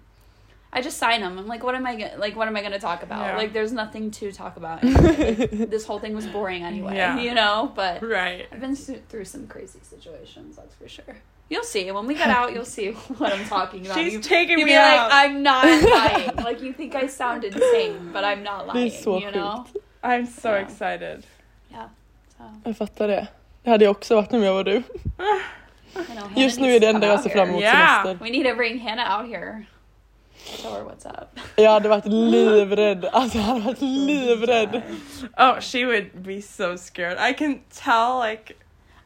I 0.74 0.80
just 0.80 0.96
sign 0.98 1.20
them. 1.20 1.38
I'm 1.38 1.46
like, 1.54 1.62
what 1.66 1.74
am 1.74 1.86
I 1.86 1.94
gonna 2.00 2.16
like? 2.24 2.34
What 2.34 2.48
am 2.48 2.56
I 2.56 2.62
gonna 2.62 2.78
talk 2.78 3.02
about? 3.02 3.26
Yeah. 3.26 3.36
Like, 3.36 3.52
there's 3.52 3.72
nothing 3.72 4.10
to 4.18 4.32
talk 4.32 4.56
about. 4.56 4.82
anyway. 4.84 5.36
Like, 5.52 5.70
this 5.70 5.84
whole 5.88 5.98
thing 6.04 6.14
was 6.14 6.26
boring 6.26 6.62
anyway. 6.64 6.96
Yeah. 6.96 7.18
You 7.20 7.34
know, 7.34 7.72
but 7.74 8.02
Right. 8.02 8.46
I've 8.52 8.60
been 8.60 8.74
through 9.10 9.26
some 9.34 9.46
crazy 9.46 9.80
situations. 9.82 10.56
That's 10.56 10.74
for 10.74 10.88
sure. 10.88 11.14
You'll 11.50 11.64
see 11.74 11.90
when 11.92 12.06
we 12.06 12.14
get 12.14 12.30
out. 12.30 12.54
You'll 12.54 12.64
see 12.78 12.92
what 13.20 13.30
I'm 13.34 13.44
talking 13.44 13.84
about. 13.84 13.98
She's 13.98 14.14
you, 14.14 14.20
taking 14.20 14.58
you'll 14.58 14.66
me 14.68 14.72
be 14.72 14.78
like, 14.78 14.98
out. 15.00 15.10
I'm 15.12 15.42
not 15.42 15.64
lying. 15.66 16.36
like 16.48 16.62
you 16.62 16.72
think 16.72 16.94
I 16.94 17.06
sound 17.06 17.44
insane, 17.44 18.08
but 18.14 18.24
I'm 18.24 18.42
not 18.42 18.66
lying. 18.66 18.90
så 18.90 19.20
you 19.20 19.30
know? 19.30 19.66
I'm 20.02 20.26
so 20.26 20.48
Ja. 20.48 20.56
excited. 20.58 21.26
Yeah. 21.70 21.86
So, 22.38 22.44
Jag 22.64 22.76
fattar 22.76 23.08
det. 23.08 23.26
Det 23.62 23.70
hade 23.70 23.84
jag 23.84 23.90
också 23.90 24.14
varit 24.14 24.32
om 24.32 24.42
jag 24.42 24.54
var 24.54 24.64
du. 24.64 24.72
I 24.76 24.82
know, 25.94 26.06
Hannah 26.08 26.38
Just 26.38 26.60
nu 26.60 26.66
needs 26.66 26.76
är 26.76 26.80
det 26.80 26.92
to 26.92 26.96
enda 26.96 27.00
come 27.00 27.06
jag 27.06 27.16
out 27.16 27.22
ser 27.22 27.30
fram 27.30 27.48
emot 27.48 27.62
Yeah. 27.62 28.02
semester. 28.02 28.24
We 28.24 28.30
need 28.30 28.46
to 28.46 28.54
bring 28.56 28.80
Hannah 28.80 29.18
out 29.20 29.28
here. 29.30 29.64
Tell 30.62 30.72
her 30.72 30.82
what's 30.84 31.06
up. 31.06 31.38
Jag 31.56 31.70
hade 31.70 31.88
varit 31.88 32.06
livrädd. 32.06 33.04
Alltså 33.12 33.38
jag 33.38 33.44
hade 33.44 33.60
varit 33.60 33.80
livrädd. 33.80 34.82
Oh, 35.38 35.60
she 35.60 35.84
would 35.86 36.10
be 36.14 36.42
so 36.42 36.76
scared. 36.78 37.18
I 37.30 37.34
can 37.34 37.58
tell, 37.84 38.18
like, 38.30 38.52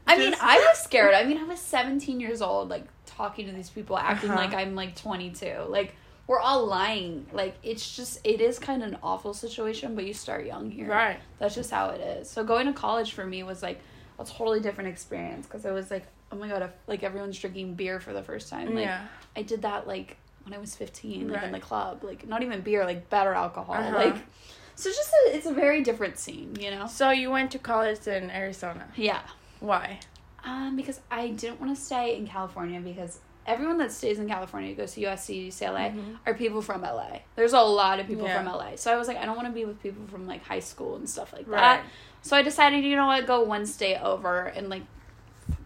I 0.06 0.16
mean, 0.18 0.32
I 0.35 0.56
was 0.59 0.85
scared. 0.85 1.14
I 1.14 1.24
mean, 1.28 1.38
I 1.38 1.48
was 1.48 1.61
17 1.61 2.20
years 2.20 2.40
old, 2.42 2.70
like 2.70 2.85
talking 3.16 3.46
to 3.50 3.52
these 3.56 3.70
people, 3.70 3.96
acting 3.98 4.30
Uh-huh. 4.30 4.42
like 4.44 4.54
I'm 4.62 4.74
like 4.76 4.94
22. 5.02 5.46
Like 5.68 5.94
we're 6.26 6.40
all 6.40 6.66
lying. 6.66 7.26
Like 7.32 7.56
it's 7.62 7.96
just 7.96 8.20
it 8.24 8.40
is 8.40 8.58
kind 8.58 8.82
of 8.82 8.88
an 8.90 8.98
awful 9.02 9.34
situation, 9.34 9.94
but 9.94 10.04
you 10.04 10.14
start 10.14 10.46
young 10.46 10.70
here. 10.70 10.88
right. 10.88 11.18
That's 11.38 11.54
just 11.54 11.70
how 11.70 11.90
it 11.90 12.00
is. 12.00 12.28
So 12.28 12.44
going 12.44 12.66
to 12.66 12.72
college 12.72 13.12
for 13.12 13.24
me 13.24 13.42
was 13.42 13.62
like 13.62 13.80
a 14.18 14.24
totally 14.24 14.60
different 14.60 14.90
experience 14.90 15.46
because 15.46 15.66
I 15.66 15.72
was 15.72 15.90
like, 15.90 16.06
oh 16.32 16.36
my 16.36 16.48
god, 16.48 16.62
if, 16.62 16.70
like 16.86 17.02
everyone's 17.02 17.38
drinking 17.38 17.74
beer 17.74 18.00
for 18.00 18.12
the 18.12 18.22
first 18.22 18.48
time. 18.48 18.74
Like 18.74 18.84
yeah. 18.84 19.06
I 19.36 19.42
did 19.42 19.62
that 19.62 19.86
like 19.86 20.16
when 20.44 20.54
I 20.54 20.58
was 20.58 20.74
15, 20.74 21.28
like 21.28 21.42
in 21.42 21.52
the 21.52 21.60
club. 21.60 22.02
Like 22.02 22.26
not 22.26 22.42
even 22.42 22.60
beer, 22.60 22.84
like 22.84 23.08
better 23.08 23.34
alcohol. 23.34 23.74
Uh-huh. 23.74 23.96
Like 23.96 24.16
so 24.74 24.90
it's 24.90 24.98
just 24.98 25.10
a, 25.10 25.36
it's 25.36 25.46
a 25.46 25.54
very 25.54 25.82
different 25.82 26.18
scene, 26.18 26.56
you 26.60 26.70
know. 26.70 26.86
So 26.86 27.10
you 27.10 27.30
went 27.30 27.50
to 27.52 27.58
college 27.58 28.06
in 28.06 28.30
Arizona. 28.30 28.86
Yeah. 28.96 29.22
Why? 29.60 30.00
Um, 30.44 30.76
because 30.76 31.00
I 31.10 31.28
didn't 31.30 31.60
want 31.60 31.76
to 31.76 31.82
stay 31.82 32.16
in 32.16 32.26
California 32.26 32.80
because 32.80 33.18
everyone 33.46 33.78
that 33.78 33.92
stays 33.92 34.18
in 34.18 34.28
California 34.28 34.74
goes 34.74 34.92
to 34.94 35.00
USC, 35.02 35.48
UCLA, 35.48 35.94
are 36.26 36.35
people 36.35 36.61
from 36.62 36.82
LA. 36.82 37.20
There's 37.37 37.52
a 37.52 37.61
lot 37.61 38.00
of 38.00 38.06
people 38.06 38.24
Mm-hmm. 38.26 38.44
Yeah. 38.46 38.52
from 38.52 38.52
LA. 38.70 38.76
So 38.76 38.92
I 38.92 38.96
was 38.96 39.09
like, 39.09 39.16
I 39.16 39.24
don't 39.24 39.37
want 39.37 39.48
to 39.48 39.54
be 39.54 39.64
with 39.64 39.80
people 39.82 40.06
from 40.09 40.26
like 40.26 40.44
high 40.44 40.61
school 40.61 40.96
and 40.96 41.09
stuff 41.09 41.32
like 41.32 41.46
Right. 41.48 41.61
that. 41.61 41.85
So 42.22 42.37
I 42.37 42.42
decided, 42.42 42.85
you 42.85 42.96
know 42.96 43.06
what, 43.06 43.26
go 43.26 43.42
one 43.44 43.66
state 43.66 43.98
over 43.98 44.46
and 44.46 44.68
like 44.68 44.82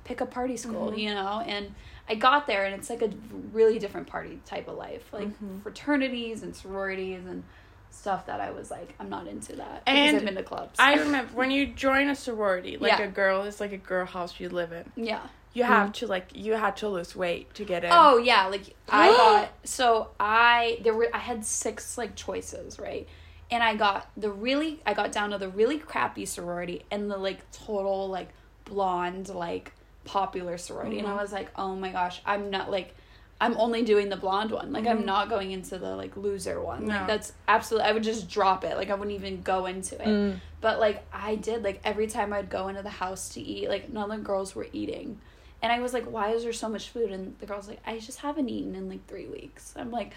pick 0.05 0.21
a 0.21 0.27
party 0.27 0.57
school, 0.57 0.89
Mm-hmm. 0.91 0.99
you 0.99 1.15
know? 1.15 1.43
And 1.47 1.75
I 2.09 2.17
got 2.17 2.47
there 2.47 2.65
and 2.65 2.75
it's 2.75 2.91
like 2.91 3.03
a 3.03 3.11
really 3.53 3.79
different 3.79 4.07
party 4.09 4.41
type 4.45 4.69
of 4.69 4.77
life. 4.77 5.13
Like 5.13 5.29
Mm-hmm. 5.29 5.61
fraternities 5.61 6.43
and 6.43 6.55
sororities 6.55 7.25
and 7.27 7.45
stuff 7.93 8.27
that 8.27 8.41
I 8.41 8.51
was 8.51 8.71
like, 8.71 8.95
I'm 9.01 9.09
not 9.09 9.27
into 9.27 9.57
that. 9.57 9.83
And 9.87 10.17
I've 10.17 10.25
been 10.25 10.35
to 10.37 10.43
clubs. 10.43 10.77
I 10.79 10.95
remember 10.95 11.33
when 11.35 11.51
you 11.51 11.67
join 11.67 12.09
a 12.09 12.15
sorority, 12.15 12.77
like 12.77 12.99
Yeah. 12.99 13.03
a 13.05 13.09
girl, 13.09 13.43
it's 13.43 13.59
like 13.61 13.73
a 13.73 13.77
girl 13.79 14.07
house 14.07 14.39
you 14.39 14.49
live 14.49 14.73
in. 14.73 14.85
yeah. 14.97 15.23
You 15.53 15.65
have 15.65 15.91
mm. 15.91 15.95
to 15.95 16.07
like 16.07 16.29
you 16.35 16.53
had 16.53 16.77
to 16.79 16.89
lose 16.89 17.17
weight 17.17 17.53
to 17.55 17.65
get 17.65 17.85
in. 17.85 17.91
Oh 17.93 18.19
yeah, 18.19 18.47
like 18.47 18.75
I 18.89 19.09
got 19.17 19.51
so 19.65 20.11
I 20.19 20.79
there 20.83 20.95
were 20.95 21.09
I 21.13 21.19
had 21.19 21.45
six 21.45 21.99
like 21.99 22.15
choices, 22.15 22.79
right? 22.79 23.09
And 23.51 23.63
I 23.63 23.75
got 23.75 24.09
the 24.17 24.31
really 24.31 24.81
I 24.87 24.95
got 24.95 25.11
down 25.11 25.31
to 25.31 25.39
the 25.39 25.49
really 25.49 25.79
crappy 25.79 26.25
sorority 26.25 26.85
and 26.91 27.11
the 27.11 27.17
like 27.17 27.51
total 27.51 28.09
like 28.09 28.29
blonde 28.65 29.29
like 29.29 29.73
popular 30.05 30.57
sorority 30.57 30.99
and 30.99 31.07
I 31.07 31.11
mm-hmm. 31.11 31.21
was 31.21 31.33
like, 31.33 31.51
"Oh 31.57 31.75
my 31.75 31.91
gosh, 31.91 32.23
I'm 32.25 32.51
not 32.51 32.71
like 32.71 32.95
I'm 33.41 33.57
only 33.57 33.83
doing 33.83 34.11
the 34.11 34.17
blonde 34.17 34.51
one. 34.51 34.73
Like 34.73 34.87
I'm 34.87 34.99
mm-hmm. 34.99 35.07
not 35.07 35.31
going 35.31 35.51
into 35.53 35.79
the 35.79 35.97
like 35.97 36.17
loser 36.17 36.61
one. 36.61 36.87
No. 36.87 36.95
Like 36.95 37.07
that's 37.07 37.33
absolutely 37.49 37.89
I 37.89 37.93
would 37.93 38.03
just 38.03 38.29
drop 38.29 38.65
it. 38.65 38.77
Like 38.77 38.91
I 38.91 38.95
wouldn't 38.95 39.17
even 39.17 39.41
go 39.41 39.67
into 39.67 40.01
it. 40.01 40.07
Mm. 40.07 40.41
But 40.61 40.79
like 40.79 41.03
I 41.13 41.37
did 41.37 41.65
like 41.65 41.81
every 41.83 42.07
time 42.07 42.35
I'd 42.35 42.51
go 42.51 42.69
into 42.69 42.83
the 42.83 42.91
house 42.91 43.31
to 43.31 43.41
eat, 43.41 43.69
like 43.69 43.91
none 43.91 44.11
of 44.11 44.19
the 44.19 44.23
girls 44.23 44.55
were 44.55 44.67
eating. 44.73 45.19
And 45.63 45.73
I 45.73 45.81
was 45.81 45.93
like, 45.93 46.05
why 46.05 46.31
is 46.31 46.43
there 46.43 46.53
so 46.53 46.69
much 46.69 46.89
food? 46.89 47.13
And 47.13 47.37
the 47.39 47.47
girl's 47.47 47.69
like, 47.69 47.81
I 47.87 47.99
just 47.99 48.19
haven't 48.21 48.49
eaten 48.49 48.75
in 48.75 48.89
like 48.89 49.07
three 49.07 49.27
weeks. 49.27 49.75
I'm 49.77 49.91
like, 49.91 50.13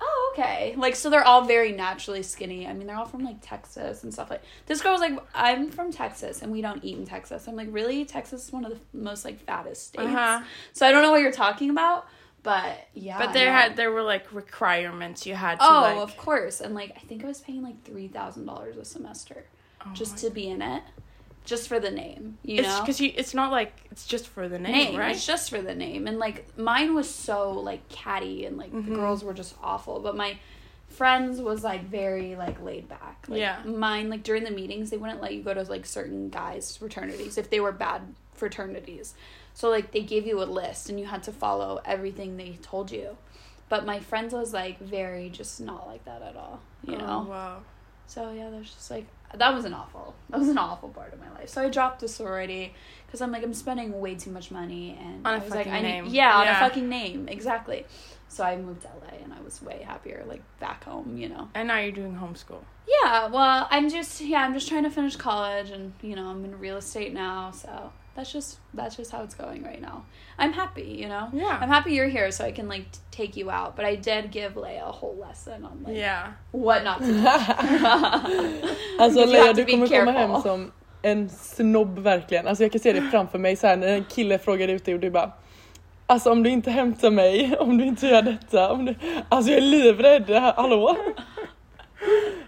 oh, 0.00 0.32
okay. 0.34 0.74
Like, 0.76 0.96
so 0.96 1.10
they're 1.10 1.24
all 1.24 1.42
very 1.42 1.72
naturally 1.72 2.22
skinny. 2.22 2.66
I 2.66 2.72
mean, 2.72 2.86
they're 2.86 2.96
all 2.96 3.06
from 3.06 3.24
like 3.24 3.38
Texas 3.40 4.02
and 4.02 4.12
stuff 4.12 4.30
like 4.30 4.42
This 4.66 4.80
girl 4.80 4.92
was 4.92 5.00
like, 5.00 5.18
I'm 5.34 5.70
from 5.70 5.92
Texas 5.92 6.42
and 6.42 6.52
we 6.52 6.60
don't 6.60 6.84
eat 6.84 6.98
in 6.98 7.04
Texas. 7.04 7.46
I'm 7.48 7.56
like, 7.56 7.68
really? 7.70 8.04
Texas 8.04 8.46
is 8.46 8.52
one 8.52 8.64
of 8.64 8.72
the 8.72 8.78
most 8.92 9.24
like 9.24 9.40
fattest 9.40 9.88
states. 9.88 10.06
Uh-huh. 10.06 10.42
So 10.72 10.86
I 10.86 10.92
don't 10.92 11.02
know 11.02 11.10
what 11.10 11.20
you're 11.20 11.32
talking 11.32 11.70
about, 11.70 12.06
but 12.42 12.88
yeah. 12.94 13.18
But 13.18 13.32
there 13.32 13.46
no. 13.46 13.52
had 13.52 13.76
there 13.76 13.90
were 13.90 14.02
like 14.02 14.32
requirements 14.32 15.26
you 15.26 15.34
had 15.34 15.60
to 15.60 15.66
Oh, 15.66 15.80
like 15.80 15.96
of 15.96 16.16
course. 16.16 16.60
And 16.60 16.74
like, 16.74 16.92
I 16.96 17.00
think 17.00 17.24
I 17.24 17.26
was 17.26 17.40
paying 17.40 17.62
like 17.62 17.84
$3,000 17.84 18.78
a 18.78 18.84
semester 18.84 19.44
just 19.94 20.18
to 20.18 20.30
be 20.30 20.48
in 20.48 20.60
it, 20.60 20.82
just 21.48 21.66
for 21.68 21.80
the 21.80 21.90
name, 21.90 22.38
you 22.44 22.58
it's 22.60 22.68
know? 22.68 22.80
because 22.80 23.00
you 23.00 23.12
it's 23.16 23.34
not 23.34 23.50
like 23.50 23.72
it's 23.90 24.06
just 24.06 24.28
for 24.28 24.48
the 24.48 24.58
name, 24.58 24.72
name, 24.92 24.96
right? 25.00 25.16
It's 25.16 25.26
just 25.26 25.50
for 25.50 25.60
the 25.60 25.74
name. 25.74 26.06
And 26.06 26.18
like 26.18 26.56
mine 26.58 26.94
was 26.94 27.08
so 27.08 27.52
like 27.52 27.88
catty 27.88 28.44
and 28.46 28.56
like 28.56 28.70
Mm-hmm. 28.72 28.90
the 28.90 28.96
girls 28.96 29.24
were 29.24 29.34
just 29.34 29.54
awful. 29.62 29.98
But 30.00 30.16
my 30.16 30.38
friends 30.88 31.40
was 31.40 31.64
like 31.64 31.84
very 31.84 32.36
like 32.36 32.62
laid 32.62 32.88
back. 32.88 33.24
Like, 33.28 33.40
Yeah. 33.40 33.62
Mine 33.64 34.08
like 34.10 34.22
during 34.22 34.44
the 34.44 34.50
meetings 34.50 34.90
they 34.90 34.96
wouldn't 34.96 35.20
let 35.22 35.34
you 35.34 35.42
go 35.42 35.54
to 35.54 35.62
like 35.64 35.86
certain 35.86 36.28
guys 36.28 36.76
fraternities 36.76 37.38
if 37.38 37.50
they 37.50 37.60
were 37.60 37.72
bad 37.72 38.02
fraternities. 38.34 39.14
So 39.54 39.68
like 39.70 39.92
they 39.92 40.02
gave 40.02 40.26
you 40.26 40.42
a 40.42 40.44
list 40.44 40.88
and 40.88 40.98
you 41.00 41.06
had 41.06 41.22
to 41.24 41.32
follow 41.32 41.80
everything 41.84 42.36
they 42.36 42.58
told 42.62 42.90
you. 42.92 43.16
But 43.68 43.84
my 43.84 44.00
friends 44.00 44.32
was 44.32 44.52
like 44.54 44.78
very 44.80 45.28
just 45.28 45.60
not 45.60 45.86
like 45.86 46.04
that 46.04 46.22
at 46.22 46.36
all. 46.36 46.60
You 46.86 46.94
Oh, 46.96 46.98
know? 46.98 47.26
wow. 47.28 47.60
So 48.08 48.32
yeah, 48.32 48.48
there's 48.50 48.72
just 48.72 48.90
like 48.90 49.06
that 49.34 49.54
was 49.54 49.66
an 49.66 49.74
awful 49.74 50.14
that 50.30 50.40
was 50.40 50.48
an 50.48 50.56
awful 50.56 50.88
part 50.88 51.12
of 51.12 51.20
my 51.20 51.30
life. 51.32 51.50
So 51.50 51.62
I 51.62 51.68
dropped 51.68 52.00
the 52.00 52.08
sorority 52.08 52.74
because 53.06 53.20
I'm 53.20 53.30
like 53.30 53.42
I'm 53.42 53.52
spending 53.54 54.00
way 54.00 54.14
too 54.14 54.30
much 54.30 54.50
money 54.50 54.98
and 55.00 55.26
On 55.26 55.34
a 55.34 55.36
I 55.36 55.40
was 55.40 55.50
like 55.50 55.58
fucking 55.66 55.72
I 55.72 55.82
name. 55.82 56.04
need 56.04 56.14
yeah, 56.14 56.34
on 56.34 56.48
a 56.48 56.54
fucking 56.54 56.88
name 56.88 57.28
exactly. 57.28 57.84
So 58.28 58.44
I 58.44 58.56
moved 58.56 58.82
to 58.82 58.88
LA 58.88 59.22
and 59.22 59.32
I 59.32 59.40
was 59.42 59.60
way 59.62 59.82
happier 59.86 60.24
like 60.26 60.42
back 60.58 60.84
home, 60.84 61.18
you 61.18 61.28
know. 61.28 61.48
And 61.54 61.68
now 61.68 61.78
you're 61.78 61.92
doing 61.92 62.14
homeschool. 62.16 62.62
Yeah, 63.02 63.26
well, 63.28 63.68
I'm 63.70 63.90
just 63.90 64.22
yeah, 64.22 64.42
I'm 64.42 64.54
just 64.54 64.68
trying 64.68 64.84
to 64.84 64.90
finish 64.90 65.14
college 65.16 65.70
and 65.70 65.92
you 66.00 66.16
know 66.16 66.28
I'm 66.28 66.42
in 66.46 66.58
real 66.58 66.78
estate 66.78 67.12
now, 67.12 67.50
so 67.50 67.92
that's 68.18 68.32
just 68.32 68.58
that's 68.74 68.96
just 68.96 69.12
how 69.12 69.22
it's 69.22 69.34
going 69.44 69.62
right 69.62 69.80
now. 69.80 70.02
I'm 70.38 70.52
happy, 70.52 70.82
you 71.02 71.08
know. 71.08 71.28
Yeah. 71.32 71.58
I'm 71.62 71.68
happy 71.68 71.90
you're 71.94 72.08
here 72.10 72.32
so 72.32 72.44
I 72.44 72.52
can 72.52 72.68
like 72.68 72.86
take 73.10 73.36
you 73.40 73.50
out, 73.50 73.76
but 73.76 73.84
I 73.84 73.94
did 73.96 74.30
give 74.32 74.52
Leia 74.54 74.82
a 74.88 74.92
whole 74.92 75.16
lesson 75.28 75.64
on 75.64 75.84
like 75.86 75.96
Yeah. 75.96 76.32
what 76.52 76.84
not 76.84 76.98
to 76.98 77.06
do. 77.06 77.12
Alltså 78.98 79.26
Leia 79.26 79.52
du 79.52 79.64
kommer 79.64 79.86
komma 79.88 80.12
careful. 80.12 80.12
hem 80.34 80.42
som 80.42 80.72
en 81.02 81.28
snobb 81.30 81.98
verkligen. 81.98 82.46
Alltså 82.48 82.64
jag 82.64 82.72
kan 82.72 82.80
se 82.80 82.92
det 82.92 83.02
framför 83.02 83.38
mig 83.38 83.56
så 83.56 83.66
här 83.66 83.76
när 83.76 83.86
en 83.88 84.04
kille 84.04 84.38
frågar 84.38 84.68
ut 84.68 84.84
dig 84.84 84.94
och 84.94 85.00
du 85.00 85.10
bara 85.10 85.32
Alltså 86.06 86.30
om 86.32 86.42
du 86.42 86.50
inte 86.50 86.70
hämtar 86.70 87.10
mig, 87.10 87.56
om 87.58 87.78
du 87.78 87.84
inte 87.84 88.06
gör 88.06 88.22
detta, 88.22 88.72
om 88.72 88.84
du... 88.84 88.94
Alltså 89.28 89.50
jag 89.52 89.58
är 89.58 89.62
livrädd, 89.62 90.30
hallå? 90.56 90.96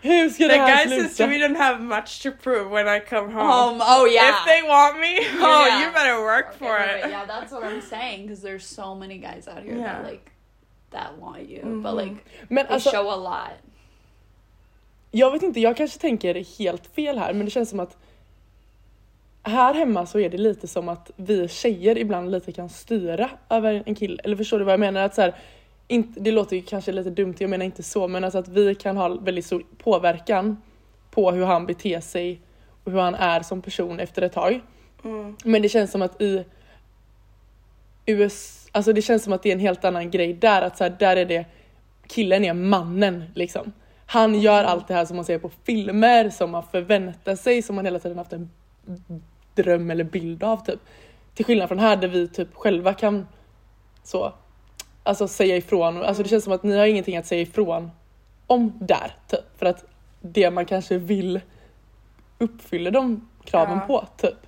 Hur 0.03 0.29
ska 0.31 0.45
det 0.45 0.51
The 0.55 0.59
här 0.61 0.85
guys 0.85 0.93
in 0.99 1.09
sluta? 1.09 1.15
Sweden 1.27 1.57
have 1.57 1.79
much 1.81 2.23
to 2.23 2.31
prove 2.43 2.71
when 2.71 2.97
I 2.97 3.01
come 3.01 3.33
home. 3.33 3.75
Um, 3.75 3.81
oh 3.81 4.07
yeah. 4.13 4.29
If 4.31 4.45
they 4.47 4.63
want 4.69 4.99
me, 5.01 5.19
oh, 5.43 5.67
Yeah. 5.67 5.83
you 5.83 5.93
better 5.93 6.23
work 6.23 6.59
for 6.59 6.75
Okay, 6.75 6.97
it. 6.99 7.03
but 7.03 7.11
Yeah, 7.11 7.27
that's 7.27 7.53
what 7.53 7.65
I'm 7.65 7.83
saying 7.83 8.23
because 8.27 8.43
there's 8.49 8.67
so 8.67 8.95
many 8.95 9.19
guys 9.19 9.49
out 9.49 9.63
here 9.65 9.77
Yeah. 9.77 9.93
that 10.03 10.11
like 10.13 10.31
that 10.91 11.09
want 11.21 11.49
you, 11.51 11.83
but 11.83 11.95
like 11.97 12.17
Men 12.49 12.67
they 12.67 12.75
alltså, 12.75 12.91
show 12.91 13.11
a 13.11 13.17
lot. 13.17 13.53
jag 15.11 15.31
vet 15.31 15.43
inte, 15.43 15.61
jag 15.61 15.77
kanske 15.77 15.99
tänker 15.99 16.59
helt 16.59 16.87
fel 16.95 17.19
här 17.19 17.33
men 17.33 17.45
det 17.45 17.51
känns 17.51 17.71
som 17.71 17.81
att 17.81 17.97
här 19.43 19.75
hemma 19.75 20.07
så 20.07 20.19
är 20.21 20.29
det 20.31 20.39
lite 20.39 20.69
som 20.69 20.89
att 20.89 21.11
vi 21.17 21.49
tjejer 21.49 21.99
ibland 21.99 22.31
lite 22.31 22.53
kan 22.53 22.69
styra 22.69 23.31
över 23.49 23.83
en 23.87 23.95
kille. 23.95 24.21
Eller 24.25 24.37
förstår 24.37 24.59
du 24.59 24.65
vad 24.65 24.73
jag 24.73 24.81
menar? 24.81 25.03
Att 25.03 25.15
så 25.15 25.21
här, 25.23 25.35
inte, 25.91 26.21
det 26.21 26.33
låter 26.33 26.57
ju 26.57 26.63
kanske 26.63 26.93
lite 26.93 27.11
dumt, 27.11 27.35
jag 27.39 27.51
menar 27.51 27.65
inte 27.65 27.83
så, 27.83 28.09
men 28.09 28.25
alltså 28.25 28.39
att 28.39 28.49
vi 28.49 28.75
kan 28.75 28.97
ha 28.97 29.09
väldigt 29.09 29.47
stor 29.47 29.65
påverkan 29.79 30.63
på 31.11 31.31
hur 31.31 31.45
han 31.45 31.67
beter 31.67 32.01
sig 32.01 32.41
och 32.85 32.93
hur 32.93 32.99
han 32.99 33.15
är 33.15 33.43
som 33.43 33.63
person 33.63 34.01
efter 34.01 34.23
ett 34.23 34.33
tag. 34.33 34.61
Mm. 35.05 35.37
Men 35.45 35.63
det 35.63 35.69
känns 35.69 35.91
som 35.91 36.03
att 36.03 36.23
i 36.23 36.45
US, 38.07 38.69
alltså 38.73 38.93
det 38.93 39.03
känns 39.03 39.25
som 39.25 39.33
att 39.33 39.43
det 39.43 39.49
är 39.49 39.53
en 39.53 39.61
helt 39.61 39.85
annan 39.85 40.11
grej 40.11 40.33
där, 40.33 40.63
att 40.63 40.77
så 40.77 40.85
här, 40.85 40.97
där 40.99 41.17
är 41.17 41.25
det 41.25 41.47
killen 42.07 42.45
är 42.45 42.55
mannen 42.55 43.25
liksom. 43.35 43.73
Han 44.07 44.41
gör 44.41 44.65
allt 44.65 44.89
det 44.89 44.95
här 44.95 45.05
som 45.05 45.17
man 45.17 45.25
ser 45.25 45.39
på 45.39 45.51
filmer, 45.65 46.31
som 46.31 46.51
man 46.51 46.63
förväntar 46.63 47.37
sig, 47.37 47.63
som 47.63 47.77
man 47.77 47.85
hela 47.85 47.99
tiden 47.99 48.19
haft 48.19 48.33
en 48.33 48.51
dröm 49.55 49.91
eller 49.91 50.05
bild 50.05 50.45
av 50.45 50.65
typ. 50.65 50.81
Till 51.35 51.45
skillnad 51.45 51.69
från 51.69 51.79
här 51.79 51.97
där 51.97 52.09
vi 52.09 52.29
typ 52.29 52.55
själva 52.55 52.95
kan 52.95 53.27
så, 54.03 54.33
alltså 55.03 55.29
säga 55.29 55.57
ifrån. 55.57 56.03
Alltså 56.03 56.23
det 56.23 56.29
känns 56.29 56.45
som 56.45 56.53
att 56.53 56.63
ni 56.63 56.77
har 56.77 56.87
ingenting 56.87 57.17
att 57.17 57.27
säga 57.27 57.43
ifrån 57.43 57.91
om 58.47 58.79
där 58.81 59.17
typ. 59.29 59.59
För 59.59 59.67
att 59.67 59.85
det 60.21 60.51
man 60.51 60.67
kanske 60.67 60.99
vill 60.99 61.41
uppfyller 62.39 62.91
de 62.91 63.29
kraven 63.45 63.79
Ja. 63.79 63.87
på 63.87 64.07
typ. 64.17 64.47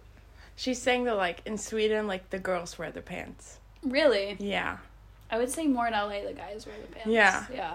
She's 0.56 0.74
saying 0.74 1.06
that 1.06 1.28
like 1.28 1.40
in 1.50 1.58
Sweden, 1.58 2.08
like 2.08 2.24
the 2.30 2.38
girls 2.38 2.78
wear 2.80 2.90
the 2.90 3.00
pants. 3.00 3.58
Really? 3.80 4.36
Yeah, 4.40 4.76
I 5.30 5.36
would 5.36 5.50
say 5.50 5.68
more 5.68 5.88
in 5.88 5.92
LA 5.92 6.28
the 6.28 6.34
guys 6.34 6.66
wear 6.66 6.76
the 6.86 6.92
pants. 6.94 7.06
Yeah. 7.06 7.44
Yeah. 7.54 7.74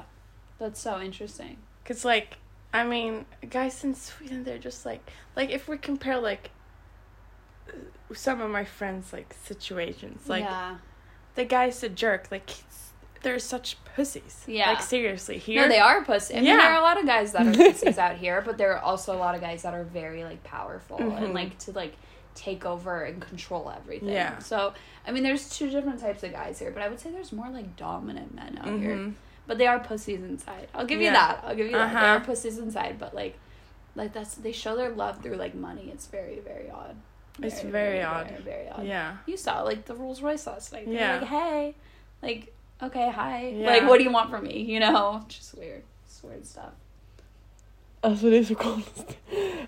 That's 0.60 0.80
so 0.80 1.02
interesting. 1.02 1.58
cause 1.88 2.06
like 2.06 2.38
I 2.74 2.84
mean, 2.84 3.26
guys 3.50 3.84
in 3.84 3.96
Sweden, 3.96 4.44
they're 4.44 4.64
just 4.64 4.86
like 4.86 5.02
like 5.36 5.56
if 5.56 5.68
we 5.68 5.78
compare 5.78 6.20
like 6.20 6.52
some 8.14 8.42
of 8.42 8.50
my 8.52 8.66
friends 8.66 9.14
like 9.14 9.34
situations, 9.44 10.30
like 10.30 10.44
yeah. 10.44 10.76
The 11.38 11.46
guy's 11.46 11.82
a 11.84 11.90
jerk, 11.90 12.28
like 12.32 12.50
they're 13.24 13.40
such 13.40 13.78
pussies. 13.96 14.44
Yeah. 14.48 14.72
like 14.72 14.82
seriously 14.82 15.38
here. 15.38 15.62
No, 15.64 15.68
they 15.70 15.80
are 15.80 16.04
pussies. 16.04 16.36
I 16.36 16.40
mean, 16.40 16.46
Yeah. 16.50 16.58
there 16.58 16.72
are 16.74 16.80
a 16.80 16.84
lot 16.84 17.00
of 17.00 17.06
guys 17.06 17.32
that 17.32 17.48
are 17.48 17.54
pussies 17.54 17.98
out 18.06 18.18
here, 18.18 18.42
but 18.46 18.58
there 18.58 18.74
are 18.76 18.80
also 18.80 19.16
a 19.16 19.20
lot 19.26 19.34
of 19.36 19.42
guys 19.42 19.62
that 19.64 19.74
are 19.74 19.84
very 19.86 20.24
like 20.24 20.44
powerful 20.44 20.98
Mhm. 21.00 21.18
and 21.24 21.34
like 21.34 21.58
to 21.60 21.72
like 21.72 21.94
take 22.36 22.66
over 22.66 23.04
and 23.04 23.22
control 23.22 23.72
everything. 23.76 24.10
Yeah. 24.10 24.38
So 24.40 24.74
I 25.08 25.12
mean, 25.12 25.24
there's 25.24 25.50
two 25.50 25.70
different 25.70 26.00
types 26.00 26.22
of 26.24 26.32
guys 26.34 26.60
here, 26.60 26.72
but 26.72 26.84
I 26.84 26.90
would 26.90 27.00
say 27.00 27.10
there's 27.12 27.32
more 27.32 27.50
like 27.50 27.76
dominant 27.78 28.34
men 28.36 28.58
out 28.60 28.68
here. 28.80 28.96
Mhm. 28.96 29.14
But 29.48 29.58
they 29.58 29.68
are 29.68 29.80
pussies 29.80 30.20
inside. 30.22 30.68
I'll 30.76 30.86
give 30.86 31.02
you 31.02 31.10
that. 31.12 31.42
I'll 31.46 31.56
give 31.56 31.68
you 31.68 31.72
that. 31.74 31.94
They 31.94 32.00
are 32.00 32.16
Uh-huh. 32.18 32.26
pussies 32.26 32.58
inside, 32.58 33.00
but 33.00 33.16
like, 33.16 33.36
like 33.96 34.12
that's 34.14 34.36
they 34.36 34.52
show 34.52 34.76
their 34.76 34.90
love 34.90 35.22
through 35.24 35.38
like 35.38 35.56
money. 35.56 35.90
It's 35.94 36.08
very 36.08 36.40
very 36.40 36.70
odd. 36.70 36.98
It's 37.42 37.62
very 37.62 38.02
odd. 38.02 38.28
Very, 38.30 38.42
very 38.44 38.70
odd. 38.70 38.86
Yeah. 38.86 39.18
You 39.26 39.38
saw 39.38 39.64
like 39.64 39.86
the 39.86 39.94
Rolls 39.94 40.22
Royce 40.22 40.48
last 40.48 40.74
night. 40.74 40.86
They're 40.86 40.96
Yeah. 40.96 41.20
Like 41.20 41.30
hey, 41.30 41.76
like 42.22 42.54
okay 42.82 43.12
hi. 43.12 43.50
Yeah. 43.50 43.68
Like 43.68 43.84
what 43.84 43.98
do 43.98 44.04
you 44.04 44.12
want 44.12 44.30
from 44.30 44.44
me? 44.44 44.60
You 44.60 44.80
know, 44.80 45.24
just 45.28 45.58
weird. 45.58 45.84
Just 46.06 46.24
weird 46.24 46.46
stuff. 46.46 46.74
Alltså 48.02 48.30
det 48.30 48.38
är 48.38 48.44
så 48.44 48.56
konstigt. 48.56 49.18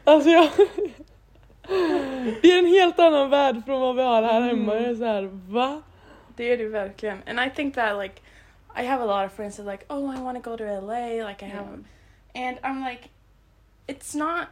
Alltså 0.04 0.30
jag... 0.30 0.50
Det 2.42 2.52
är 2.52 2.60
en 2.60 2.66
helt 2.66 3.00
annan 3.00 3.30
värld 3.30 3.66
från 3.66 3.82
vad 3.82 3.96
vi 3.96 4.02
har 4.02 4.24
här 4.24 4.42
hemma. 4.42 4.72
Mm. 4.72 4.84
Jag 4.84 4.92
är 4.92 4.96
så 4.96 5.06
här, 5.06 5.30
va? 5.48 5.82
Det 6.36 6.54
är 6.54 6.58
det 6.58 6.68
verkligen. 6.68 7.22
And 7.28 7.40
I 7.40 7.50
think 7.56 7.76
that 7.76 7.98
like 8.02 8.22
I 8.76 8.84
have 8.84 9.02
a 9.02 9.06
lot 9.06 9.26
of 9.26 9.34
friends 9.34 9.58
that 9.58 9.68
are 9.68 9.72
like, 9.72 9.86
oh, 9.90 10.10
I 10.10 10.22
want 10.22 10.44
to 10.44 10.50
go 10.50 10.58
to 10.58 10.64
LA. 10.64 11.26
Like 11.26 11.44
I 11.44 11.50
have, 11.50 11.84
and 12.36 12.60
I'm 12.64 12.84
like, 12.84 13.10
it's 13.88 14.16
not. 14.16 14.48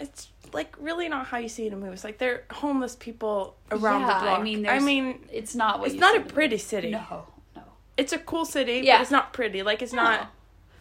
It's 0.00 0.28
like 0.52 0.74
really 0.78 1.08
not 1.08 1.26
how 1.26 1.38
you 1.38 1.48
see 1.48 1.66
it 1.66 1.72
in 1.72 1.80
movies. 1.80 2.04
Like 2.04 2.18
they're 2.18 2.44
homeless 2.52 2.96
people 2.96 3.56
around 3.70 4.02
Yeah, 4.02 4.06
the 4.18 4.24
block. 4.24 4.38
I 4.38 4.42
mean, 4.42 4.66
I 4.68 4.78
mean, 4.78 5.18
It's 5.32 5.54
not 5.54 5.80
what 5.80 5.90
it's 5.90 6.00
not 6.00 6.16
a 6.16 6.20
pretty 6.20 6.58
city. 6.58 6.90
No, 6.90 7.26
no. 7.56 7.62
It's 7.96 8.12
a 8.12 8.18
cool 8.18 8.44
city, 8.44 8.80
Yeah. 8.84 8.96
but 8.98 9.02
it's 9.02 9.10
not 9.10 9.32
pretty. 9.32 9.62
Like 9.62 9.82
it's 9.82 9.92
not. 9.92 10.30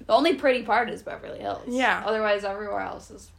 The 0.06 0.14
only 0.14 0.36
pretty 0.36 0.64
part 0.64 0.90
is 0.90 1.02
Beverly 1.02 1.40
Hills. 1.40 1.64
Yeah. 1.68 2.02
Otherwise, 2.06 2.46
everywhere 2.46 2.80
else 2.80 3.12
is, 3.12 3.30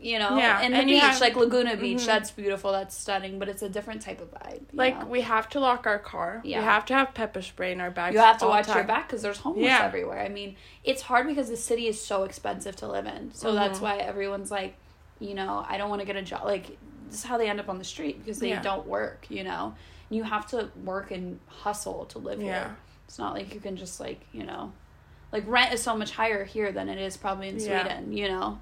you 0.00 0.16
know, 0.18 0.36
Yeah, 0.36 0.60
and 0.62 0.74
the 0.74 0.78
and 0.78 0.86
beach, 0.88 1.00
have- 1.02 1.20
like 1.20 1.34
Laguna 1.34 1.76
Beach, 1.76 1.98
Mhm. 2.02 2.06
that's 2.06 2.30
beautiful, 2.30 2.70
that's 2.70 2.96
stunning, 2.96 3.38
but 3.40 3.48
it's 3.48 3.62
a 3.62 3.68
different 3.68 4.02
type 4.02 4.20
of 4.20 4.30
vibe. 4.32 4.62
Like 4.72 5.00
know? 5.00 5.06
we 5.06 5.22
have 5.22 5.48
to 5.50 5.60
lock 5.60 5.86
our 5.88 5.98
car. 5.98 6.40
Yeah. 6.44 6.58
We 6.58 6.64
have 6.66 6.84
to 6.86 6.94
have 6.94 7.14
pepper 7.14 7.42
spray 7.42 7.72
in 7.72 7.80
our 7.80 7.90
bags. 7.90 8.14
you 8.14 8.20
have 8.20 8.38
to 8.38 8.46
watch 8.46 8.68
your 8.68 8.84
back 8.84 9.08
because 9.08 9.22
there's 9.22 9.38
homeless 9.38 9.64
Yeah. 9.64 9.84
everywhere. 9.84 10.20
I 10.20 10.28
mean, 10.28 10.54
it's 10.84 11.02
hard 11.02 11.26
because 11.26 11.48
the 11.48 11.56
city 11.56 11.88
is 11.88 12.00
so 12.00 12.22
expensive 12.24 12.76
to 12.76 12.86
live 12.86 13.06
in. 13.06 13.32
So 13.34 13.52
that's 13.54 13.78
Mhm. 13.80 13.82
why 13.82 13.96
everyone's 13.96 14.50
like, 14.52 14.76
you 15.22 15.34
know, 15.34 15.64
I 15.68 15.78
don't 15.78 15.88
want 15.90 16.00
to 16.00 16.06
get 16.06 16.16
a 16.16 16.22
job. 16.22 16.44
Like, 16.44 16.76
this 17.06 17.18
is 17.20 17.24
how 17.24 17.38
they 17.38 17.48
end 17.48 17.60
up 17.60 17.68
on 17.68 17.78
the 17.78 17.84
street 17.84 18.18
because 18.18 18.38
they 18.38 18.50
Yeah. 18.50 18.62
don't 18.62 18.86
work, 18.86 19.26
you 19.28 19.44
know? 19.44 19.74
You 20.10 20.24
have 20.24 20.46
to 20.48 20.68
work 20.84 21.10
and 21.10 21.38
hustle 21.46 22.04
to 22.06 22.18
live 22.18 22.40
Yeah. 22.40 22.46
here. 22.46 22.76
It's 23.06 23.18
not 23.18 23.34
like 23.34 23.54
you 23.54 23.60
can 23.60 23.76
just, 23.76 24.00
like, 24.00 24.20
you 24.32 24.44
know, 24.44 24.72
like 25.30 25.44
rent 25.46 25.72
is 25.72 25.82
so 25.82 25.96
much 25.96 26.12
higher 26.12 26.44
here 26.44 26.72
than 26.72 26.88
it 26.88 26.98
is 26.98 27.16
probably 27.16 27.48
in 27.48 27.58
Yeah. 27.58 27.82
Sweden, 27.84 28.12
you 28.12 28.28
know? 28.28 28.58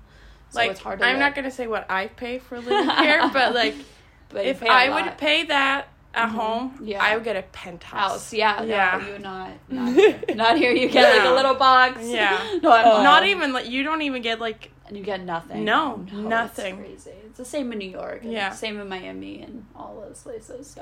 So 0.50 0.58
Like 0.58 0.70
it's 0.72 0.80
hard 0.80 0.98
to 0.98 1.04
I'm 1.06 1.12
live. 1.14 1.20
not 1.20 1.34
gonna 1.36 1.50
say 1.50 1.66
what 1.68 1.88
I 1.90 2.08
pay 2.08 2.38
for 2.38 2.58
living 2.60 2.90
here, 2.98 3.28
but 3.32 3.54
like 3.54 3.74
but 4.28 4.44
if 4.44 4.62
I 4.62 4.88
lot. 4.88 5.04
would 5.04 5.18
pay 5.18 5.44
that 5.44 5.88
at 6.12 6.28
Mhm. 6.28 6.32
home, 6.32 6.78
Yeah. 6.82 7.02
I 7.02 7.14
would 7.14 7.22
get 7.24 7.36
a 7.36 7.42
penthouse. 7.42 8.10
house, 8.10 8.32
yeah, 8.32 8.62
Yeah. 8.62 8.98
no, 9.00 9.12
you 9.12 9.18
not, 9.20 9.50
not 9.68 9.92
here. 9.94 10.20
not 10.34 10.56
here. 10.58 10.72
You 10.72 10.88
get 10.88 11.16
like 11.18 11.26
a 11.28 11.32
little 11.34 11.54
box. 11.54 12.00
Yeah. 12.02 12.36
no, 12.62 12.72
I'm 12.72 13.04
Not 13.04 13.26
even 13.26 13.52
like 13.52 13.68
you 13.68 13.82
don't 13.84 14.02
even 14.02 14.22
get 14.22 14.40
like 14.40 14.70
and 14.90 14.98
you 14.98 15.04
get 15.06 15.20
nothing. 15.20 15.64
No, 15.64 16.00
it's 16.06 16.12
nothing. 16.28 16.76
crazy. 16.76 17.10
It's 17.26 17.36
the 17.36 17.44
same 17.44 17.72
in 17.72 17.78
New 17.78 17.90
York. 17.90 18.22
And 18.22 18.32
Yeah. 18.32 18.52
Same 18.54 18.80
in 18.82 18.88
Miami 18.88 19.42
and 19.44 19.64
all 19.74 19.94
those 20.08 20.22
places. 20.22 20.72
So, 20.74 20.80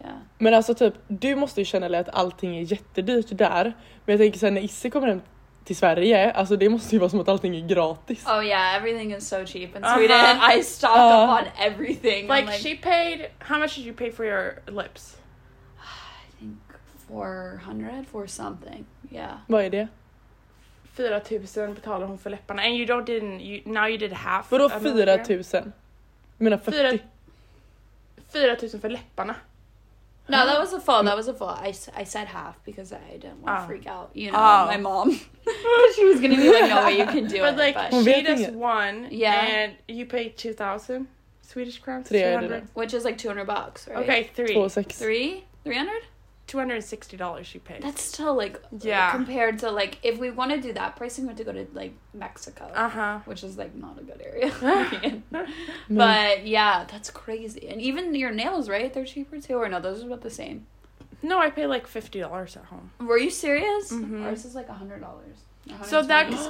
yeah. 0.00 0.16
Men 0.38 0.54
alltså 0.54 0.74
typ, 0.74 0.94
du 1.08 1.34
måste 1.36 1.60
ju 1.60 1.64
känna 1.64 1.98
att 1.98 2.08
allting 2.08 2.56
är 2.56 2.62
jättedyrt 2.62 3.26
där. 3.38 3.64
Men 4.04 4.12
jag 4.12 4.18
tänker 4.18 4.38
sen 4.38 4.54
när 4.54 4.60
Isse 4.62 4.90
kommer 4.90 5.06
hem 5.08 5.20
till 5.64 5.76
Sverige, 5.76 6.30
alltså 6.32 6.56
det 6.56 6.68
måste 6.68 6.94
ju 6.94 6.98
vara 6.98 7.10
som 7.10 7.20
att 7.20 7.28
allting 7.28 7.56
är 7.56 7.66
gratis. 7.68 8.26
Oh 8.26 8.46
yeah, 8.46 8.76
everything 8.76 9.12
is 9.14 9.28
so 9.28 9.46
cheap 9.46 9.76
in 9.76 9.84
Uh-huh. 9.84 9.96
Sweden. 9.96 10.36
I 10.58 10.62
stock 10.62 10.96
Uh. 10.96 11.24
up 11.24 11.40
on 11.42 11.66
everything. 11.66 12.28
I'm 12.30 12.46
like, 12.46 12.52
she 12.58 12.74
paid. 12.76 13.26
How 13.38 13.58
much 13.58 13.76
did 13.76 13.84
you 13.86 13.94
pay 13.94 14.10
for 14.12 14.26
your 14.26 14.62
lips? 14.66 15.16
I 15.78 16.40
think 16.40 16.58
400 17.08 18.04
for 18.12 18.26
something. 18.26 18.84
Yeah. 19.10 19.38
Vad 19.46 19.64
är 19.64 19.70
det? 19.70 19.88
4000 20.94 21.74
betalade 21.74 22.04
hon 22.06 22.18
för 22.18 22.30
läpparna. 22.30 22.62
And 22.62 22.74
you 22.76 22.86
don't 22.86 23.04
didn't 23.06 23.40
you 23.40 23.62
now 23.72 23.86
you 23.88 23.98
did 23.98 24.12
half. 24.12 24.50
Vadå 24.52 24.64
of 24.64 24.72
it 24.86 24.94
here. 24.94 25.24
4000? 25.24 25.72
Jag 26.38 26.44
menar 26.44 26.58
40? 26.58 26.76
Fyra- 26.78 26.98
4000 28.32 28.80
för 28.80 28.88
läpparna. 28.88 29.34
No, 30.26 30.36
that 30.36 30.58
was 30.60 30.72
a 30.74 30.80
full. 30.80 31.06
That 31.06 31.16
was 31.16 31.28
a 31.28 31.34
full. 31.34 31.66
I, 31.66 31.70
s- 31.70 31.88
I 32.02 32.04
said 32.04 32.26
half 32.28 32.54
because 32.64 32.92
I 32.94 33.18
didn't 33.18 33.42
want 33.42 33.58
to 33.58 33.64
Oh. 33.64 33.66
freak 33.66 33.86
out. 33.86 34.10
You 34.14 34.30
know, 34.30 34.38
Oh. 34.40 34.66
my 34.72 34.78
mom. 34.78 35.10
she 35.96 36.04
was 36.04 36.20
gonna 36.20 36.36
be 36.36 36.48
like, 36.48 36.68
"No 36.74 36.84
way, 36.84 36.98
you 36.98 37.06
can 37.06 37.26
do 37.28 37.38
But 37.40 37.52
it." 37.54 37.58
like 37.58 37.74
but, 37.74 37.90
Hon 37.92 38.04
she 38.04 38.22
just 38.22 38.42
inget. 38.42 38.54
won. 38.54 39.08
Yeah. 39.10 39.46
And 39.64 39.72
you 39.88 40.06
paid 40.06 40.36
2000 40.36 41.06
Swedish 41.42 41.80
crowns. 41.80 42.08
Det 42.08 42.32
200. 42.32 42.62
which 42.74 42.94
is 42.94 43.04
like 43.04 43.18
200 43.18 43.46
bucks, 43.46 43.88
right? 43.88 43.98
Okay, 43.98 44.24
three. 44.34 45.42
Två 46.52 46.82
sex. 46.82 47.08
Three? 47.08 47.18
300? 47.18 47.42
$260 47.42 47.44
she 47.44 47.58
paid. 47.58 47.82
That's 47.82 48.02
still 48.02 48.34
like 48.34 48.60
Yeah. 48.80 49.10
compared 49.12 49.58
to 49.60 49.70
like 49.70 49.98
if 50.02 50.18
we 50.18 50.30
want 50.30 50.50
to 50.52 50.60
do 50.60 50.72
that 50.74 50.96
pricing, 50.96 51.24
we 51.24 51.28
have 51.28 51.36
to 51.38 51.44
go 51.44 51.52
to 51.52 51.66
like 51.74 51.92
Mexico, 52.14 52.64
Uh 52.74 52.88
huh. 52.88 53.18
which 53.24 53.42
is 53.44 53.56
like 53.58 53.74
not 53.74 53.98
a 53.98 54.02
good 54.04 54.20
area. 54.22 54.50
to 54.50 55.00
be 55.00 55.06
in. 55.06 55.22
Men, 55.30 55.46
but 55.88 56.46
yeah, 56.46 56.84
that's 56.92 57.10
crazy. 57.10 57.68
And 57.68 57.80
even 57.80 58.14
your 58.14 58.32
nails, 58.32 58.68
right? 58.68 58.92
They're 58.92 59.04
cheaper 59.04 59.40
too, 59.40 59.54
or 59.62 59.68
no? 59.68 59.80
Those 59.80 60.02
are 60.02 60.06
about 60.06 60.22
the 60.22 60.30
same. 60.30 60.66
No, 61.22 61.38
I 61.38 61.50
pay 61.50 61.66
like 61.66 61.86
$50 61.86 62.56
at 62.56 62.64
home. 62.64 62.90
Were 63.00 63.18
you 63.18 63.30
serious? 63.30 63.92
Mhm. 63.92 64.24
Ours 64.26 64.44
is 64.44 64.54
like 64.54 64.68
a 64.68 64.74
hundred 64.74 65.00
dollars. 65.00 65.36
So 65.84 66.02
that's 66.02 66.48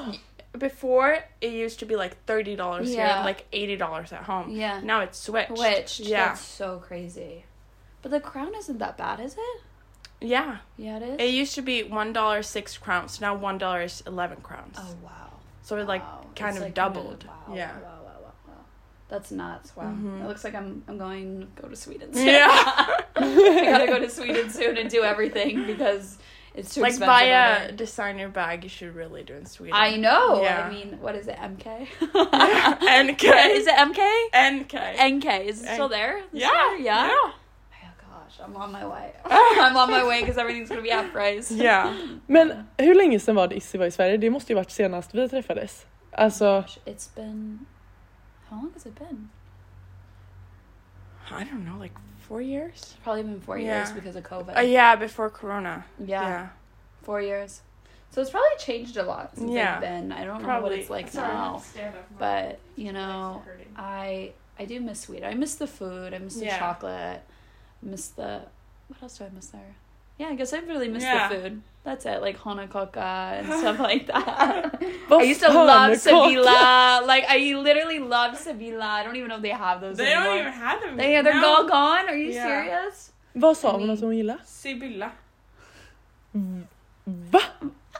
before 0.58 1.18
it 1.40 1.52
used 1.52 1.78
to 1.80 1.86
be 1.86 1.96
like 1.96 2.16
thirty 2.26 2.56
dollars 2.56 2.88
here 2.88 3.04
Yeah. 3.04 3.16
and 3.16 3.24
like 3.26 3.44
eighty 3.52 3.76
dollars 3.76 4.12
at 4.12 4.22
home. 4.24 4.50
yeah, 4.50 4.80
Now 4.82 5.00
it's 5.00 5.18
switched. 5.18 5.56
switched. 5.56 6.00
Yeah. 6.00 6.28
That's 6.28 6.40
so 6.40 6.78
crazy. 6.88 7.44
But 8.02 8.10
the 8.10 8.20
crown 8.20 8.52
isn't 8.56 8.78
that 8.78 8.96
bad, 8.96 9.20
is 9.20 9.34
it? 9.34 9.60
Yeah. 10.22 10.58
Yeah, 10.76 10.96
it 10.98 11.02
is. 11.02 11.16
It 11.20 11.34
used 11.34 11.54
to 11.56 11.62
be 11.62 11.82
one 11.82 12.12
dollar 12.12 12.42
six 12.42 12.78
crowns. 12.78 13.20
Now 13.20 13.34
one 13.34 13.58
dollar 13.58 13.82
is 13.82 14.02
eleven 14.06 14.40
crowns. 14.42 14.76
oh 14.78 14.94
wow. 15.02 15.10
So 15.62 15.76
it 15.76 15.86
like 15.86 16.02
Wow. 16.02 16.26
kind 16.36 16.50
It's, 16.50 16.58
of 16.58 16.64
like, 16.64 16.74
doubled. 16.74 17.24
wow, 17.24 17.54
Yeah. 17.54 17.72
Wow, 17.74 17.82
wow, 18.04 18.16
wow, 18.22 18.32
wow. 18.48 18.54
That's 19.08 19.30
nuts. 19.30 19.76
Wow. 19.76 19.84
Mhm. 19.84 20.22
It 20.24 20.28
looks 20.28 20.42
like 20.44 20.54
I'm 20.54 20.82
I'm 20.88 20.98
going 20.98 21.40
to 21.56 21.62
go 21.62 21.68
to 21.68 21.76
Sweden. 21.76 22.12
soon. 22.12 22.26
Yeah. 22.26 22.48
I 23.16 23.64
gotta 23.64 23.86
go 23.86 23.98
to 24.00 24.10
Sweden 24.18 24.50
soon 24.50 24.76
and 24.78 24.90
do 24.90 25.02
everything 25.04 25.66
because 25.66 26.18
it's 26.54 26.74
too 26.74 26.80
like 26.82 26.90
expensive. 26.90 27.06
buy 27.06 27.22
a 27.24 27.28
there. 27.68 27.72
designer 27.72 28.28
bag. 28.28 28.62
You 28.64 28.68
should 28.68 28.94
really 28.94 29.22
do 29.22 29.34
in 29.34 29.46
Sweden. 29.46 29.74
I 29.76 29.96
know. 29.96 30.42
Yeah. 30.42 30.66
I 30.66 30.70
mean, 30.72 30.98
what 31.00 31.14
is 31.14 31.28
it? 31.28 31.36
MK. 31.36 31.66
NK. 32.02 33.24
Is 33.24 33.66
it 33.66 33.74
MK? 33.74 34.00
NK. 34.34 35.14
NK. 35.14 35.46
Is 35.46 35.62
it 35.62 35.68
still 35.74 35.88
there? 35.88 36.22
Yeah. 36.32 36.48
store? 36.48 36.76
Yeah. 36.78 37.06
Yeah. 37.08 37.32
Oh 38.40 38.46
gosh, 38.46 38.46
gosh, 38.46 38.46
I'm 38.48 38.56
on 38.56 38.72
my 38.72 38.84
way. 38.86 39.12
I'm 39.24 39.76
on 39.76 39.90
my 39.90 40.04
way 40.04 40.20
because 40.20 40.38
everything's 40.40 40.68
gonna 40.68 40.82
be 40.82 40.90
half 40.90 41.12
price. 41.12 41.50
Yeah. 41.62 41.94
Men 42.26 42.64
hur 42.78 42.94
länge 42.94 43.20
sedan 43.20 43.36
var 43.36 43.48
det 43.48 43.56
Izzy 43.56 43.78
var 43.78 43.86
i 43.86 43.90
Sverige? 43.90 44.16
Det 44.16 44.30
måste 44.30 44.52
ju 44.52 44.56
varit 44.56 44.70
senast 44.70 45.14
vi 45.14 45.28
träffades. 45.28 45.86
Alltså, 46.12 46.60
Gosh, 46.60 46.78
It's 46.84 47.14
been. 47.14 47.66
How 48.48 48.56
long 48.56 48.70
has 48.74 48.86
it 48.86 48.98
been? 48.98 49.28
I 51.30 51.44
don't 51.44 51.64
know, 51.64 51.82
like 51.82 51.94
four 52.28 52.42
years? 52.42 52.96
Probably 53.04 53.22
been 53.22 53.40
four 53.40 53.58
years 53.58 53.92
because 53.94 54.18
of 54.18 54.24
COVID. 54.24 54.56
Uh, 54.58 54.60
yeah, 54.64 54.96
before 54.98 55.30
Corona. 55.30 55.82
yeah, 55.98 56.28
Yeah. 56.28 56.46
four 57.02 57.20
years. 57.22 57.62
So 58.10 58.20
it's 58.20 58.30
probably 58.30 58.58
changed 58.58 58.96
a 58.98 59.02
lot 59.02 59.30
since 59.34 59.50
Yeah. 59.52 59.74
I've 59.76 59.80
been. 59.80 60.12
I 60.12 60.24
don't 60.24 60.42
know 60.42 60.60
what 60.60 60.72
it's 60.72 60.90
like 60.90 61.08
Sorry, 61.10 61.28
now, 61.32 61.62
but 62.18 62.58
you 62.76 62.92
know, 62.92 63.32
Legs 63.36 63.46
are 63.48 63.52
hurting. 63.52 63.74
I 63.76 64.32
I 64.62 64.66
do 64.66 64.80
miss 64.80 65.00
Sweden. 65.00 65.32
I 65.32 65.34
miss 65.34 65.54
the 65.54 65.66
food. 65.66 66.12
I 66.14 66.18
miss 66.18 66.34
the 66.34 66.44
Yeah. 66.44 66.58
chocolate. 66.58 67.22
I 67.82 67.90
miss 67.90 68.08
the 68.08 68.40
what 68.88 69.02
else 69.02 69.18
do 69.18 69.24
I 69.24 69.28
miss 69.34 69.46
there? 69.48 69.74
Yeah, 70.18 70.28
I 70.28 70.34
guess 70.34 70.52
I 70.52 70.58
really 70.58 70.88
miss 70.88 71.02
Yeah. 71.02 71.28
the 71.28 71.34
food. 71.40 71.62
That's 71.84 72.04
it, 72.06 72.20
like 72.22 72.38
hanakaka 72.38 73.40
and 73.40 73.46
stuff 73.60 73.78
like 73.80 74.06
that. 74.06 74.78
vad 75.08 75.20
I 75.22 75.24
used 75.24 75.40
to 75.40 75.46
fan 75.48 75.66
love 75.66 75.90
kaka? 75.90 75.98
Sibylla. 75.98 77.02
Like 77.06 77.24
I 77.28 77.54
literally 77.54 77.98
love 77.98 78.36
Sibylla. 78.36 78.84
I 78.86 79.02
don't 79.04 79.16
even 79.16 79.28
know 79.28 79.36
if 79.36 79.42
they 79.42 79.48
have 79.50 79.80
those 79.80 79.96
They 79.96 80.12
anymore. 80.12 80.24
don't 80.24 80.38
even 80.38 80.52
have 80.52 80.80
them. 80.80 80.96
They 80.96 81.20
they're 81.22 81.40
now. 81.40 81.56
all 81.56 81.64
gone. 81.68 82.08
Are 82.08 82.16
you 82.16 82.30
Yeah. 82.32 82.46
serious? 82.46 83.12
Vad 83.34 83.56
sa 83.56 83.68
I 83.68 83.72
hon 83.72 83.80
mean- 83.80 83.90
att 83.90 84.00
hon 84.00 84.16
gillar? 84.16 84.38
Sibylla. 84.44 85.10
Va? 87.04 87.40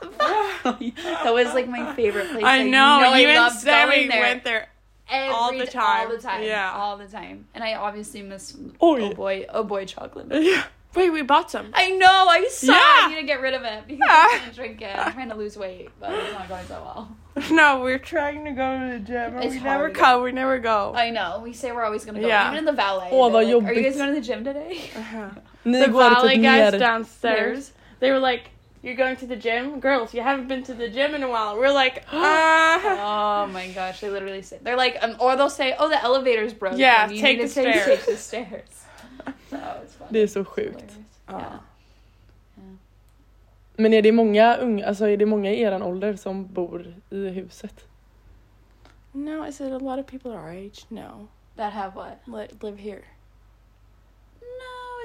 that 1.25 1.33
was 1.35 1.55
like 1.55 1.69
my 1.69 1.93
favorite 1.95 2.31
place. 2.31 2.45
I 2.45 2.63
know, 2.63 2.99
you 2.99 3.05
know 3.05 3.15
you 3.15 3.29
I 3.29 3.31
and 3.33 3.41
loved 3.45 3.59
Sammy 3.61 4.09
went 4.09 4.45
there. 4.45 4.69
Every 5.11 5.35
all 5.35 5.57
the 5.57 5.67
time. 5.67 6.07
all 6.09 6.17
the 6.17 6.23
time, 6.23 6.43
Yeah. 6.43 6.73
all 6.73 6.97
the 6.97 7.07
time. 7.07 7.47
And 7.55 7.63
I 7.63 7.75
obviously 7.75 8.23
miss 8.23 8.53
Oj. 8.53 8.77
oh 8.81 9.15
boy, 9.15 9.47
oh 9.51 9.63
boy 9.65 9.85
chocolate. 9.85 10.27
Yeah. 10.43 10.65
Wait, 10.95 11.09
we 11.09 11.23
bought 11.23 11.51
some. 11.51 11.71
I 11.73 11.89
know, 11.93 12.27
I 12.29 12.47
saw. 12.49 12.73
Yeah. 12.73 12.79
I 12.83 13.09
need 13.09 13.17
to 13.23 13.23
get 13.27 13.41
rid 13.41 13.55
of 13.55 13.63
it 13.63 13.85
because 13.87 13.99
Yeah. 14.07 14.29
I 14.31 14.39
can't 14.43 14.55
drink 14.55 14.83
it. 14.83 14.95
I'm 14.95 15.13
trying 15.15 15.31
to 15.31 15.35
lose 15.35 15.57
weight, 15.57 15.89
but 15.99 16.13
it's 16.13 16.33
not 16.35 16.49
going 16.51 16.67
so 16.67 16.83
well. 16.83 17.17
No, 17.51 17.81
we're 17.81 17.99
trying 17.99 18.45
to 18.45 18.51
go 18.51 18.79
to 18.79 18.93
the 18.93 18.99
gym, 18.99 19.39
It's 19.39 19.55
we 19.55 19.61
never 19.61 19.89
come. 19.89 20.23
We 20.23 20.33
never 20.33 20.59
go. 20.59 20.93
I 20.95 21.09
know. 21.09 21.41
We 21.43 21.55
say 21.55 21.73
we're 21.73 21.85
always 21.85 22.05
gonna 22.05 22.21
go. 22.21 22.27
Yeah. 22.27 22.49
Even 22.49 22.59
in 22.59 22.65
the 22.67 22.73
valet. 22.73 23.09
Vad 23.11 23.33
like, 23.33 23.47
Are 23.47 23.73
you 23.73 23.83
guys 23.83 23.97
going 23.97 24.11
to 24.15 24.21
the 24.21 24.27
gym 24.27 24.45
today? 24.45 24.91
Uh-huh. 24.95 25.31
The 25.65 25.87
valet 25.89 26.37
guys 26.39 26.79
downstairs. 26.79 27.73
They 28.01 28.11
were 28.11 28.19
like, 28.19 28.51
"You're 28.83 28.97
going 28.97 29.17
to 29.17 29.27
the 29.27 29.37
gym, 29.37 29.81
girls. 29.81 30.15
You 30.15 30.23
haven't 30.23 30.49
been 30.49 30.63
to 30.65 30.75
the 30.75 30.89
gym 30.89 31.15
in 31.15 31.23
a 31.23 31.29
while." 31.29 31.57
We're 31.59 31.73
like, 31.85 32.05
"Uh." 32.13 32.79
Oh 32.83 33.47
my 33.53 33.67
gosh, 33.75 34.01
they 34.01 34.11
literally 34.11 34.43
say 34.43 34.59
they're 34.63 34.77
like, 34.85 34.99
um, 35.05 35.15
or 35.21 35.37
they'll 35.37 35.51
say, 35.63 35.75
"Oh, 35.79 35.89
the 35.89 36.03
elevator's 36.05 36.55
broken. 36.55 36.79
Yeah, 36.81 37.11
you 37.11 37.21
take 37.21 37.39
need 37.39 37.49
the 37.49 37.55
to 37.55 37.61
stairs." 37.61 37.85
take 37.87 38.05
the 38.07 38.17
stairs." 38.17 38.85
So 39.51 39.57
it's 39.57 39.95
funny. 39.99 40.11
Det 40.11 40.19
är 40.23 40.27
så 40.27 40.41
It's 40.41 40.45
sjukt. 40.45 40.67
hilarious. 40.67 40.95
Ja. 41.27 41.39
Yeah. 41.39 41.59
Men 43.77 43.93
är 43.93 44.03
det 44.03 44.13
många 44.13 44.57
unga, 44.57 44.87
alltså 44.87 45.09
är 45.09 45.17
det 45.17 45.27
många 45.27 45.51
i 45.51 45.63
eran 45.63 45.83
ålder 45.83 46.17
som 46.17 46.47
bor 46.47 46.95
i 47.11 47.29
huset? 47.29 47.85
No, 49.13 49.47
is 49.47 49.61
it 49.61 49.73
a 49.73 49.79
lot 49.79 49.99
of 49.99 50.07
people 50.07 50.31
our 50.31 50.49
age? 50.51 50.85
No, 50.89 51.29
That 51.57 51.73
have 51.73 51.93
what? 51.95 52.19
Li- 52.27 52.57
live 52.69 52.77
here. 52.79 53.03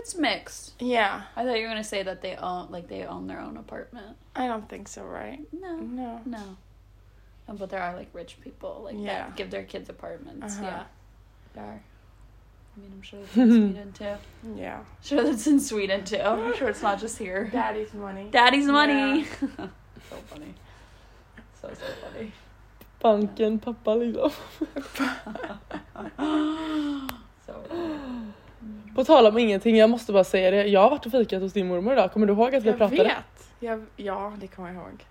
No, 0.08 0.12
it's 0.12 0.18
mixed. 0.18 0.74
Yeah, 0.80 1.24
I 1.36 1.43
thought 1.43 1.58
you 1.58 1.64
were 1.64 1.70
gonna 1.70 1.84
say 1.84 2.03
that 2.03 2.22
they 2.22 2.36
own, 2.36 2.68
like 2.72 2.88
they 2.88 3.03
own 3.05 3.28
their 3.28 3.39
own 3.41 3.58
apartment. 3.58 4.16
I 4.36 4.47
don't 4.47 4.68
think 4.70 4.88
so, 4.88 5.03
right? 5.03 5.39
No, 5.51 5.76
No. 5.78 6.22
no. 6.26 6.58
Um, 7.49 7.58
But 7.58 7.70
there 7.70 7.82
are 7.82 7.95
like 7.95 8.08
rich 8.14 8.39
people 8.41 8.82
like 8.86 8.95
Yeah. 8.97 9.28
that 9.28 9.36
give 9.36 9.49
their 9.51 9.64
kids 9.64 9.89
apartments. 9.89 10.55
Uh-huh. 10.58 10.64
Yeah, 10.66 10.84
there 11.53 11.64
are. 11.64 11.82
I 12.76 12.80
mean, 12.80 12.91
I'm 12.93 13.01
sure 13.01 13.20
that's 13.22 13.36
in 13.38 13.51
Sweden 13.74 13.91
too. 13.93 14.16
Yeah. 14.55 14.80
Sure, 15.03 15.24
that's 15.24 15.47
in 15.47 15.60
Sweden 15.60 16.03
too. 16.05 16.18
I'm 16.22 16.55
sure 16.58 16.70
it's 16.70 16.82
not 16.84 16.99
just 16.99 17.18
here. 17.18 17.45
Daddy's 17.51 17.93
money. 17.93 18.28
Daddy's 18.32 18.68
money. 18.68 19.26
so 20.10 20.16
funny. 20.28 20.53
So 21.62 21.70
so 21.74 21.86
funny. 22.03 22.32
Banken, 22.99 23.60
pappa 23.60 23.91
liksom. 23.91 24.32
so 27.45 27.53
funny. 27.68 28.34
På 28.95 29.03
tal 29.03 29.26
om 29.28 29.38
ingenting, 29.38 29.78
jag 29.78 29.89
måste 29.89 30.13
bara 30.13 30.24
säga 30.24 30.51
det. 30.51 30.63
Jag 30.68 30.80
har 30.82 30.89
varit 30.89 31.05
och 31.05 31.11
fikat 31.11 31.41
hos 31.41 31.53
din 31.53 31.68
mormor 31.68 31.93
idag. 31.93 32.11
Kommer 32.13 32.28
du 32.28 32.34
ihåg 32.34 32.55
att 32.55 32.63
vi 32.63 32.70
Jag 32.70 32.78
pratade? 32.78 33.03
vet. 33.03 33.49
Jag, 33.59 33.86
ja, 33.95 34.34
det 34.41 34.47
kommer 34.47 34.70
jag 34.74 34.78
ihåg. 34.78 35.05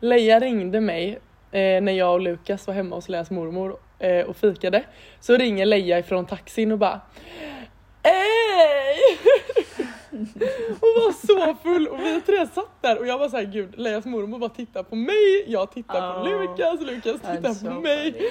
Leia 0.00 0.40
ringde 0.40 0.80
mig 0.80 1.10
eh, 1.52 1.82
när 1.82 1.92
jag 1.92 2.12
och 2.12 2.20
Lukas 2.20 2.66
var 2.66 2.74
hemma 2.74 2.96
hos 2.96 3.08
Leas 3.08 3.30
mormor 3.30 3.76
eh, 3.98 4.20
och 4.26 4.36
fikade. 4.36 4.82
Så 5.20 5.36
ringer 5.36 5.66
Leia 5.66 5.98
ifrån 5.98 6.26
taxin 6.26 6.72
och 6.72 6.78
bara 6.78 7.00
Ej! 8.02 8.98
Hon 10.68 10.94
var 10.96 11.26
så 11.26 11.54
full 11.62 11.88
och 11.88 11.98
vi 12.00 12.20
tre 12.20 12.46
satt 12.46 12.82
där 12.82 12.98
och 12.98 13.06
jag 13.06 13.18
var 13.18 13.28
såhär 13.28 13.44
gud 13.44 13.78
Leias 13.78 14.04
mormor 14.04 14.38
bara 14.38 14.50
tittar 14.50 14.82
på 14.82 14.96
mig, 14.96 15.44
jag 15.46 15.72
tittar 15.72 16.14
på 16.14 16.20
Oh. 16.20 16.40
Lukas, 16.40 16.80
Lukas 16.80 17.20
That's 17.22 17.36
tittar 17.36 17.52
so 17.54 17.66
på 17.66 17.80
mig. 17.80 18.12
funny. 18.12 18.28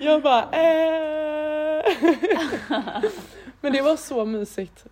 Jag 0.00 0.22
bara 0.22 0.42
eh. 0.42 1.84
Men 3.64 3.72
det 3.72 3.82
var 3.82 3.96
så 3.96 4.24
mysigt. 4.24 4.84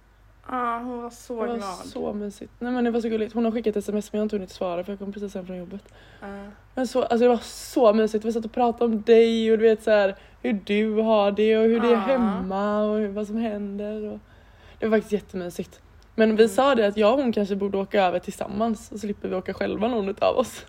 Ja, 0.49 0.79
hon 0.79 1.03
var 1.03 1.11
så 1.11 1.33
Det 1.43 1.49
var 1.49 1.57
glad. 1.57 1.75
så 1.75 2.13
mysigt. 2.13 2.53
Nej 2.59 2.73
men 2.73 2.85
det 2.85 2.91
var 2.91 3.01
så 3.01 3.09
gulligt. 3.09 3.35
Hon 3.35 3.45
har 3.45 3.53
skickat 3.53 3.77
sms 3.77 4.13
men 4.13 4.19
jag 4.19 4.21
har 4.21 4.25
inte 4.25 4.37
hunnit 4.37 4.51
svara 4.51 4.85
för 4.85 4.93
jag 4.93 4.99
kom 4.99 5.13
precis 5.13 5.35
hem 5.35 5.47
från 5.47 5.57
jobbet. 5.57 5.83
Ja. 6.21 6.27
Men 6.75 6.87
så, 6.87 7.03
alltså 7.03 7.19
det 7.19 7.29
var 7.29 7.41
så 7.43 7.93
mysigt. 7.93 8.25
Vi 8.25 8.33
satt 8.33 8.45
och 8.45 8.53
pratade 8.53 8.85
om 8.85 9.03
dig 9.03 9.53
och 9.53 9.59
du 9.59 9.65
vet 9.65 9.83
så 9.83 9.91
här, 9.91 10.17
hur 10.43 10.53
du 10.65 10.95
har 10.95 11.31
det 11.33 11.57
och 11.59 11.65
hur 11.65 11.81
det 11.81 11.89
är 11.93 11.97
hemma 11.97 12.83
och 12.85 12.99
hur, 12.99 13.09
vad 13.09 13.27
som 13.27 13.37
händer. 13.37 14.13
Och... 14.13 14.19
Det 14.79 14.89
var 14.89 14.97
faktiskt 14.99 15.13
jättemysigt. 15.13 15.81
Men 16.15 16.37
vi 16.37 16.43
Mm. 16.45 16.55
sa 16.55 16.75
det 16.75 16.87
att 16.87 16.97
jag 16.97 17.13
och 17.13 17.23
hon 17.23 17.33
kanske 17.33 17.57
borde 17.57 17.79
åka 17.79 18.03
över 18.03 18.19
tillsammans 18.19 18.89
så 18.89 18.99
slipper 18.99 19.29
vi 19.29 19.35
åka 19.35 19.55
själva 19.55 19.89
någon 19.89 20.09
utav 20.09 20.37
oss. 20.37 20.65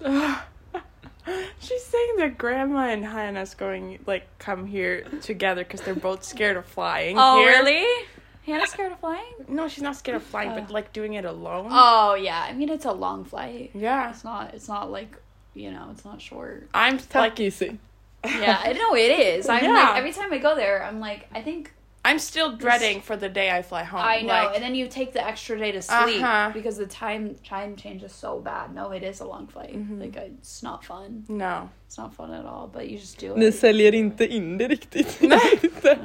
She's 1.59 1.83
saying 1.85 2.15
that 2.17 2.37
grandma 2.37 2.89
and 2.89 3.05
Hannah's 3.05 3.53
going 3.55 3.99
like 4.05 4.27
come 4.39 4.65
here 4.65 5.03
together 5.21 5.63
because 5.63 5.81
they're 5.81 5.95
both 5.95 6.23
scared 6.23 6.57
of 6.57 6.65
flying. 6.65 7.15
Oh 7.19 7.37
here. 7.37 7.49
really? 7.49 8.05
Hannah's 8.45 8.71
scared 8.71 8.91
of 8.91 8.99
flying? 8.99 9.23
No, 9.47 9.67
she's 9.69 9.83
not 9.83 9.95
scared 9.95 10.17
of 10.17 10.23
flying, 10.23 10.51
Oh. 10.51 10.55
but 10.59 10.69
like 10.69 10.91
doing 10.91 11.13
it 11.13 11.23
alone. 11.25 11.67
Oh 11.71 12.15
yeah. 12.15 12.45
I 12.47 12.53
mean, 12.53 12.69
it's 12.69 12.85
a 12.85 12.91
long 12.91 13.23
flight. 13.23 13.71
yeah, 13.73 14.09
It's 14.09 14.23
not. 14.25 14.53
It's 14.53 14.67
not 14.67 14.91
like 14.91 15.15
you 15.53 15.71
know. 15.71 15.89
It's 15.91 16.03
not 16.03 16.21
short. 16.21 16.67
I'm 16.73 16.99
like 17.13 17.39
Izzy. 17.39 17.79
Yeah, 18.25 18.59
I 18.63 18.73
know 18.73 18.95
it 18.95 19.11
is. 19.19 19.47
I'm 19.49 19.63
Yeah. 19.63 19.71
like 19.71 19.97
every 19.97 20.11
time 20.13 20.33
I 20.33 20.39
go 20.39 20.55
there, 20.55 20.83
I'm 20.83 20.99
like 20.99 21.27
I 21.33 21.41
think 21.41 21.73
I'm 22.05 22.19
still 22.19 22.51
dreading 22.57 23.01
for 23.01 23.15
the 23.17 23.29
day 23.29 23.49
I 23.49 23.61
fly 23.61 23.83
home. 23.83 24.01
I 24.01 24.21
know, 24.21 24.27
Like, 24.27 24.55
and 24.55 24.63
then 24.63 24.75
you 24.75 24.87
take 24.89 25.13
the 25.13 25.25
extra 25.25 25.57
day 25.57 25.71
to 25.71 25.81
sleep 25.81 26.21
Uh-huh. 26.21 26.51
because 26.53 26.77
the 26.77 26.85
time 26.87 27.35
time 27.49 27.75
change 27.77 28.03
is 28.03 28.11
so 28.11 28.39
bad. 28.41 28.75
No, 28.75 28.91
it 28.91 29.03
is 29.03 29.21
a 29.21 29.25
long 29.25 29.47
flight. 29.47 29.73
Mhm. 29.73 29.99
Like 30.01 30.15
it's 30.17 30.61
not 30.63 30.83
fun. 30.83 31.23
no. 31.29 31.69
It's 31.87 31.97
not 31.97 32.13
fun 32.13 32.33
at 32.33 32.45
all. 32.45 32.67
But 32.73 32.89
you 32.89 32.97
just 32.99 33.19
do 33.19 33.35
Ni 33.37 33.45
it. 33.45 33.55
säljer 33.55 33.93
inte 33.95 34.25
in 34.27 34.57
det 34.57 34.67
riktigt. 34.67 35.19
Jag 35.21 35.37
vet 35.37 35.63
inte. 35.63 35.97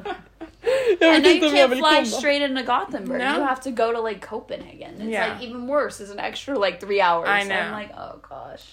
Jag 1.00 1.14
And 1.14 1.24
vet 1.24 1.40
now 1.42 1.48
you 1.48 1.50
can't 1.56 1.68
fly 1.70 1.80
komma. 1.80 2.04
straight 2.06 2.42
into 2.42 2.62
Gothenburg. 2.62 3.18
No. 3.20 3.34
You 3.36 3.42
have 3.42 3.60
to 3.62 3.70
go 3.70 3.92
to 3.92 4.00
like 4.00 4.20
Copenhagen. 4.26 4.94
It's 5.00 5.10
Yeah. 5.10 5.32
like 5.34 5.48
even 5.48 5.66
worse. 5.66 6.00
It's 6.04 6.12
an 6.12 6.18
extra 6.20 6.58
like 6.58 6.78
three 6.80 7.00
hours. 7.00 7.28
I 7.28 7.42
So 7.42 7.48
know. 7.48 7.60
I'm 7.60 7.72
like, 7.72 7.92
oh 7.96 8.18
gosh, 8.28 8.64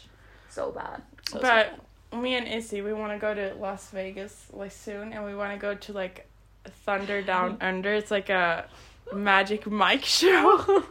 so 0.50 0.72
bad. 0.72 1.02
So, 1.30 1.38
so 1.38 1.42
But 1.42 1.80
bad. 2.12 2.22
me 2.22 2.36
and 2.38 2.48
Izzy, 2.48 2.82
we 2.82 2.94
want 2.94 3.12
to 3.14 3.20
go 3.20 3.34
to 3.34 3.56
Las 3.60 3.90
Vegas 3.92 4.48
like 4.54 4.72
soon, 4.72 5.14
and 5.14 5.24
we 5.26 5.36
want 5.36 5.52
to 5.54 5.58
go 5.68 5.74
to 5.76 5.94
like 5.94 6.28
Thunder 6.86 7.22
Down 7.22 7.58
Under. 7.62 7.94
It's 7.94 8.12
like 8.12 8.30
a 8.30 8.66
Magic 9.14 9.68
Mike 9.68 10.04
show. 10.20 10.84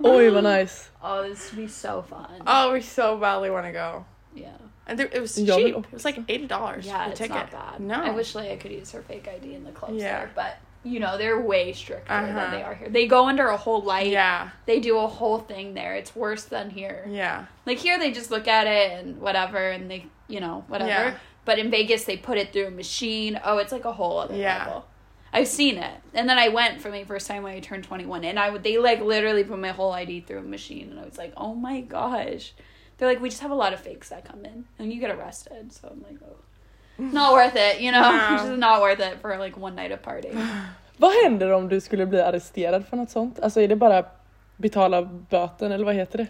Oj 0.00 0.32
vad 0.32 0.42
nice. 0.44 0.90
Oh, 1.02 1.22
this 1.28 1.50
would 1.50 1.56
be 1.62 1.68
so 1.68 2.02
fun. 2.02 2.42
oh, 2.46 2.72
we 2.72 2.80
so 2.80 3.16
badly 3.16 3.50
want 3.50 3.66
to 3.66 3.72
go. 3.72 4.04
yeah. 4.34 4.48
And 4.86 4.98
there, 4.98 5.08
it 5.12 5.20
was 5.20 5.36
cheap. 5.36 5.48
It 5.76 5.92
was 5.92 6.04
like 6.04 6.18
eighty 6.28 6.46
dollars 6.46 6.84
Yeah, 6.86 7.04
for 7.04 7.10
it's 7.10 7.18
ticket. 7.20 7.36
not 7.36 7.50
bad. 7.52 7.80
No. 7.80 8.02
I 8.02 8.10
wish 8.10 8.34
Leia 8.34 8.58
could 8.58 8.72
use 8.72 8.90
her 8.92 9.02
fake 9.02 9.28
ID 9.28 9.54
in 9.54 9.62
the 9.64 9.70
clubs 9.70 9.94
Yeah. 9.94 10.18
there, 10.18 10.30
but 10.34 10.56
you 10.82 10.98
know 10.98 11.16
they're 11.16 11.40
way 11.40 11.72
stricter 11.72 12.12
Uh-huh. 12.12 12.26
than 12.26 12.50
they 12.50 12.62
are 12.64 12.74
here. 12.74 12.88
They 12.88 13.06
go 13.06 13.28
under 13.28 13.46
a 13.48 13.56
whole 13.56 13.80
light. 13.82 14.08
Yeah, 14.10 14.50
They 14.66 14.80
do 14.80 14.98
a 14.98 15.06
whole 15.06 15.38
thing 15.38 15.74
there. 15.74 15.94
It's 15.94 16.16
worse 16.16 16.44
than 16.44 16.68
here. 16.70 17.06
yeah, 17.08 17.46
Like 17.64 17.78
here, 17.78 17.96
they 18.00 18.10
just 18.10 18.32
look 18.32 18.48
at 18.48 18.66
it 18.66 18.90
and 18.98 19.20
whatever, 19.20 19.70
and 19.70 19.88
they 19.88 20.06
you 20.26 20.40
know 20.40 20.64
whatever. 20.66 20.90
Yeah. 20.90 21.14
But 21.44 21.58
in 21.60 21.70
Vegas, 21.70 22.04
they 22.04 22.16
put 22.16 22.36
it 22.36 22.52
through 22.52 22.66
a 22.66 22.70
machine. 22.72 23.40
Oh, 23.44 23.58
it's 23.58 23.72
like 23.72 23.84
a 23.84 23.92
whole 23.92 24.18
other 24.18 24.34
Yeah. 24.36 24.64
level. 24.66 24.84
I've 25.32 25.48
seen 25.48 25.78
it, 25.78 25.94
and 26.14 26.28
then 26.28 26.38
I 26.38 26.48
went 26.48 26.80
for 26.80 26.90
my 26.90 27.04
first 27.04 27.26
time 27.26 27.42
when 27.42 27.54
I 27.54 27.60
turned 27.60 27.84
twenty 27.84 28.04
one, 28.06 28.24
and 28.24 28.38
I 28.38 28.50
would 28.50 28.62
they 28.62 28.78
like 28.78 29.00
literally 29.00 29.44
put 29.44 29.58
my 29.58 29.70
whole 29.72 29.92
ID 29.92 30.20
through 30.20 30.38
a 30.38 30.42
machine, 30.42 30.90
and 30.90 31.00
I 31.00 31.04
was 31.04 31.18
like, 31.18 31.32
oh 31.36 31.54
my 31.54 31.80
gosh. 31.80 32.52
They're 32.98 33.08
like, 33.08 33.20
we 33.22 33.30
just 33.30 33.42
have 33.42 33.50
a 33.50 33.54
lot 33.56 33.72
of 33.72 33.80
fakes 33.80 34.10
that 34.10 34.24
come 34.24 34.44
in, 34.44 34.64
and 34.78 34.92
you 34.92 35.00
get 35.00 35.10
arrested. 35.10 35.72
So 35.72 35.88
I'm 35.88 36.02
like, 36.02 36.18
oh, 36.22 36.36
not 36.98 37.32
worth 37.38 37.56
it, 37.56 37.80
you 37.80 37.90
know, 37.92 38.02
No. 38.30 38.36
just 38.36 38.58
not 38.58 38.80
worth 38.80 39.00
it 39.00 39.20
for 39.20 39.36
like 39.38 39.56
one 39.56 39.74
night 39.74 39.90
of 39.92 40.02
party. 40.02 40.28
Vad 40.96 41.12
händer 41.24 41.50
om 41.52 41.68
du 41.68 41.80
skulle 41.80 42.06
bli 42.06 42.20
arresterad 42.20 42.86
för 42.86 42.96
något 42.96 43.10
sånt? 43.10 43.40
Alltså 43.40 43.60
är 43.60 43.68
det 43.68 43.76
bara 43.76 44.04
betala 44.56 45.02
böten 45.02 45.72
eller 45.72 45.84
vad 45.84 45.94
heter 45.94 46.18
det? 46.18 46.26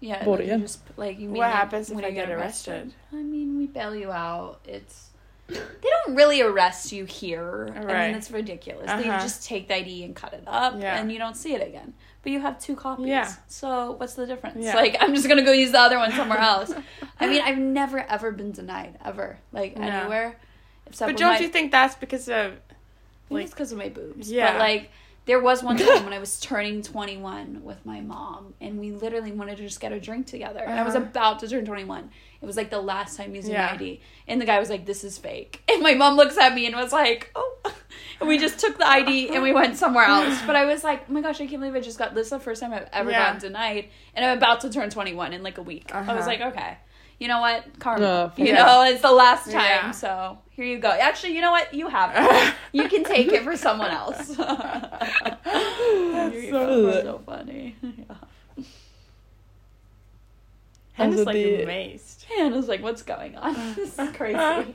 Yeah, 0.00 0.18
like, 0.18 0.24
Borgen. 0.24 0.48
you 0.48 0.58
just 0.62 0.80
like 0.98 1.20
you 1.20 1.28
mean 1.30 1.36
What 1.38 1.48
like, 1.48 1.56
happens 1.56 1.90
if 1.90 1.96
when 1.96 2.04
I 2.04 2.08
you 2.08 2.14
get 2.14 2.30
arrested? 2.30 2.90
I 3.12 3.16
mean, 3.16 3.58
we 3.58 3.66
bail 3.66 3.94
you 3.94 4.10
out. 4.12 4.56
It's 4.66 5.10
they 5.48 5.56
don't 6.06 6.16
really 6.16 6.40
arrest 6.40 6.92
you 6.92 7.04
here. 7.04 7.68
I 7.76 7.80
mean, 7.80 8.14
it's 8.16 8.30
ridiculous. 8.30 8.86
They 8.86 9.08
Uh-huh. 9.08 9.20
just 9.20 9.46
take 9.46 9.68
the 9.68 9.76
ID 9.76 10.04
and 10.04 10.16
cut 10.16 10.32
it 10.32 10.44
up, 10.46 10.74
Yeah. 10.80 10.98
and 10.98 11.12
you 11.12 11.18
don't 11.18 11.36
see 11.36 11.54
it 11.54 11.66
again. 11.66 11.94
But 12.22 12.32
you 12.32 12.40
have 12.40 12.58
two 12.58 12.74
copies. 12.74 13.06
Yeah. 13.08 13.30
So 13.48 13.92
what's 13.92 14.14
the 14.14 14.26
difference? 14.26 14.56
Yeah. 14.64 14.74
Like, 14.76 14.96
I'm 15.00 15.14
just 15.14 15.28
gonna 15.28 15.42
go 15.42 15.52
use 15.52 15.72
the 15.72 15.80
other 15.80 15.98
one 15.98 16.10
somewhere 16.12 16.38
else. 16.52 16.72
I 17.20 17.26
mean, 17.28 17.42
I've 17.42 17.58
never 17.58 17.98
ever 18.00 18.32
been 18.32 18.52
denied 18.52 18.96
ever, 19.04 19.38
like 19.52 19.76
No. 19.76 19.86
anywhere. 19.86 20.36
Except 20.86 21.10
But 21.10 21.18
don't 21.18 21.34
my- 21.34 21.38
you 21.40 21.48
think 21.48 21.70
that's 21.72 21.94
because 21.96 22.28
of 22.28 22.52
like- 23.30 23.44
it's 23.44 23.52
because 23.52 23.72
of 23.72 23.78
my 23.78 23.88
boobs. 23.90 24.30
Yeah. 24.32 24.52
But 24.52 24.58
like, 24.60 24.90
there 25.26 25.40
was 25.40 25.62
one 25.62 25.76
time 25.78 26.04
when 26.04 26.12
I 26.14 26.18
was 26.18 26.38
turning 26.40 26.82
21 26.82 27.62
with 27.64 27.84
my 27.84 28.00
mom, 28.00 28.54
and 28.60 28.78
we 28.78 28.92
literally 28.92 29.32
wanted 29.32 29.56
to 29.58 29.62
just 29.62 29.80
get 29.80 29.92
a 29.92 30.00
drink 30.00 30.26
together. 30.26 30.60
And 30.60 30.78
I 30.78 30.82
was 30.82 30.94
Uh-huh. 30.94 31.04
about 31.04 31.38
to 31.40 31.48
turn 31.48 31.64
21. 31.66 32.10
It 32.44 32.46
was 32.46 32.56
like 32.58 32.68
the 32.70 32.80
last 32.80 33.16
time 33.16 33.34
using 33.34 33.52
Yeah. 33.52 33.66
my 33.68 33.72
ID. 33.72 34.00
And 34.28 34.38
the 34.40 34.44
guy 34.44 34.60
was 34.60 34.68
like, 34.68 34.84
this 34.84 35.02
is 35.02 35.16
fake. 35.16 35.62
And 35.72 35.82
my 35.82 35.94
mom 35.94 36.14
looks 36.16 36.36
at 36.36 36.54
me 36.54 36.66
and 36.66 36.76
was 36.76 36.92
like, 36.92 37.30
oh. 37.34 37.56
And 38.20 38.28
we 38.28 38.38
just 38.38 38.58
took 38.60 38.76
the 38.78 38.86
ID 38.86 39.30
and 39.34 39.42
we 39.42 39.52
went 39.52 39.76
somewhere 39.78 40.04
else. 40.04 40.38
But 40.46 40.54
I 40.56 40.66
was 40.66 40.84
like, 40.84 41.06
oh 41.08 41.12
my 41.12 41.22
gosh, 41.22 41.40
I 41.40 41.46
can't 41.46 41.60
believe 41.60 41.74
I 41.74 41.80
just 41.80 41.98
got 41.98 42.14
this 42.14 42.26
is 42.26 42.30
the 42.30 42.38
first 42.38 42.60
time 42.60 42.72
I've 42.74 42.88
ever 42.92 43.10
Yeah. 43.10 43.24
gotten 43.24 43.40
denied. 43.40 43.88
And 44.14 44.24
I'm 44.24 44.36
about 44.36 44.60
to 44.60 44.70
turn 44.70 44.90
21 44.90 45.32
in 45.32 45.42
like 45.42 45.56
a 45.58 45.62
week. 45.62 45.90
I 45.94 46.00
was 46.00 46.08
Uh-huh. 46.08 46.26
like, 46.26 46.40
okay. 46.42 46.76
You 47.18 47.28
know 47.28 47.40
what? 47.40 47.64
Karma. 47.78 48.32
Yeah, 48.36 48.44
you 48.44 48.52
yeah. 48.52 48.64
know, 48.66 48.82
it's 48.84 49.00
the 49.02 49.10
last 49.12 49.44
time. 49.46 49.54
Yeah. 49.54 49.90
So 49.92 50.38
here 50.50 50.64
you 50.66 50.78
go. 50.78 50.90
Actually, 50.90 51.34
you 51.34 51.40
know 51.40 51.50
what? 51.52 51.72
You 51.72 51.88
have 51.88 52.10
it. 52.14 52.54
You 52.72 52.88
can 52.88 53.04
take 53.04 53.28
it 53.32 53.42
for 53.44 53.56
someone 53.56 53.90
else. 53.90 54.18
That's 54.36 54.36
so- 56.50 57.02
so 57.02 57.22
funny. 57.24 57.76
Hannah's 60.96 61.18
Alltså, 61.18 61.30
like 61.32 61.56
det- 61.56 61.62
amazed. 61.64 62.20
Hannah's 62.40 62.70
like, 62.72 62.84
what's 62.84 63.16
going 63.16 63.36
on? 63.42 63.54
This 63.74 63.98
is 63.98 64.16
crazy. 64.16 64.64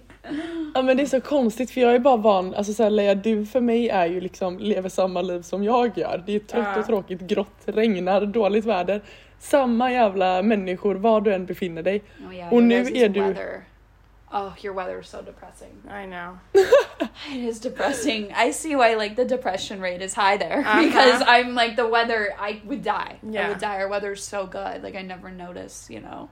Ja 0.76 0.82
men 0.82 0.98
det 0.98 1.04
är 1.04 1.08
så 1.08 1.22
konstigt 1.22 1.72
för 1.72 1.82
jag 1.82 1.96
är 1.96 2.00
bara 2.00 2.18
van, 2.18 2.54
alltså 2.56 2.74
såhär 2.74 2.90
Leia 2.90 3.16
du 3.16 3.46
för 3.46 3.62
mig 3.62 3.90
är 3.90 4.06
ju 4.06 4.22
liksom, 4.22 4.60
lever 4.60 4.90
samma 4.90 5.22
liv 5.22 5.42
som 5.42 5.64
jag 5.64 5.98
gör. 5.98 6.24
Det 6.26 6.36
är 6.36 6.40
trött 6.40 6.78
och 6.78 6.86
tråkigt, 6.86 7.22
grått, 7.22 7.58
regnar, 7.66 8.26
dåligt 8.26 8.66
väder. 8.66 9.02
Samma 9.40 9.92
jävla 9.92 10.42
människor 10.42 10.96
var 10.96 11.22
du 11.22 11.34
än 11.34 11.46
befinner 11.46 11.84
dig. 11.84 12.02
Oh 12.30 12.36
yeah, 12.36 12.54
Och 12.54 12.64
nu 12.64 12.76
är 12.94 13.10
du- 13.10 13.20
weather. 13.22 13.62
Oh, 14.32 14.56
your 14.62 14.74
weather 14.74 15.00
is 15.00 15.08
so 15.10 15.22
depressing. 15.24 15.82
I 15.90 16.06
know. 16.06 16.40
It 17.32 17.44
is 17.44 17.60
depressing. 17.60 18.32
I 18.34 18.52
see 18.52 18.76
why 18.76 18.94
like 18.96 19.16
the 19.16 19.26
depression 19.26 19.82
rate 19.82 20.02
is 20.02 20.14
high 20.14 20.38
there 20.38 20.60
Uh-huh. 20.60 20.82
because 20.86 21.22
I'm 21.28 21.54
like 21.56 21.76
the 21.76 21.88
weather. 21.88 22.34
I 22.40 22.62
would 22.66 22.84
die. 22.84 23.18
I 23.24 23.28
Yeah. 23.30 23.50
would 23.50 23.60
die. 23.60 23.78
Our 23.82 23.88
weather's 23.90 24.24
so 24.24 24.46
good. 24.48 24.84
Like 24.84 24.96
I 24.96 25.02
never 25.02 25.30
notice, 25.32 25.90
you 25.90 26.00
know. 26.00 26.30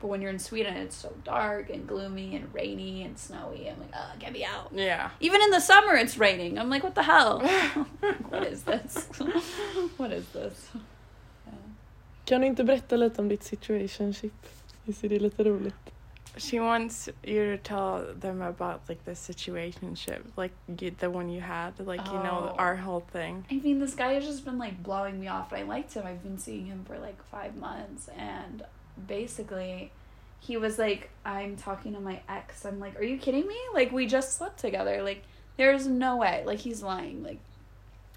But 0.00 0.08
when 0.08 0.22
you're 0.22 0.30
in 0.32 0.38
Sweden, 0.38 0.76
it's 0.76 0.96
so 0.96 1.12
dark 1.24 1.68
and 1.70 1.86
gloomy 1.86 2.34
and 2.36 2.54
rainy 2.54 3.02
and 3.04 3.18
snowy. 3.18 3.68
I'm 3.68 3.78
like, 3.80 3.92
oh, 3.94 4.12
get 4.18 4.32
me 4.32 4.44
out. 4.44 4.70
Yeah. 4.72 5.10
Even 5.20 5.42
in 5.42 5.50
the 5.50 5.60
summer, 5.60 5.94
it's 5.94 6.16
raining. 6.16 6.58
I'm 6.58 6.70
like, 6.70 6.82
what 6.82 6.94
the 6.94 7.02
hell? 7.02 7.40
what 8.30 8.46
is 8.46 8.62
this? 8.62 9.08
what 9.98 10.10
is 10.12 10.26
this? 10.32 10.70
Kan 12.24 12.40
du 12.40 12.46
inte 12.46 12.64
berätta 12.64 12.96
lite 12.96 13.20
om 13.20 13.28
ditt 13.28 13.42
situationship? 13.42 14.32
Visst 14.84 15.04
är 15.04 15.08
det 15.08 15.18
lite 15.18 15.44
roligt? 15.44 15.90
She 16.36 16.60
wants 16.60 17.08
you 17.24 17.44
to 17.50 17.58
tell 17.58 18.06
them 18.14 18.40
about 18.40 18.82
like 18.88 19.04
the 19.04 19.12
situationship, 19.12 20.22
like 20.36 20.52
you, 20.78 20.92
the 20.98 21.10
one 21.10 21.28
you 21.28 21.40
had, 21.40 21.78
like 21.80 22.04
you 22.06 22.12
know 22.14 22.52
Oh. 22.52 22.56
our 22.56 22.76
whole 22.76 23.00
thing. 23.00 23.44
I 23.50 23.54
mean, 23.54 23.80
this 23.80 23.94
guy 23.94 24.12
has 24.14 24.24
just 24.24 24.44
been 24.44 24.58
like 24.58 24.82
blowing 24.82 25.18
me 25.20 25.28
off. 25.28 25.52
I 25.52 25.62
liked 25.62 25.94
him. 25.94 26.06
I've 26.06 26.22
been 26.22 26.38
seeing 26.38 26.66
him 26.66 26.84
for 26.84 26.98
like 26.98 27.20
five 27.30 27.56
months, 27.56 28.08
and 28.16 28.62
basically, 29.08 29.90
he 30.38 30.56
was 30.56 30.78
like, 30.78 31.10
"I'm 31.24 31.56
talking 31.56 31.94
to 31.94 32.00
my 32.00 32.20
ex." 32.28 32.64
I'm 32.64 32.78
like, 32.80 32.98
"Are 32.98 33.04
you 33.04 33.18
kidding 33.18 33.46
me? 33.46 33.58
Like, 33.74 33.90
we 33.92 34.06
just 34.06 34.36
slept 34.38 34.58
together. 34.60 35.02
Like, 35.02 35.24
there's 35.56 35.86
no 35.86 36.16
way. 36.16 36.42
Like, 36.46 36.60
he's 36.60 36.82
lying. 36.82 37.22
Like." 37.22 37.38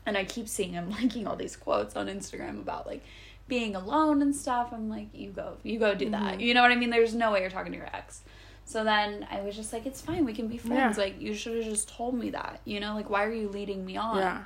And 0.05 0.17
I 0.17 0.25
keep 0.25 0.47
seeing 0.49 0.73
him 0.73 0.89
liking 1.01 1.25
all 1.27 1.35
these 1.37 1.55
quotes 1.55 1.95
on 1.95 2.07
Instagram 2.07 2.59
about 2.59 2.85
like 2.85 3.03
being 3.47 3.75
alone 3.75 4.21
and 4.21 4.35
stuff. 4.35 4.69
I'm 4.71 4.89
like, 4.89 5.07
you 5.13 5.31
go, 5.31 5.57
you 5.63 5.77
go 5.79 5.93
do 5.95 6.09
that. 6.11 6.37
Mhm. 6.37 6.41
You 6.41 6.53
know 6.53 6.61
what 6.61 6.71
I 6.71 6.75
mean? 6.75 6.89
There's 6.89 7.13
no 7.13 7.31
way 7.31 7.41
you're 7.41 7.49
talking 7.49 7.71
to 7.73 7.77
your 7.77 7.89
ex. 7.93 8.21
So 8.65 8.83
then 8.83 9.27
I 9.29 9.41
was 9.41 9.55
just 9.55 9.73
like, 9.73 9.85
it's 9.85 9.99
fine. 10.01 10.23
We 10.25 10.33
can 10.33 10.47
be 10.47 10.57
friends. 10.57 10.97
Yeah. 10.97 11.03
Like, 11.03 11.19
you 11.21 11.33
should 11.33 11.57
have 11.57 11.65
just 11.65 11.89
told 11.89 12.15
me 12.15 12.29
that. 12.29 12.61
You 12.63 12.79
know, 12.79 12.93
like, 12.95 13.09
why 13.09 13.25
are 13.25 13.33
you 13.33 13.49
leading 13.49 13.85
me 13.85 13.97
on? 13.97 14.17
Yeah. 14.17 14.43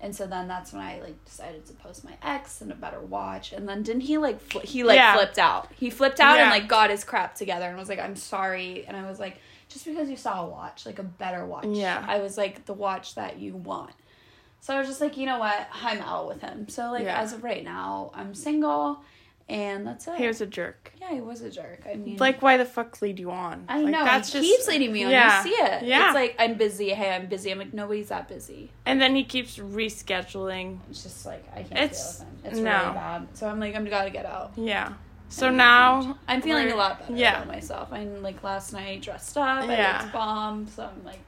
And 0.00 0.14
so 0.16 0.26
then 0.26 0.48
that's 0.48 0.72
when 0.72 0.82
I 0.82 1.00
like 1.00 1.24
decided 1.24 1.64
to 1.66 1.72
post 1.74 2.04
my 2.04 2.14
ex 2.24 2.60
and 2.60 2.72
a 2.72 2.74
better 2.74 2.98
watch. 3.00 3.52
And 3.52 3.68
then 3.68 3.84
didn't 3.84 4.02
he 4.02 4.18
like 4.18 4.40
fl- 4.40 4.58
he 4.58 4.82
like 4.82 4.96
Yeah. 4.96 5.14
flipped 5.14 5.38
out? 5.38 5.68
He 5.78 5.90
flipped 5.90 6.18
out 6.18 6.40
and 6.40 6.50
like 6.50 6.66
got 6.66 6.90
his 6.90 7.04
crap 7.04 7.36
together 7.36 7.66
and 7.68 7.78
was 7.78 7.88
like, 7.88 8.00
"I'm 8.00 8.16
sorry." 8.16 8.84
And 8.88 8.96
I 8.96 9.08
was 9.08 9.20
like, 9.20 9.38
"Just 9.68 9.84
because 9.84 10.10
you 10.10 10.16
saw 10.16 10.44
a 10.44 10.48
watch, 10.48 10.86
like 10.86 10.98
a 10.98 11.04
better 11.04 11.46
watch." 11.46 11.66
Yeah. 11.68 12.04
I 12.04 12.18
was 12.18 12.36
like 12.36 12.64
the 12.66 12.74
watch 12.74 13.14
that 13.14 13.38
you 13.38 13.54
want. 13.54 13.92
So 14.62 14.74
I 14.74 14.78
was 14.78 14.86
just 14.86 15.00
like, 15.00 15.16
you 15.16 15.26
know 15.26 15.38
what? 15.40 15.68
I'm 15.82 15.98
out 16.02 16.28
with 16.28 16.40
him. 16.40 16.68
So 16.68 16.90
like 16.92 17.02
Yeah. 17.04 17.20
as 17.20 17.32
of 17.32 17.42
right 17.42 17.64
now, 17.64 18.12
I'm 18.14 18.32
single, 18.32 19.02
and 19.48 19.84
that's 19.84 20.06
it. 20.06 20.14
He 20.16 20.26
was 20.28 20.40
a 20.40 20.46
jerk. 20.46 20.92
yeah, 21.00 21.12
he 21.12 21.20
was 21.20 21.40
a 21.42 21.50
jerk. 21.50 21.80
I 21.84 21.96
mean, 21.96 22.16
Like, 22.18 22.40
why 22.42 22.56
the 22.56 22.64
fuck 22.64 23.02
lead 23.02 23.18
you 23.18 23.32
on? 23.32 23.64
I 23.68 23.78
like, 23.80 23.90
know 23.92 24.04
That's 24.04 24.32
he 24.32 24.38
just 24.38 24.48
keeps 24.50 24.68
leading 24.68 24.92
me 24.92 25.02
on. 25.02 25.10
Yeah. 25.10 25.44
You 25.44 25.50
see 25.50 25.56
it? 25.62 25.82
Yeah. 25.82 26.06
It's 26.06 26.14
like 26.14 26.36
I'm 26.38 26.54
busy. 26.54 26.90
Hey, 26.90 27.12
I'm 27.12 27.26
busy. 27.26 27.50
I'm 27.50 27.58
like 27.58 27.74
nobody's 27.74 28.08
that 28.10 28.28
busy. 28.28 28.70
And 28.86 29.00
then 29.02 29.16
he 29.16 29.24
keeps 29.24 29.58
rescheduling. 29.58 30.78
It's 30.90 31.02
just 31.02 31.26
like 31.26 31.44
I 31.52 31.64
can't 31.64 31.72
It's- 31.72 32.18
deal 32.18 32.26
with 32.28 32.44
him. 32.44 32.52
It's 32.52 32.60
no. 32.60 32.70
really 32.82 32.94
bad. 32.94 33.28
So 33.34 33.48
I'm 33.48 33.58
like, 33.60 33.74
I'm 33.74 33.84
gotta 33.84 34.10
get 34.10 34.26
out. 34.26 34.52
Yeah. 34.56 34.92
So 35.28 35.48
And 35.48 35.56
now 35.56 36.18
I'm 36.28 36.40
feeling 36.42 36.70
a 36.70 36.76
lot 36.76 37.00
better 37.00 37.14
yeah. 37.16 37.36
about 37.42 37.48
myself. 37.48 37.88
I'm 37.92 38.22
like 38.22 38.42
last 38.44 38.72
night 38.72 39.02
dressed 39.02 39.36
up. 39.36 39.64
I 39.64 39.72
Yeah. 39.76 40.00
looked 40.02 40.12
bomb. 40.12 40.66
So 40.68 40.84
I'm 40.84 41.04
like, 41.04 41.20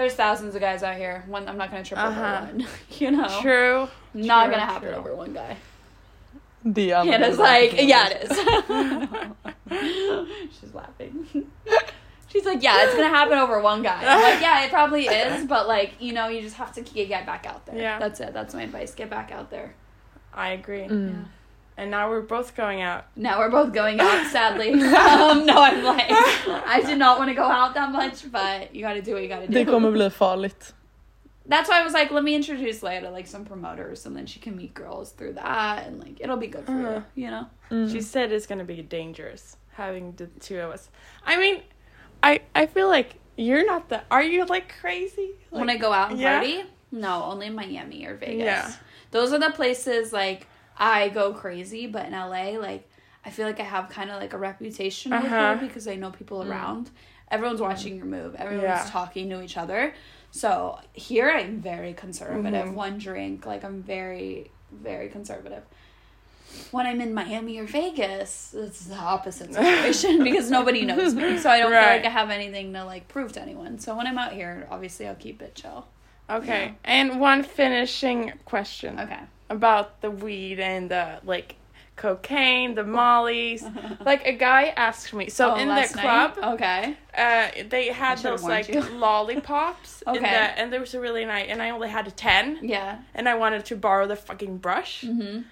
there's 0.00 0.14
thousands 0.14 0.54
of 0.54 0.60
guys 0.62 0.82
out 0.82 0.96
here. 0.96 1.24
One, 1.28 1.46
I'm 1.48 1.58
not 1.58 1.70
gonna 1.70 1.84
trip 1.84 2.00
Uh-huh. 2.00 2.20
over 2.42 2.46
one. 2.46 2.66
you 2.98 3.10
know, 3.10 3.28
True. 3.42 3.88
not 4.14 4.44
True, 4.44 4.52
gonna 4.52 4.66
happen 4.66 4.88
true. 4.88 4.96
over 4.96 5.14
one 5.14 5.32
guy. 5.34 5.56
The 6.64 6.92
är 6.92 7.04
Hannah's 7.04 7.36
annorlunda. 7.36 7.38
like, 7.38 7.72
yeah, 7.92 8.08
it 8.10 8.22
is. 8.24 8.30
She's 10.60 10.74
laughing. 10.74 11.26
She's 12.28 12.44
like, 12.44 12.62
yeah, 12.62 12.84
it's 12.84 12.94
gonna 12.94 13.08
happen 13.08 13.38
over 13.38 13.60
one 13.60 13.82
guy. 13.82 14.00
I'm 14.04 14.22
like, 14.22 14.40
yeah, 14.40 14.64
it 14.64 14.70
probably 14.70 15.04
is, 15.06 15.46
but 15.46 15.66
like, 15.68 15.94
you 16.00 16.12
know, 16.12 16.28
you 16.28 16.40
just 16.42 16.56
have 16.56 16.72
to 16.74 16.80
get 16.82 17.08
get 17.08 17.26
back 17.26 17.46
out 17.46 17.66
there. 17.66 17.76
Yeah. 17.76 17.98
That's 17.98 18.20
it. 18.20 18.32
That's 18.32 18.54
my 18.54 18.62
advice. 18.62 18.94
Get 18.94 19.10
back 19.10 19.32
out 19.32 19.50
there. 19.50 19.74
I 20.32 20.50
agree. 20.50 20.82
Mm. 20.86 21.08
Yeah. 21.12 21.24
And 21.80 21.90
now 21.90 22.10
we're 22.10 22.20
both 22.36 22.54
going 22.56 22.82
out. 22.82 23.04
Now 23.16 23.38
we're 23.38 23.50
both 23.50 23.72
going 23.72 24.00
out, 24.00 24.26
sadly. 24.32 24.70
um, 24.72 25.46
no, 25.46 25.56
I'm 25.62 25.82
like, 25.82 26.10
I 26.76 26.82
did 26.84 26.98
not 26.98 27.18
want 27.18 27.30
to 27.30 27.34
go 27.34 27.44
out 27.44 27.72
that 27.74 27.90
much, 27.90 28.30
but 28.30 28.74
you 28.74 28.82
gotta 28.82 29.00
do 29.02 29.14
what 29.14 29.22
you 29.22 29.28
gotta 29.28 29.46
do. 29.46 29.52
Det 29.54 29.66
kommer 29.66 29.90
bli 29.90 30.10
farligt. 30.10 30.72
That's 31.46 31.68
why 31.70 31.80
I 31.80 31.84
was 31.84 31.94
like, 31.94 32.10
let 32.12 32.22
me 32.22 32.34
introduce 32.34 32.80
Leia 32.82 33.00
to 33.00 33.10
like 33.10 33.26
some 33.26 33.44
promoters, 33.44 34.06
and 34.06 34.14
then 34.14 34.26
she 34.26 34.38
can 34.40 34.56
meet 34.56 34.74
girls 34.74 35.12
through 35.12 35.32
that, 35.34 35.86
and 35.86 35.98
like 35.98 36.20
it'll 36.20 36.36
be 36.36 36.48
good 36.48 36.66
for 36.66 36.72
Uh-huh. 36.72 37.00
you, 37.14 37.24
you 37.24 37.30
know. 37.30 37.46
Mm. 37.70 37.90
She 37.90 38.00
said 38.02 38.30
it's 38.30 38.46
gonna 38.46 38.64
be 38.64 38.82
dangerous 38.82 39.56
having 39.72 40.12
the 40.16 40.26
two 40.40 40.60
of 40.60 40.70
us. 40.74 40.90
I 41.24 41.38
mean, 41.38 41.62
I 42.22 42.40
I 42.54 42.66
feel 42.66 42.88
like 42.88 43.14
you're 43.36 43.64
not 43.66 43.88
the. 43.88 44.02
Are 44.10 44.22
you 44.22 44.44
like 44.44 44.66
crazy? 44.80 45.30
Like, 45.50 45.60
when 45.60 45.70
I 45.70 45.78
go 45.78 45.92
out 45.92 46.10
and 46.10 46.20
yeah? 46.20 46.38
party, 46.38 46.62
no, 46.92 47.24
only 47.24 47.46
in 47.46 47.54
Miami 47.54 48.06
or 48.06 48.16
Vegas. 48.16 48.44
Yeah. 48.44 48.70
Those 49.10 49.32
are 49.32 49.40
the 49.40 49.50
places 49.50 50.12
like 50.12 50.46
I 50.78 51.08
go 51.08 51.32
crazy, 51.32 51.86
but 51.86 52.06
in 52.06 52.12
LA, 52.12 52.58
like 52.58 52.88
I 53.24 53.30
feel 53.30 53.46
like 53.46 53.60
I 53.60 53.64
have 53.64 53.90
kind 53.90 54.10
of 54.10 54.18
like 54.20 54.32
a 54.32 54.38
reputation 54.38 55.12
Uh-huh. 55.12 55.28
her 55.28 55.56
because 55.56 55.86
I 55.86 55.94
know 55.96 56.10
people 56.10 56.40
Mm. 56.42 56.48
around. 56.50 56.90
Everyone's 57.30 57.60
watching 57.60 57.96
your 57.96 58.06
move. 58.06 58.34
Everyone's 58.34 58.64
Yeah. 58.64 58.86
talking 58.90 59.28
to 59.30 59.42
each 59.42 59.56
other. 59.56 59.94
So 60.32 60.78
here 60.94 61.30
I'm 61.30 61.60
very 61.60 61.92
conservative. 61.92 62.68
Mhm. 62.68 62.74
One 62.74 62.98
drink, 62.98 63.44
like 63.46 63.62
I'm 63.62 63.82
very, 63.82 64.50
very 64.72 65.08
conservative. 65.10 65.62
When 66.72 66.86
I'm 66.86 67.00
in 67.00 67.12
Miami 67.14 67.58
or 67.58 67.64
Vegas, 67.64 68.54
it's 68.56 68.86
the 68.86 68.96
opposite 68.96 69.52
situation 69.54 70.24
because 70.24 70.50
nobody 70.50 70.84
knows 70.84 71.14
me. 71.14 71.38
So 71.38 71.50
I 71.50 71.58
don't 71.58 71.70
feel 71.70 71.80
like 71.80 72.04
I 72.04 72.10
have 72.10 72.30
anything 72.30 72.72
to 72.72 72.84
like 72.84 73.06
prove 73.08 73.32
to 73.32 73.40
anyone. 73.42 73.78
So 73.78 73.96
when 73.96 74.06
I'm 74.06 74.18
out 74.18 74.32
here, 74.32 74.66
obviously 74.70 75.06
I'll 75.06 75.14
keep 75.14 75.42
it 75.42 75.54
chill. 75.54 75.86
Okay. 76.28 76.74
And 76.84 77.20
one 77.20 77.42
finishing 77.42 78.32
question 78.44 78.98
Okay. 78.98 79.18
About 79.50 80.00
the 80.00 80.10
weed 80.10 80.58
and 80.60 80.90
the 80.90 81.20
like 81.24 81.56
cocaine, 81.96 82.74
the 82.74 82.84
mollies. 82.84 83.62
like 84.04 84.26
a 84.26 84.32
guy 84.32 84.68
asked 84.76 85.12
me. 85.12 85.28
So 85.28 85.52
Oh, 85.52 85.56
in 85.56 85.68
the 85.68 85.86
club, 85.92 86.36
night? 86.38 86.52
Okay. 86.54 86.96
uh, 87.16 87.68
they 87.68 87.88
had 87.88 88.18
those 88.18 88.42
like 88.42 88.68
you. 88.68 88.80
lollipops. 89.04 90.02
in 90.06 90.12
Okay. 90.16 90.20
the, 90.20 90.26
and 90.58 90.72
there 90.72 90.80
was 90.80 90.94
a 90.94 91.00
really 91.00 91.24
nice, 91.26 91.48
and 91.50 91.60
I 91.60 91.70
only 91.70 91.88
had 91.90 92.06
a 92.06 92.10
ten, 92.10 92.58
Yeah. 92.62 93.00
and 93.14 93.28
I 93.28 93.34
wanted 93.34 93.66
to 93.66 93.76
borrow 93.76 94.06
the 94.06 94.16
fucking 94.16 94.58
brush. 94.58 95.02
Mm-hmm. 95.02 95.42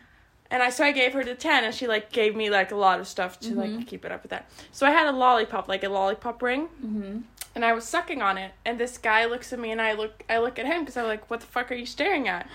And 0.51 0.63
I 0.63 0.71
so 0.71 0.83
I 0.85 0.93
gave 0.93 1.13
her 1.13 1.23
the 1.23 1.35
ten, 1.35 1.65
and 1.65 1.75
she 1.75 1.87
like 1.87 2.11
gave 2.11 2.35
me 2.35 2.49
like 2.49 2.73
a 2.73 2.77
lot 2.77 3.01
of 3.01 3.07
stuff 3.07 3.39
to 3.41 3.51
Mhm. 3.51 3.57
like 3.79 3.87
keep 3.87 4.07
it 4.07 4.13
up 4.13 4.23
with 4.23 4.31
that. 4.31 4.49
So 4.73 4.87
I 4.87 4.91
had 4.93 5.07
a 5.07 5.13
lollipop, 5.13 5.69
like 5.69 5.85
a 5.85 5.91
lollipop 5.91 6.41
ring, 6.41 6.69
Mm-hmm. 6.83 7.19
and 7.55 7.65
I 7.65 7.75
was 7.75 7.85
sucking 7.85 8.23
on 8.23 8.39
it. 8.39 8.53
And 8.65 8.79
this 8.81 8.97
guy 8.97 9.27
looks 9.27 9.53
at 9.53 9.59
me, 9.59 9.71
and 9.71 9.83
I 9.83 9.93
look 9.93 10.25
I 10.31 10.39
look 10.39 10.59
at 10.59 10.65
him 10.65 10.81
because 10.81 10.97
I'm 10.97 11.07
like, 11.07 11.29
"What 11.29 11.41
the 11.41 11.47
fuck 11.47 11.71
are 11.71 11.75
you 11.75 11.85
staring 11.85 12.29
at?" 12.29 12.49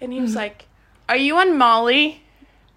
And 0.00 0.14
he 0.14 0.20
was 0.22 0.34
like, 0.44 0.64
"Are 1.08 1.16
you 1.16 1.36
on 1.38 1.56
Molly?" 1.58 2.22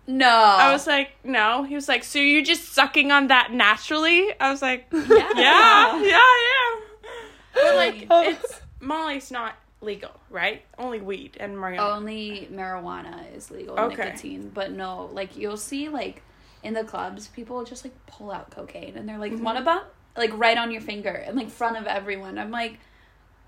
No. 0.07 0.27
I 0.27 0.71
was 0.71 0.87
like, 0.87 1.11
"No." 1.23 1.63
He 1.63 1.75
was 1.75 1.87
like, 1.87 2.03
"So 2.03 2.19
you're 2.19 2.43
just 2.43 2.73
sucking 2.73 3.11
on 3.11 3.27
that 3.27 3.51
naturally?" 3.51 4.33
I 4.39 4.51
was 4.51 4.61
like, 4.61 4.87
yeah. 4.91 5.01
"Yeah, 5.35 6.01
yeah, 6.01 6.09
yeah." 6.47 7.09
But 7.53 7.75
like, 7.75 8.07
it's 8.11 8.61
Molly's 8.79 9.29
not 9.31 9.55
legal, 9.81 10.11
right? 10.29 10.63
Only 10.77 10.99
weed 10.99 11.37
and 11.39 11.55
marijuana. 11.55 11.95
Only 11.95 12.49
marijuana 12.51 13.35
is 13.35 13.49
legal, 13.51 13.79
Okay. 13.79 13.95
nicotine, 14.05 14.49
but 14.53 14.71
no, 14.71 15.09
like 15.13 15.37
you'll 15.37 15.57
see 15.57 15.89
like 15.89 16.21
in 16.63 16.73
the 16.73 16.83
clubs, 16.83 17.27
people 17.27 17.63
just 17.63 17.85
like 17.85 17.93
pull 18.07 18.31
out 18.31 18.49
cocaine 18.51 18.97
and 18.97 19.07
they're 19.07 19.17
like, 19.19 19.31
Mm-hmm. 19.33 19.43
"Want 19.43 19.57
a 19.59 19.61
bump?" 19.61 19.85
Like 20.17 20.31
right 20.37 20.57
on 20.57 20.71
your 20.71 20.81
finger 20.81 21.11
and 21.11 21.37
like 21.37 21.49
front 21.49 21.77
of 21.77 21.85
everyone. 21.85 22.37
I'm 22.39 22.51
like, 22.51 22.79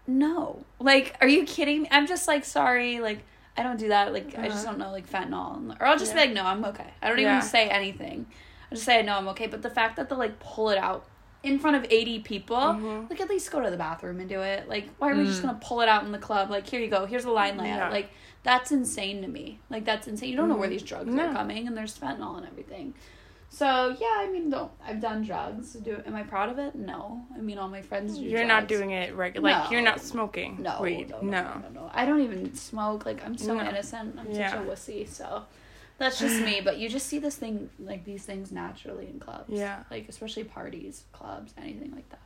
no, 0.08 0.64
like, 0.80 1.16
are 1.22 1.28
you 1.28 1.44
kidding 1.46 1.84
me? 1.84 1.88
I'm 1.92 2.08
just 2.08 2.28
like, 2.28 2.46
sorry, 2.46 3.00
like. 3.00 3.24
I 3.58 3.64
don't 3.64 3.78
do 3.78 3.90
that. 3.90 4.14
Like, 4.14 4.38
I 4.38 4.48
just 4.48 4.64
Uh-huh. 4.66 4.72
don't 4.72 4.80
know, 4.80 4.92
like 4.92 5.10
fentanyl, 5.10 5.76
or 5.80 5.86
I'll 5.86 5.98
just 5.98 6.16
Yeah. 6.16 6.22
be 6.22 6.28
like, 6.28 6.36
no, 6.36 6.46
I'm 6.46 6.64
okay. 6.66 6.94
I 7.02 7.10
don't 7.10 7.20
Yeah. 7.20 7.38
even 7.38 7.42
say 7.48 7.68
anything. 7.70 8.26
I 8.72 8.76
just 8.76 8.86
say 8.86 9.00
I 9.00 9.02
know 9.02 9.18
I'm 9.18 9.28
okay. 9.30 9.48
But 9.48 9.62
the 9.62 9.70
fact 9.70 9.98
that 9.98 10.08
they'll 10.10 10.18
like 10.18 10.40
pull 10.40 10.70
it 10.70 10.78
out 10.78 11.06
in 11.44 11.60
front 11.60 11.76
of 11.76 11.86
80 11.90 12.20
people, 12.20 12.56
Mhm. 12.58 13.10
like 13.10 13.20
at 13.20 13.30
least 13.30 13.52
go 13.52 13.60
to 13.62 13.70
the 13.70 13.76
bathroom 13.78 14.20
and 14.20 14.30
do 14.30 14.42
it. 14.42 14.70
Like, 14.70 14.88
why 15.00 15.10
are 15.12 15.16
we 15.16 15.26
just 15.26 15.40
Mm. 15.40 15.48
gonna 15.48 15.60
pull 15.62 15.82
it 15.82 15.90
out 15.90 16.04
in 16.04 16.12
the 16.12 16.18
club? 16.20 16.50
Like, 16.50 16.68
here 16.68 16.80
you 16.80 16.88
go. 16.88 17.06
Here's 17.06 17.24
the 17.26 17.32
line 17.32 17.58
layout. 17.58 17.78
Yeah. 17.78 17.90
Like, 17.90 18.12
that's 18.44 18.72
insane 18.72 19.22
to 19.24 19.28
me. 19.28 19.60
Like, 19.70 19.84
that's 19.84 20.08
insane. 20.08 20.30
You 20.30 20.38
don't 20.38 20.48
know 20.50 20.56
where 20.56 20.68
Mhm. 20.70 20.72
these 20.72 20.84
drugs 20.84 21.14
No. 21.14 21.28
are 21.28 21.34
coming, 21.34 21.68
and 21.68 21.76
there's 21.78 21.98
fentanyl 21.98 22.38
and 22.38 22.46
everything. 22.48 22.94
So 23.54 23.96
yeah, 24.00 24.14
I 24.20 24.30
mean, 24.32 24.50
don't 24.50 24.72
I've 24.84 25.02
done 25.02 25.24
drugs. 25.24 25.74
Do 25.74 26.02
am 26.06 26.16
I 26.16 26.24
proud 26.24 26.50
of 26.50 26.58
it? 26.58 26.74
No. 26.74 27.22
I 27.38 27.42
mean, 27.42 27.58
all 27.58 27.68
my 27.68 27.82
friends 27.82 28.18
do. 28.18 28.24
You're 28.24 28.46
not 28.46 28.70
doing 28.70 28.92
it 28.92 29.14
regular. 29.14 29.52
Like 29.52 29.70
you're 29.70 29.82
not 29.82 30.00
smoking 30.00 30.62
No, 30.62 30.80
weed. 30.82 31.10
no, 31.10 31.20
No. 31.22 31.30
no, 31.30 31.44
no, 31.44 31.60
no, 31.60 31.70
no. 31.82 31.92
I 31.94 32.06
don't 32.06 32.22
even 32.22 32.56
smoke. 32.56 33.06
Like 33.06 33.24
I'm 33.26 33.38
so 33.38 33.56
No. 33.56 33.68
innocent. 33.68 34.18
I'm 34.18 34.32
Yeah. 34.32 34.52
such 34.52 34.60
a 34.60 34.64
wussy. 34.64 35.06
So 35.08 35.44
that's 35.98 36.18
just 36.18 36.42
me. 36.42 36.62
But 36.64 36.78
you 36.78 36.88
just 36.88 37.08
see 37.08 37.20
this 37.20 37.36
thing, 37.36 37.70
like 37.78 38.06
these 38.06 38.24
things, 38.26 38.54
naturally 38.54 39.08
in 39.08 39.20
clubs. 39.20 39.50
Yeah. 39.52 39.84
Like 39.92 40.08
especially 40.08 40.46
parties, 40.46 41.04
clubs, 41.12 41.54
anything 41.58 41.92
like 41.94 42.10
that. 42.10 42.20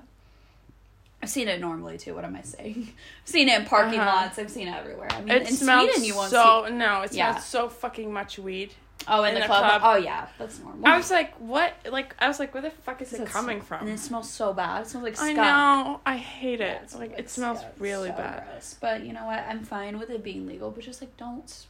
I've 1.23 1.30
seen 1.32 1.47
it 1.47 1.59
normally 1.59 1.97
too. 1.97 2.13
What 2.13 2.23
am 2.23 2.36
I 2.36 2.43
saying? 2.43 2.93
I've 3.23 3.28
seen 3.28 3.49
it 3.49 3.59
in 3.59 3.65
parking 3.65 3.99
Uh-huh. 3.99 4.15
lots. 4.26 4.38
I've 4.38 4.51
seen 4.51 4.67
it 4.67 4.76
everywhere. 4.76 5.07
I 5.11 5.21
mean, 5.21 5.30
It 5.36 5.49
in 5.49 5.55
smells 5.55 5.86
Sweden, 5.89 6.03
you 6.03 6.15
won't 6.15 6.30
so 6.30 6.67
no. 6.71 7.01
It 7.01 7.13
Yeah. 7.13 7.32
smells 7.32 7.45
so 7.47 7.67
fucking 7.69 8.13
much 8.13 8.38
weed. 8.38 8.76
See. 9.05 9.11
Oh, 9.13 9.23
in, 9.23 9.29
in 9.29 9.33
the, 9.35 9.39
the 9.41 9.45
club? 9.47 9.63
club. 9.63 9.81
Oh 9.83 9.95
yeah, 9.97 10.27
that's 10.39 10.59
normal. 10.59 10.87
I 10.87 10.97
was 10.97 11.11
like, 11.11 11.33
what? 11.39 11.73
Like 11.91 12.15
I 12.19 12.27
was 12.27 12.39
like, 12.39 12.53
where 12.53 12.63
the 12.63 12.71
fuck 12.71 13.01
is 13.01 13.13
it 13.13 13.21
It's- 13.21 13.31
coming 13.33 13.61
from? 13.61 13.81
And 13.81 13.89
it 13.89 13.99
smells 13.99 14.29
so 14.29 14.53
bad. 14.53 14.81
It 14.81 14.87
smells 14.89 15.03
like 15.03 15.19
I 15.19 15.33
skunk. 15.33 15.37
know. 15.37 15.99
I 16.05 16.17
hate 16.17 16.59
Yeah, 16.59 16.73
it. 16.83 16.93
like 16.93 17.09
like 17.11 17.19
it 17.19 17.29
smells 17.29 17.61
yeah, 17.61 17.69
it's 17.69 17.79
really 17.81 18.09
so 18.09 18.15
bad. 18.17 18.43
gross. 18.51 18.75
But 18.81 19.05
you 19.05 19.13
know 19.13 19.25
what? 19.25 19.39
I'm 19.49 19.63
fine 19.63 19.99
with 19.99 20.09
it 20.09 20.23
being 20.23 20.47
legal, 20.47 20.71
but 20.71 20.83
just 20.83 21.01
like 21.01 21.15
don't, 21.17 21.65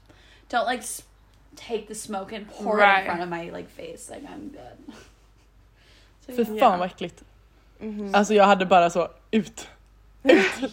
don't 0.49 0.65
like 0.65 0.79
s- 0.79 1.03
take 1.55 1.87
the 1.87 1.95
smoke 1.95 2.31
and 2.35 2.47
pour 2.49 2.79
it 2.79 2.99
in 2.99 3.05
front 3.05 3.21
of 3.21 3.29
my 3.29 3.49
like 3.49 3.69
face. 3.69 4.09
Like 4.09 4.23
I'm 4.29 4.49
good. 4.49 4.95
So, 6.27 6.33
Fy 6.33 6.51
yeah. 6.55 6.59
fan 6.69 6.79
vad 6.79 6.87
äckligt. 6.87 7.23
Mhm. 7.79 8.15
Alltså 8.15 8.33
jag 8.33 8.45
hade 8.45 8.65
bara 8.65 8.89
så, 8.89 9.09
ut. 9.31 9.67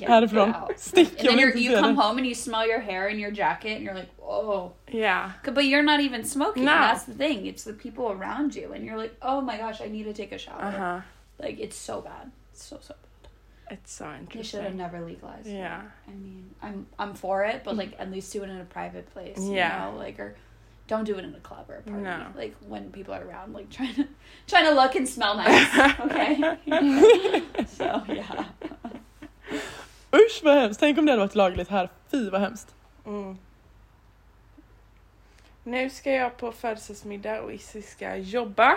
Härifrån. 0.07 0.53
get. 0.69 0.81
Stick, 0.81 1.09
And 1.25 1.39
then 1.39 1.59
you 1.59 1.75
come 1.77 1.95
home 1.97 2.19
and 2.19 2.27
you 2.27 2.35
smell 2.35 2.67
your 2.67 2.81
hair 2.81 3.09
and 3.09 3.21
your 3.21 3.31
jacket 3.31 3.77
and 3.77 3.85
you're 3.85 3.95
like, 3.95 4.11
oh. 4.23 4.73
Yeah. 4.89 5.33
But 5.45 5.65
you're 5.65 5.83
not 5.83 6.01
even 6.01 6.25
smoking. 6.25 6.65
No. 6.65 6.73
That's 6.73 7.05
the 7.05 7.15
thing. 7.15 7.47
It's 7.47 7.65
the 7.65 7.73
people 7.75 8.11
around 8.11 8.55
you, 8.55 8.73
and 8.73 8.85
you're 8.85 8.99
like, 8.99 9.15
oh 9.23 9.41
my 9.41 9.57
gosh, 9.59 9.81
I 9.81 9.89
need 9.89 10.05
to 10.05 10.13
take 10.13 10.33
a 10.33 10.39
shower. 10.39 10.63
Uh 10.63 10.71
huh. 10.71 11.01
Like 11.39 11.59
it's 11.61 11.77
so 11.77 12.01
bad. 12.01 12.31
It's 12.53 12.65
so 12.65 12.79
so 12.81 12.95
bad. 12.95 13.79
It's 13.79 13.93
so 13.93 14.05
interesting. 14.05 14.39
They 14.39 14.43
should 14.45 14.63
have 14.65 14.75
never 14.75 15.01
legalized. 15.01 15.47
it. 15.47 15.55
Yeah. 15.55 15.81
I 16.09 16.11
mean, 16.11 16.55
I'm 16.63 16.87
I'm 16.99 17.15
for 17.15 17.45
it, 17.45 17.63
but 17.65 17.77
like 17.77 17.95
at 17.99 18.11
least 18.11 18.33
do 18.33 18.43
it 18.43 18.51
in 18.51 18.61
a 18.61 18.65
private 18.65 19.07
place. 19.13 19.39
You 19.39 19.55
Yeah. 19.55 19.91
know? 19.91 19.99
Like 19.99 20.19
or 20.21 20.35
don't 20.89 21.05
do 21.05 21.17
it 21.17 21.25
in 21.25 21.35
a 21.35 21.41
club 21.41 21.71
or 21.71 21.77
a 21.77 21.83
party. 21.83 22.03
No. 22.03 22.27
Like 22.37 22.55
when 22.69 22.91
people 22.93 23.15
are 23.15 23.25
around, 23.25 23.55
like 23.55 23.71
trying 23.71 23.95
to 23.95 24.05
trying 24.47 24.67
to 24.67 24.73
look 24.73 24.95
and 24.95 25.09
smell 25.09 25.37
nice. 25.37 25.69
Okay. 26.01 26.33
so 27.67 28.03
yeah. 28.09 28.45
Usch 30.13 30.41
vad 30.45 30.55
hemskt, 30.55 30.81
tänk 30.81 30.99
om 30.99 31.07
det 31.07 31.13
hade 31.13 31.23
varit 31.25 31.35
lagligt 31.35 31.69
här. 31.69 31.89
Fy 32.11 32.31
vad 32.31 32.41
hemskt. 32.41 32.75
Mm. 33.07 33.39
Nu 35.65 35.91
ska 35.91 36.13
jag 36.13 36.37
på 36.37 36.53
födelsedagsmiddag 36.53 37.41
och 37.41 37.53
Issy 37.53 37.83
ska 37.83 38.17
jobba. 38.17 38.77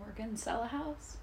We're 0.00 0.16
gonna 0.22 0.36
sell 0.36 0.56
a 0.60 0.68
house. 0.72 1.18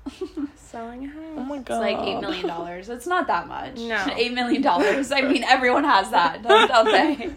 Selling 0.57 1.05
a 1.05 1.09
Oh 1.15 1.39
house. 1.39 1.49
my 1.49 1.55
It's 1.57 1.67
god. 1.67 1.85
like 1.85 1.99
eight 2.01 2.21
million 2.21 2.47
dollars. 2.47 2.89
It's 2.89 3.07
not 3.09 3.27
that 3.27 3.47
much. 3.47 3.77
No. 3.89 3.97
Eight 4.17 4.33
million 4.33 4.61
dollars. 4.61 5.11
I 5.11 5.21
mean, 5.21 5.43
everyone 5.43 5.83
has 5.87 6.11
that, 6.11 6.43
don't, 6.43 6.69
don't 6.69 6.91
they? 6.91 7.15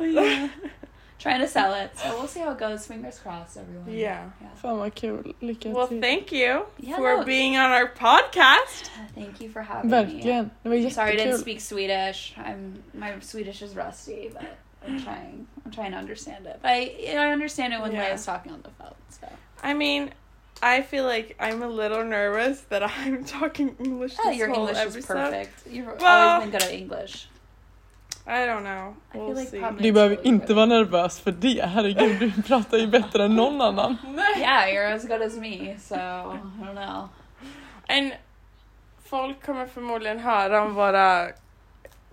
Inte. 0.00 0.48
Trying 1.24 1.40
to 1.40 1.48
sell 1.48 1.72
it. 1.72 1.90
So 1.98 2.08
we'll 2.18 2.28
see 2.28 2.40
how 2.40 2.50
it 2.50 2.58
goes. 2.58 2.86
Fingers 2.86 3.18
crossed, 3.18 3.56
everyone. 3.56 3.90
Yeah. 3.90 4.28
Fan 4.56 4.76
vad 4.76 4.94
kul, 4.94 5.22
lycka 5.40 5.72
Well, 5.72 5.86
thank 5.86 6.30
you 6.32 6.66
Yeah, 6.78 6.96
for 6.96 7.16
no. 7.16 7.24
being 7.24 7.56
on 7.56 7.70
our 7.70 7.88
podcast. 7.88 8.90
Thank 9.14 9.40
you 9.40 9.48
for 9.48 9.62
having 9.62 9.90
me. 9.90 9.96
Verkligen, 9.96 10.50
det 10.62 10.68
var 10.68 10.76
I'm 10.76 10.90
sorry 10.90 11.12
I 11.12 11.16
didn't 11.16 11.38
speak 11.38 11.60
Swedish. 11.62 12.34
I'm 12.36 12.82
my 12.92 13.18
Swedish 13.20 13.62
is 13.62 13.74
rusty, 13.74 14.30
but 14.34 14.44
I'm 14.86 15.00
trying. 15.02 15.46
I'm 15.64 15.70
trying 15.72 15.92
to 15.92 15.96
understand 15.98 16.44
it. 16.46 16.58
But 16.60 16.70
I 16.72 17.16
I 17.16 17.32
understand 17.32 17.72
it 17.72 17.80
when 17.80 17.92
Yeah. 17.92 18.10
Leia's 18.12 18.26
talking 18.26 18.52
on 18.52 18.60
the 18.60 18.70
phone. 18.78 18.94
So 19.08 19.26
I 19.62 19.72
mean, 19.72 20.10
I 20.62 20.82
feel 20.82 21.04
like 21.04 21.36
I'm 21.40 21.62
a 21.62 21.68
little 21.68 22.04
nervous 22.04 22.60
that 22.68 22.82
I'm 22.98 23.24
talking 23.24 23.74
English 23.78 24.12
this 24.18 24.26
oh, 24.26 24.30
your 24.30 24.48
whole 24.52 24.68
English 24.68 24.96
is 24.96 25.06
perfect. 25.06 25.54
You've 25.70 25.86
Well- 25.86 26.28
always 26.28 26.50
been 26.50 26.60
good 26.60 26.62
at 26.68 26.74
English. 26.74 27.28
I 28.26 28.46
don't 28.46 28.62
know. 28.62 28.94
I 29.12 29.18
We'll 29.18 29.26
feel 29.26 29.36
like 29.36 29.50
see. 29.50 29.82
Du 29.82 29.92
behöver 29.92 30.26
inte 30.26 30.54
vara 30.54 30.66
nervös 30.66 31.20
för 31.20 31.32
det, 31.32 31.64
herregud 31.66 32.18
du 32.20 32.42
pratar 32.42 32.78
ju 32.78 32.86
bättre 32.86 33.24
än 33.24 33.36
någon 33.36 33.60
annan. 33.60 33.96
Yeah, 34.36 34.66
you're 34.68 34.94
as 34.94 35.04
good 35.04 35.22
as 35.22 35.36
me. 35.36 35.76
So 35.78 35.94
I 35.94 36.64
don't 36.64 36.74
know. 36.74 37.08
And 37.88 38.12
folk 39.04 39.46
kommer 39.46 39.66
förmodligen 39.66 40.18
höra 40.18 40.62
om 40.62 40.74
våra 40.74 41.28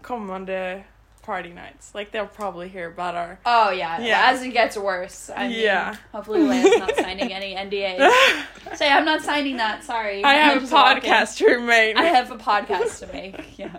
kommande 0.01 0.83
party 1.25 1.49
nights. 1.49 1.93
Like 1.95 2.11
they'll 2.11 2.35
probably 2.35 2.67
hear 2.67 2.87
about 2.87 3.15
our 3.15 3.37
Oh 3.45 3.71
yeah, 3.73 4.01
Yeah. 4.01 4.33
As 4.33 4.43
it 4.43 4.53
gets 4.53 4.77
worse. 4.77 5.29
I 5.37 5.47
mean, 5.47 5.59
Yeah. 5.59 5.95
Hopefully, 6.11 6.39
Leia's 6.41 6.79
not 6.79 6.95
signing 7.05 7.31
any 7.33 7.55
NDAs. 7.55 8.11
Say 8.75 8.89
I'm 8.89 9.05
not 9.05 9.21
signing 9.21 9.57
that. 9.57 9.83
Sorry. 9.83 10.23
I 10.23 10.33
have 10.33 10.63
a 10.63 10.67
podcast 10.67 11.37
to 11.37 11.45
remain. 11.45 11.97
I 11.97 12.03
have 12.05 12.31
a 12.31 12.37
podcast 12.37 12.99
to 12.99 13.13
make. 13.13 13.57
Yeah. 13.59 13.77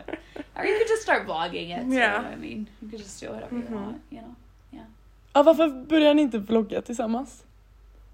Or 0.56 0.64
you 0.66 0.78
could 0.78 0.88
just 0.88 1.02
start 1.02 1.26
vlogging 1.26 1.70
it. 1.78 1.82
Too. 1.88 1.94
Yeah. 1.96 2.30
I 2.32 2.36
mean, 2.36 2.68
you 2.80 2.88
could 2.90 2.98
just 2.98 3.20
do 3.20 3.30
whatever 3.30 3.54
Mhm. 3.56 3.70
you 3.70 3.76
want. 3.76 4.02
You 4.10 4.20
know. 4.20 4.34
Yeah. 4.70 4.84
Ja, 5.34 5.42
varför 5.42 5.68
börjar 5.86 6.14
ni 6.14 6.22
inte 6.22 6.38
vlogga 6.38 6.82
tillsammans? 6.82 7.42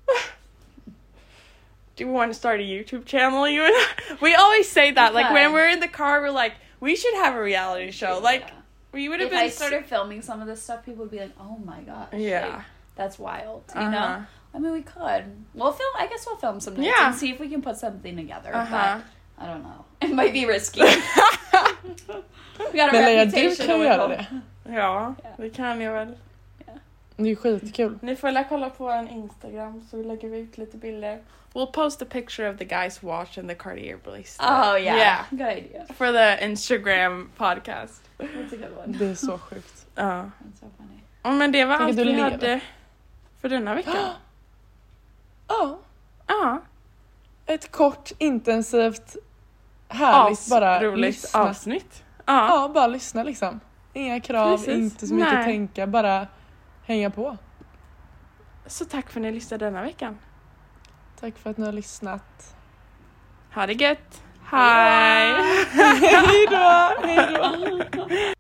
Do 1.97 2.07
we 2.07 2.13
want 2.13 2.31
to 2.33 2.39
start 2.39 2.61
a 2.61 2.63
YouTube 2.63 3.05
channel? 3.07 3.49
You 3.49 3.63
and 3.65 3.73
I? 3.75 4.17
We 4.21 4.35
always 4.37 4.69
say 4.73 4.93
that. 4.93 5.15
Like 5.15 5.33
when 5.33 5.53
we're 5.53 5.69
in 5.73 5.81
the 5.81 5.89
car, 5.89 6.21
we're 6.21 6.43
like, 6.45 6.55
we 6.81 6.97
should 6.97 7.15
have 7.25 7.35
a 7.37 7.43
reality 7.43 7.91
show. 7.93 8.21
Like 8.23 8.41
Yeah. 8.41 8.55
we 8.93 9.09
would 9.09 9.21
have 9.21 9.33
if 9.33 9.39
been. 9.39 9.47
I 9.47 9.51
started 9.51 9.85
filming 9.87 10.23
some 10.23 10.41
of 10.41 10.47
this 10.47 10.63
stuff, 10.63 10.85
people 10.85 11.03
would 11.05 11.11
be 11.11 11.19
like, 11.21 11.35
"Oh 11.41 11.59
my 11.65 11.81
gosh, 11.81 12.13
Yeah. 12.13 12.47
like, 12.47 12.65
that's 12.97 13.19
wild." 13.19 13.63
You 13.75 13.81
Uh-huh. 13.81 13.91
know. 13.91 14.25
I 14.55 14.59
mean, 14.61 14.73
we 14.73 14.83
could. 14.83 15.25
We'll 15.55 15.73
film. 15.73 15.93
I 15.99 16.07
guess 16.07 16.25
we'll 16.27 16.37
film 16.39 16.61
some 16.61 16.75
nights 16.77 16.87
Yeah. 16.87 17.07
and 17.07 17.15
see 17.17 17.31
if 17.33 17.41
we 17.41 17.49
can 17.49 17.63
put 17.63 17.77
something 17.77 18.17
together. 18.17 18.55
Uh 18.55 18.65
huh. 18.65 18.99
But 19.37 19.45
I 19.45 19.47
don't 19.53 19.63
know. 19.63 19.85
It 20.01 20.15
might 20.15 20.33
be 20.33 20.47
risky. 20.47 20.81
Men 22.75 22.93
Leia, 22.93 23.25
du 23.25 23.57
kan 23.57 23.81
göra 23.81 24.09
det. 24.09 24.27
Ja, 24.69 25.15
det 25.37 25.51
kan 25.51 25.81
jag 25.81 25.93
väl. 25.93 26.17
Det 27.17 27.23
är 27.23 27.27
ju 27.27 27.37
skitkul. 27.37 27.99
Ni 28.03 28.17
får 28.17 28.33
väl 28.33 28.45
kolla 28.49 28.71
på 28.71 28.85
vår 28.85 29.09
Instagram 29.11 29.85
så 29.91 30.03
lägger 30.03 30.29
vi 30.29 30.39
ut 30.39 30.59
lite 30.59 30.77
bilder. 30.77 31.19
We'll 31.53 31.67
post 31.73 32.03
a 32.03 32.07
picture 32.11 32.51
of 32.51 32.59
the 32.59 32.65
guy's 32.65 33.05
watch 33.05 33.39
and 33.39 33.49
the 33.49 33.55
Cartier 33.55 33.97
bracelet. 34.05 34.41
Oh 34.41 34.81
yeah. 34.83 34.97
Yeah. 34.99 35.19
Good 35.31 35.41
idea. 35.59 35.87
For 35.95 36.13
the 36.13 36.45
Instagram 36.45 37.31
podcast. 37.37 38.03
That's 38.19 38.55
a 38.55 38.57
good 38.57 38.79
one. 38.87 38.99
Det 38.99 39.07
är 39.07 39.15
så 39.15 39.39
sjukt. 39.39 39.87
Ja. 39.95 40.03
That's 40.03 40.61
so 40.61 40.67
funny. 40.77 41.01
Ja, 41.23 41.31
men 41.33 41.53
det 41.53 41.65
var 41.65 41.79
Tänk 41.79 41.89
allt 41.89 41.99
vi 41.99 42.05
lever. 42.05 42.31
hade 42.31 42.61
för 43.41 43.49
denna 43.49 43.75
vecka. 43.75 43.91
Ja, 45.49 45.79
Ja. 46.27 46.63
ett 47.47 47.71
kort, 47.73 48.13
intensivt, 48.19 49.17
härligt 49.89 50.51
bara 50.51 50.83
roligt 50.83 51.01
lyssna. 51.01 51.41
avsnitt. 51.41 52.05
Ja. 52.27 52.49
Ja, 52.49 52.71
bara 52.75 52.87
lyssna 52.87 53.23
liksom. 53.23 53.61
Inga 53.93 54.21
krav, 54.21 54.57
Precis. 54.57 54.75
inte 54.75 55.07
så 55.07 55.15
mycket 55.15 55.33
Nej. 55.35 55.45
tänka, 55.45 55.87
bara 55.87 56.27
hänga 56.87 57.11
på. 57.11 57.37
Så 58.67 58.85
tack 58.85 59.11
för 59.11 59.21
att 59.21 59.23
ni 59.23 59.33
lyssnade 59.33 59.65
denna 59.65 59.83
veckan. 59.83 60.19
Tack 61.21 61.39
för 61.39 61.51
att 61.51 61.57
ni 61.57 61.65
har 61.67 61.73
lyssnat. 61.73 62.55
Ha 63.55 63.67
det 63.67 63.73
gött. 63.73 64.23
Hej! 64.45 65.35
Hej 65.73 66.47
då! 66.51 66.93
Hej 67.07 67.29
då! 67.93 68.09